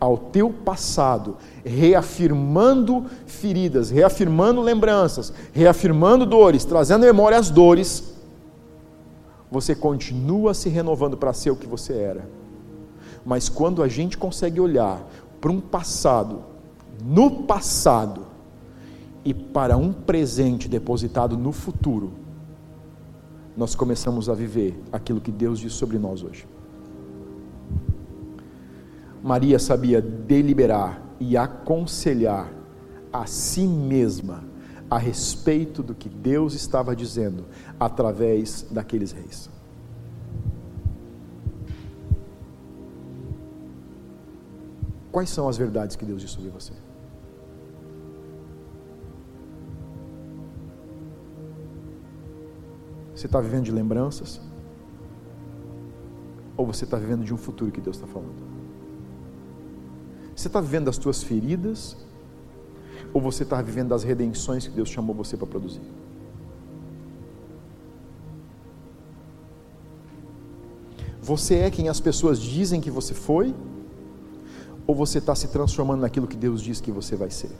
ao 0.00 0.16
teu 0.16 0.50
passado, 0.50 1.36
reafirmando 1.64 3.06
feridas, 3.26 3.90
reafirmando 3.90 4.60
lembranças, 4.60 5.32
reafirmando 5.52 6.26
dores, 6.26 6.64
trazendo 6.64 7.06
memória 7.06 7.38
as 7.38 7.50
dores, 7.50 8.14
você 9.50 9.74
continua 9.74 10.52
se 10.52 10.68
renovando 10.68 11.16
para 11.16 11.32
ser 11.32 11.50
o 11.50 11.56
que 11.56 11.66
você 11.66 11.92
era. 11.94 12.28
Mas 13.24 13.48
quando 13.48 13.82
a 13.82 13.88
gente 13.88 14.18
consegue 14.18 14.60
olhar 14.60 15.06
para 15.40 15.50
um 15.50 15.60
passado 15.60 16.54
no 17.02 17.42
passado 17.42 18.26
e 19.24 19.32
para 19.32 19.76
um 19.76 19.92
presente 19.92 20.68
depositado 20.68 21.36
no 21.36 21.52
futuro, 21.52 22.12
nós 23.56 23.74
começamos 23.74 24.28
a 24.28 24.34
viver 24.34 24.78
aquilo 24.92 25.20
que 25.20 25.30
Deus 25.30 25.58
diz 25.58 25.72
sobre 25.72 25.98
nós 25.98 26.22
hoje. 26.22 26.46
Maria 29.24 29.58
sabia 29.58 30.02
deliberar 30.02 31.00
e 31.18 31.34
aconselhar 31.34 32.52
a 33.10 33.24
si 33.24 33.66
mesma 33.66 34.44
a 34.90 34.98
respeito 34.98 35.82
do 35.82 35.94
que 35.94 36.10
Deus 36.10 36.52
estava 36.52 36.94
dizendo 36.94 37.46
através 37.80 38.66
daqueles 38.70 39.12
reis. 39.12 39.48
Quais 45.10 45.30
são 45.30 45.48
as 45.48 45.56
verdades 45.56 45.96
que 45.96 46.04
Deus 46.04 46.20
diz 46.20 46.30
sobre 46.30 46.50
você? 46.50 46.74
Você 53.14 53.24
está 53.24 53.40
vivendo 53.40 53.64
de 53.64 53.72
lembranças? 53.72 54.38
Ou 56.58 56.66
você 56.66 56.84
está 56.84 56.98
vivendo 56.98 57.24
de 57.24 57.32
um 57.32 57.38
futuro 57.38 57.72
que 57.72 57.80
Deus 57.80 57.96
está 57.96 58.06
falando? 58.06 58.53
Você 60.34 60.48
está 60.48 60.60
vivendo 60.60 60.86
das 60.86 60.98
tuas 60.98 61.22
feridas? 61.22 61.96
Ou 63.12 63.20
você 63.20 63.44
está 63.44 63.60
vivendo 63.62 63.88
das 63.88 64.02
redenções 64.02 64.66
que 64.66 64.74
Deus 64.74 64.88
chamou 64.88 65.14
você 65.14 65.36
para 65.36 65.46
produzir? 65.46 65.82
Você 71.22 71.54
é 71.56 71.70
quem 71.70 71.88
as 71.88 72.00
pessoas 72.00 72.38
dizem 72.38 72.80
que 72.80 72.90
você 72.90 73.14
foi? 73.14 73.54
Ou 74.86 74.94
você 74.94 75.18
está 75.18 75.34
se 75.34 75.48
transformando 75.48 76.00
naquilo 76.00 76.26
que 76.26 76.36
Deus 76.36 76.60
diz 76.60 76.80
que 76.80 76.90
você 76.90 77.16
vai 77.16 77.30
ser? 77.30 77.50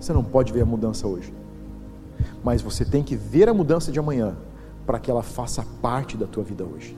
Você 0.00 0.12
não 0.12 0.24
pode 0.24 0.52
ver 0.52 0.62
a 0.62 0.64
mudança 0.64 1.06
hoje, 1.06 1.34
mas 2.42 2.62
você 2.62 2.84
tem 2.84 3.02
que 3.02 3.16
ver 3.16 3.48
a 3.48 3.52
mudança 3.52 3.90
de 3.90 3.98
amanhã 3.98 4.36
para 4.86 4.98
que 4.98 5.10
ela 5.10 5.22
faça 5.22 5.66
parte 5.82 6.16
da 6.16 6.26
tua 6.26 6.42
vida 6.42 6.64
hoje. 6.64 6.96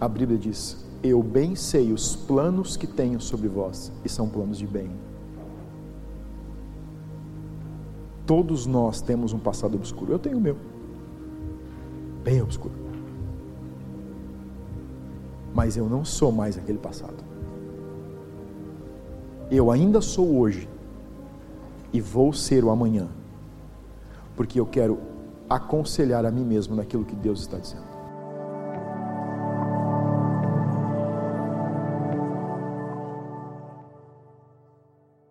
A 0.00 0.08
Bíblia 0.08 0.38
diz: 0.38 0.84
Eu 1.02 1.22
bem 1.22 1.54
sei 1.54 1.92
os 1.92 2.16
planos 2.16 2.76
que 2.76 2.86
tenho 2.86 3.20
sobre 3.20 3.48
vós, 3.48 3.92
e 4.04 4.08
são 4.08 4.28
planos 4.28 4.58
de 4.58 4.66
bem 4.66 4.90
Todos 8.30 8.64
nós 8.64 9.02
temos 9.02 9.32
um 9.32 9.40
passado 9.40 9.74
obscuro. 9.74 10.12
Eu 10.12 10.18
tenho 10.20 10.38
o 10.38 10.40
meu. 10.40 10.56
Bem 12.22 12.40
obscuro. 12.40 12.72
Mas 15.52 15.76
eu 15.76 15.88
não 15.88 16.04
sou 16.04 16.30
mais 16.30 16.56
aquele 16.56 16.78
passado. 16.78 17.24
Eu 19.50 19.68
ainda 19.68 20.00
sou 20.00 20.38
hoje 20.38 20.68
e 21.92 22.00
vou 22.00 22.32
ser 22.32 22.62
o 22.62 22.70
amanhã. 22.70 23.08
Porque 24.36 24.60
eu 24.60 24.66
quero 24.66 25.00
aconselhar 25.48 26.24
a 26.24 26.30
mim 26.30 26.44
mesmo 26.44 26.76
naquilo 26.76 27.04
que 27.04 27.16
Deus 27.16 27.40
está 27.40 27.58
dizendo. 27.58 27.89